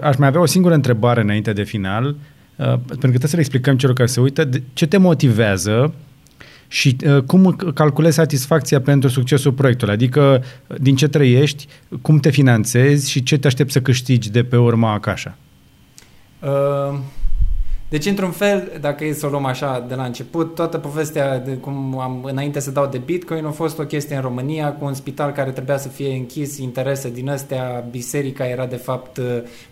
[0.00, 2.16] aș mai avea o singură întrebare înainte de final,
[2.56, 4.48] pentru că trebuie să le explicăm celor care se uită.
[4.72, 5.94] Ce te motivează
[6.72, 10.42] și uh, cum calculezi satisfacția pentru succesul proiectului, adică
[10.78, 11.66] din ce trăiești,
[12.02, 15.36] cum te finanțezi și ce te aștepți să câștigi de pe urma Acașa?
[16.40, 16.98] Uh,
[17.90, 21.52] deci, într-un fel, dacă e să o luăm așa de la început, toată povestea, de
[21.52, 24.94] cum am, înainte să dau de Bitcoin, a fost o chestie în România cu un
[24.94, 29.24] spital care trebuia să fie închis, interese din astea, biserica era de fapt uh,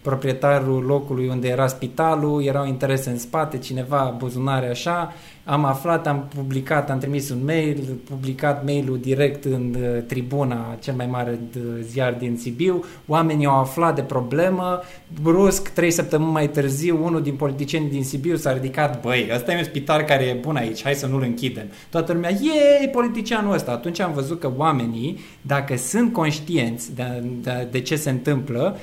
[0.03, 5.13] proprietarul locului unde era spitalul, erau interese în spate, cineva, buzunare așa,
[5.51, 10.95] am aflat, am publicat, am trimis un mail, publicat mailul direct în uh, tribuna, cel
[10.95, 11.39] mai mare
[11.81, 14.81] ziar din Sibiu, oamenii au aflat de problemă,
[15.23, 19.57] brusc, trei săptămâni mai târziu, unul din politicieni din Sibiu s-a ridicat, băi, ăsta e
[19.57, 21.67] un spital care e bun aici, hai să nu-l închidem.
[21.91, 23.73] Toată lumea, e politicianul ăsta.
[23.73, 28.77] Atunci am văzut că oamenii, dacă sunt conștienți de, de, de ce se întâmplă,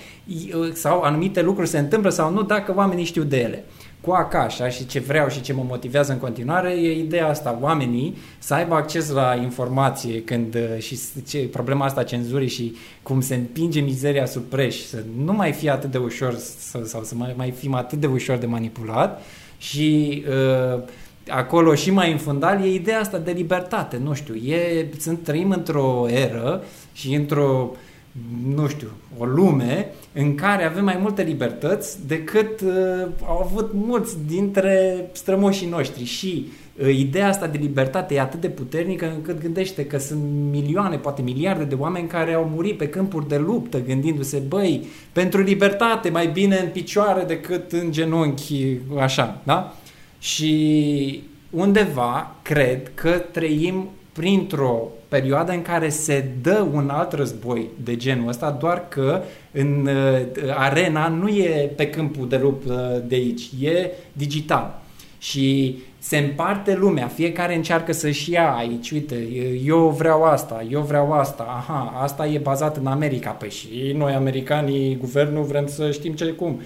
[0.74, 3.66] sau anumite lucruri se întâmplă sau nu, dacă oamenii știu de ele
[4.06, 8.18] cu Akasha și ce vreau și ce mă motivează în continuare e ideea asta, oamenii
[8.40, 13.36] să aibă acces la informație când uh, și ce, problema asta cenzurii și cum se
[13.36, 17.34] împinge mizeria sub preș, să nu mai fie atât de ușor să, sau să mai,
[17.38, 19.22] mai fim atât de ușor de manipulat.
[19.57, 20.82] Și uh,
[21.27, 25.52] acolo și mai în fundal e ideea asta de libertate, nu știu, e, sunt, trăim
[25.52, 26.64] într-o eră
[26.94, 27.72] și într-o
[28.46, 34.26] nu știu, o lume în care avem mai multe libertăți decât uh, au avut mulți
[34.28, 36.48] dintre strămoșii noștri și
[36.82, 40.22] uh, ideea asta de libertate e atât de puternică încât gândește că sunt
[40.52, 45.42] milioane, poate miliarde de oameni care au murit pe câmpuri de luptă gândindu-se, băi, pentru
[45.42, 49.76] libertate mai bine în picioare decât în genunchi, așa, da?
[50.20, 54.88] Și undeva cred că trăim printr-o
[55.20, 59.22] perioadă în care se dă un alt război de genul ăsta, doar că
[59.52, 64.82] în uh, arena nu e pe câmpul de luptă de aici, e digital.
[65.18, 69.16] Și se împarte lumea, fiecare încearcă să-și ia aici, uite,
[69.64, 74.14] eu vreau asta, eu vreau asta, aha, asta e bazat în America, păi și noi
[74.14, 76.62] americanii, guvernul, vrem să știm ce cum.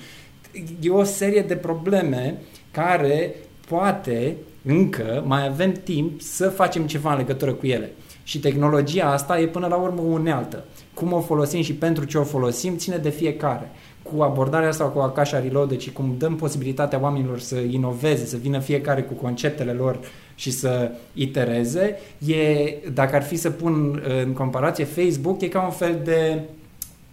[0.82, 2.36] E o serie de probleme
[2.72, 3.36] care
[3.68, 4.36] poate
[4.66, 7.92] încă mai avem timp să facem ceva în legătură cu ele.
[8.30, 10.64] Și tehnologia asta e până la urmă unealtă.
[10.94, 13.72] Cum o folosim și pentru ce o folosim ține de fiecare.
[14.04, 18.60] Cu abordarea asta cu Akasha Reloaded și cum dăm posibilitatea oamenilor să inoveze, să vină
[18.60, 20.00] fiecare cu conceptele lor
[20.36, 25.72] și să itereze, e, dacă ar fi să pun în comparație, Facebook e ca un
[25.72, 26.40] fel de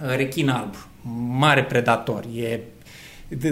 [0.02, 0.74] uh, rechin alb,
[1.28, 2.60] mare predator, e,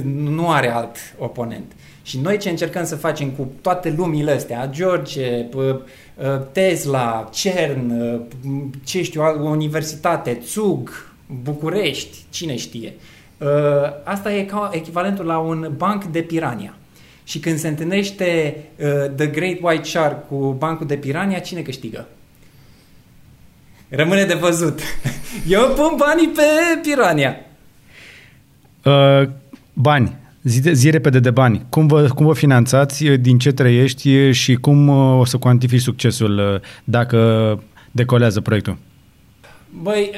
[0.04, 1.72] nu are alt oponent.
[2.02, 5.46] Și noi ce încercăm să facem cu toate lumile astea, George,
[6.52, 7.92] Tesla, CERN,
[8.84, 11.12] ce știu, o universitate, țug,
[11.42, 12.92] București, cine știe.
[14.04, 16.74] Asta e ca echivalentul la un banc de pirania.
[17.24, 18.56] Și când se întâlnește
[19.16, 22.06] The Great White Shark cu bancul de pirania, cine câștigă?
[23.88, 24.80] Rămâne de văzut.
[25.48, 26.42] Eu pun banii pe
[26.82, 27.36] pirania.
[28.84, 29.28] Uh,
[29.72, 30.16] bani.
[30.44, 31.66] Zi, zi repede de bani.
[31.68, 36.38] Cum vă, cum vă finanțați, din ce trăiești și cum uh, o să cuantifici succesul
[36.38, 37.18] uh, dacă
[37.90, 38.76] decolează proiectul?
[39.82, 40.10] Băi,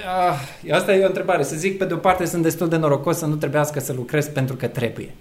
[0.65, 1.43] uh, asta e o întrebare.
[1.43, 4.27] Să zic, pe de o parte sunt destul de norocos să nu trebuiască să lucrez
[4.29, 5.15] pentru că trebuie.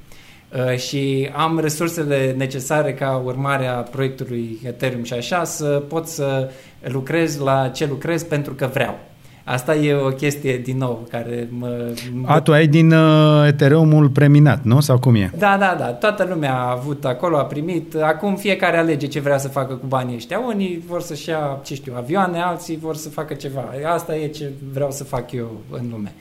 [0.55, 6.51] Uh, și am resursele necesare ca urmare a proiectului Ethereum și așa să pot să
[6.83, 8.99] lucrez la ce lucrez pentru că vreau.
[9.47, 11.93] Asta e o chestie, din nou, care mă...
[12.25, 14.79] A, tu ai din uh, Ethereum-ul preminat, nu?
[14.79, 15.31] Sau cum e?
[15.37, 15.85] Da, da, da.
[15.85, 17.95] Toată lumea a avut acolo, a primit.
[17.95, 20.39] Acum fiecare alege ce vrea să facă cu banii ăștia.
[20.39, 23.63] Unii vor să-și ia, ce știu, avioane, alții vor să facă ceva.
[23.93, 26.13] Asta e ce vreau să fac eu în lume.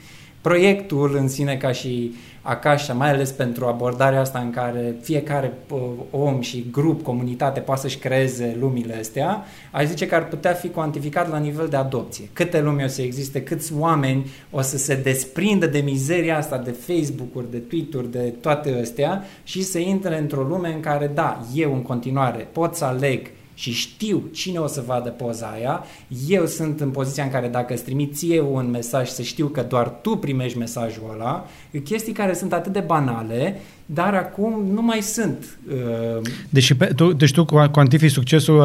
[0.45, 5.79] Proiectul în sine ca și Akasha, mai ales pentru abordarea asta în care fiecare uh,
[6.11, 10.69] om și grup, comunitate poate să-și creeze lumile astea, aș zice că ar putea fi
[10.69, 12.29] cuantificat la nivel de adopție.
[12.33, 16.71] Câte lume o să existe, câți oameni o să se desprindă de mizeria asta, de
[16.71, 21.73] Facebook-uri, de Twitter-uri, de toate astea și să intre într-o lume în care, da, eu
[21.73, 25.83] în continuare pot să aleg și știu cine o să vadă poza aia,
[26.27, 29.65] eu sunt în poziția în care dacă îți trimit ție un mesaj să știu că
[29.69, 31.47] doar tu primești mesajul ăla,
[31.83, 35.57] chestii care sunt atât de banale, dar acum nu mai sunt.
[35.69, 36.21] Uh...
[36.49, 38.57] Deci, pe, tu, deci tu cuantifici succesul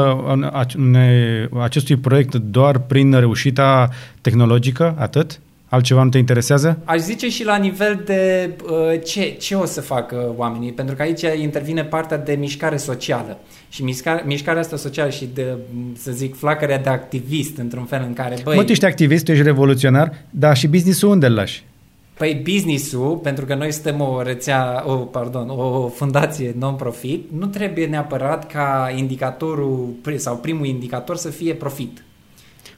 [1.53, 3.89] uh, acestui proiect doar prin reușita
[4.21, 5.41] tehnologică, atât?
[5.73, 6.79] Altceva nu te interesează?
[6.85, 11.03] Aș zice și la nivel de uh, ce, ce o să facă oamenii, pentru că
[11.03, 13.39] aici intervine partea de mișcare socială.
[13.69, 15.57] Și mișcarea, mișcarea asta socială și de,
[15.97, 18.57] să zic, flacărea de activist, într-un fel în care, băi...
[18.57, 21.65] Mă, tu ești activist, tu ești revoluționar, dar și business-ul unde îl lași?
[22.17, 27.87] Păi business-ul, pentru că noi suntem o rețea, o, pardon, o fundație non-profit, nu trebuie
[27.87, 32.05] neapărat ca indicatorul sau primul indicator să fie profit.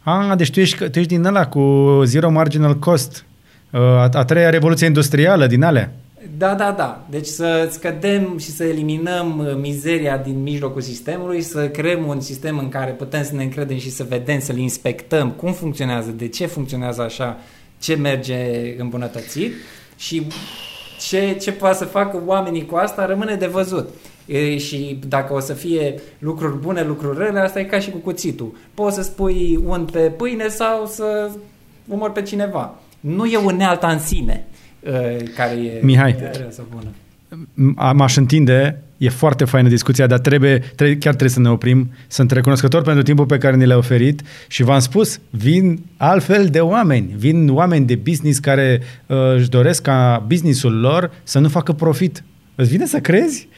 [0.03, 3.25] Ah, deci tu ești, tu ești din ăla cu zero marginal cost.
[3.71, 5.93] Uh, a, a treia revoluție industrială din alea.
[6.37, 7.05] Da, da, da.
[7.11, 12.59] Deci să scădem și să eliminăm uh, mizeria din mijlocul sistemului, să creăm un sistem
[12.59, 16.47] în care putem să ne încredem și să vedem, să-l inspectăm cum funcționează, de ce
[16.47, 17.39] funcționează așa,
[17.79, 18.37] ce merge
[18.79, 19.53] îmbunătățit
[19.97, 20.27] și
[21.09, 23.89] ce, ce poate să facă oamenii cu asta rămâne de văzut.
[24.27, 27.99] E, și dacă o să fie lucruri bune, lucruri rele, asta e ca și cu
[27.99, 28.55] cuțitul.
[28.75, 31.31] Poți să spui un pe pâine sau să
[31.89, 32.75] umor pe cineva.
[33.01, 34.47] Nu e unealta în sine
[35.37, 36.17] care e Mihai,
[36.49, 36.89] sau bună.
[37.93, 41.91] M-aș întinde, e foarte faină discuția, dar trebuie, trebuie, chiar trebuie să ne oprim.
[42.09, 46.61] Sunt recunoscător pentru timpul pe care ni l-ai oferit și v-am spus, vin altfel de
[46.61, 51.73] oameni, vin oameni de business care uh, își doresc ca businessul lor să nu facă
[51.73, 52.25] profit.
[52.55, 53.49] Îți vine să crezi?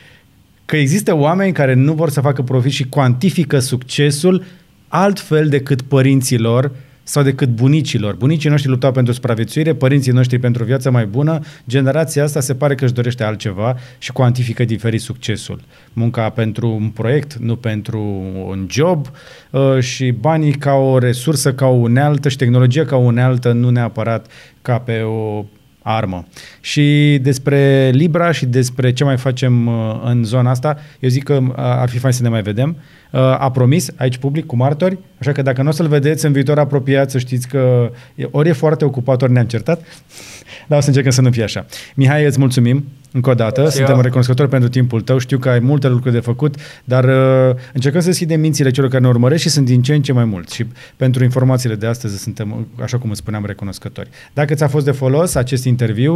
[0.64, 4.44] Că există oameni care nu vor să facă profit și cuantifică succesul
[4.88, 6.72] altfel decât părinților
[7.04, 8.14] sau decât bunicilor.
[8.14, 12.54] Bunicii noștri luptau pentru supraviețuire, părinții noștri pentru o viață mai bună, generația asta se
[12.54, 15.60] pare că își dorește altceva și cuantifică diferit succesul.
[15.92, 18.00] Munca pentru un proiect, nu pentru
[18.46, 19.06] un job
[19.50, 23.70] uh, și banii ca o resursă, ca o unealtă și tehnologia ca o unealtă, nu
[23.70, 24.26] neapărat
[24.62, 25.44] ca pe o
[25.86, 26.26] armă.
[26.60, 31.38] Și despre Libra și despre ce mai facem uh, în zona asta, eu zic că
[31.42, 32.76] uh, ar fi fain să ne mai vedem.
[33.10, 36.32] Uh, a promis aici public cu martori, așa că dacă nu o să-l vedeți în
[36.32, 37.90] viitor apropiat, să știți că
[38.30, 39.80] ori e foarte ocupat, ori ne-am certat,
[40.68, 41.66] dar o să încercăm să nu fie așa.
[41.94, 42.84] Mihai, îți mulțumim
[43.16, 44.00] încă o dată, și suntem eu.
[44.00, 46.54] recunoscători pentru timpul tău, știu că ai multe lucruri de făcut,
[46.84, 50.02] dar uh, încercăm să deschidem mințile celor care ne urmăresc și sunt din ce în
[50.02, 50.66] ce mai mulți și
[50.96, 54.08] pentru informațiile de astăzi suntem, așa cum îți spuneam, recunoscători.
[54.32, 56.12] Dacă ți-a fost de folos acest interviu,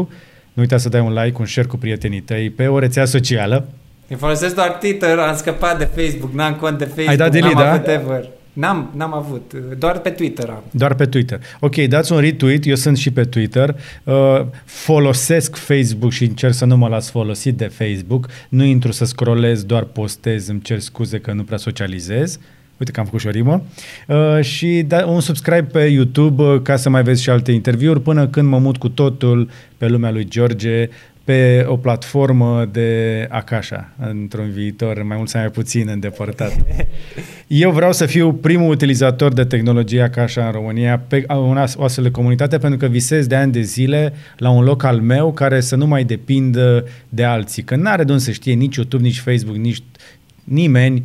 [0.52, 3.68] nu uita să dai un like, un share cu prietenii tăi pe o rețea socială.
[4.08, 7.54] Eu folosesc doar Twitter, am scăpat de Facebook, n-am cont de Facebook, Ai dat delete,
[7.54, 8.20] n-am da?
[8.62, 8.66] Avut ever.
[8.66, 10.62] N-am, n-am avut, doar pe Twitter am.
[10.70, 11.40] Doar pe Twitter.
[11.60, 13.76] Ok, dați un retweet, eu sunt și pe Twitter.
[14.05, 14.14] Uh,
[14.64, 18.28] folosesc Facebook și încerc să nu mă las folosit de Facebook.
[18.48, 22.39] Nu intru să scrollez, doar postez, îmi cer scuze că nu prea socializez.
[22.78, 23.62] Uite că am făcut și o rimă.
[24.06, 28.01] Uh, și da, un subscribe pe YouTube uh, ca să mai vezi și alte interviuri
[28.01, 30.89] până când mă mut cu totul pe lumea lui George
[31.28, 36.52] pe o platformă de Akasha într-un viitor mai mult sau mai puțin îndepărtat.
[37.46, 42.05] Eu vreau să fiu primul utilizator de tehnologie Akasha în România pe una, o astfel
[42.05, 45.60] de comunitate pentru că visez de ani de zile la un loc al meu care
[45.60, 47.62] să nu mai depindă de alții.
[47.62, 49.82] Că n-are de unde să știe nici YouTube, nici Facebook, nici
[50.44, 51.02] nimeni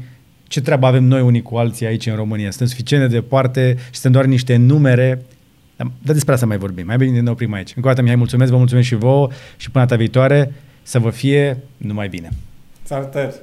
[0.47, 2.49] ce treabă avem noi unii cu alții aici în România.
[2.49, 5.21] Suntem suficient de departe și suntem doar niște numere
[5.75, 6.85] dar, dar despre asta mai vorbim.
[6.85, 7.73] Mai bine ne oprim aici.
[7.75, 11.09] Încă o dată, Mihai, mulțumesc, vă mulțumesc și vouă și până data viitoare să vă
[11.09, 12.29] fie numai bine.
[12.83, 13.35] Salutări!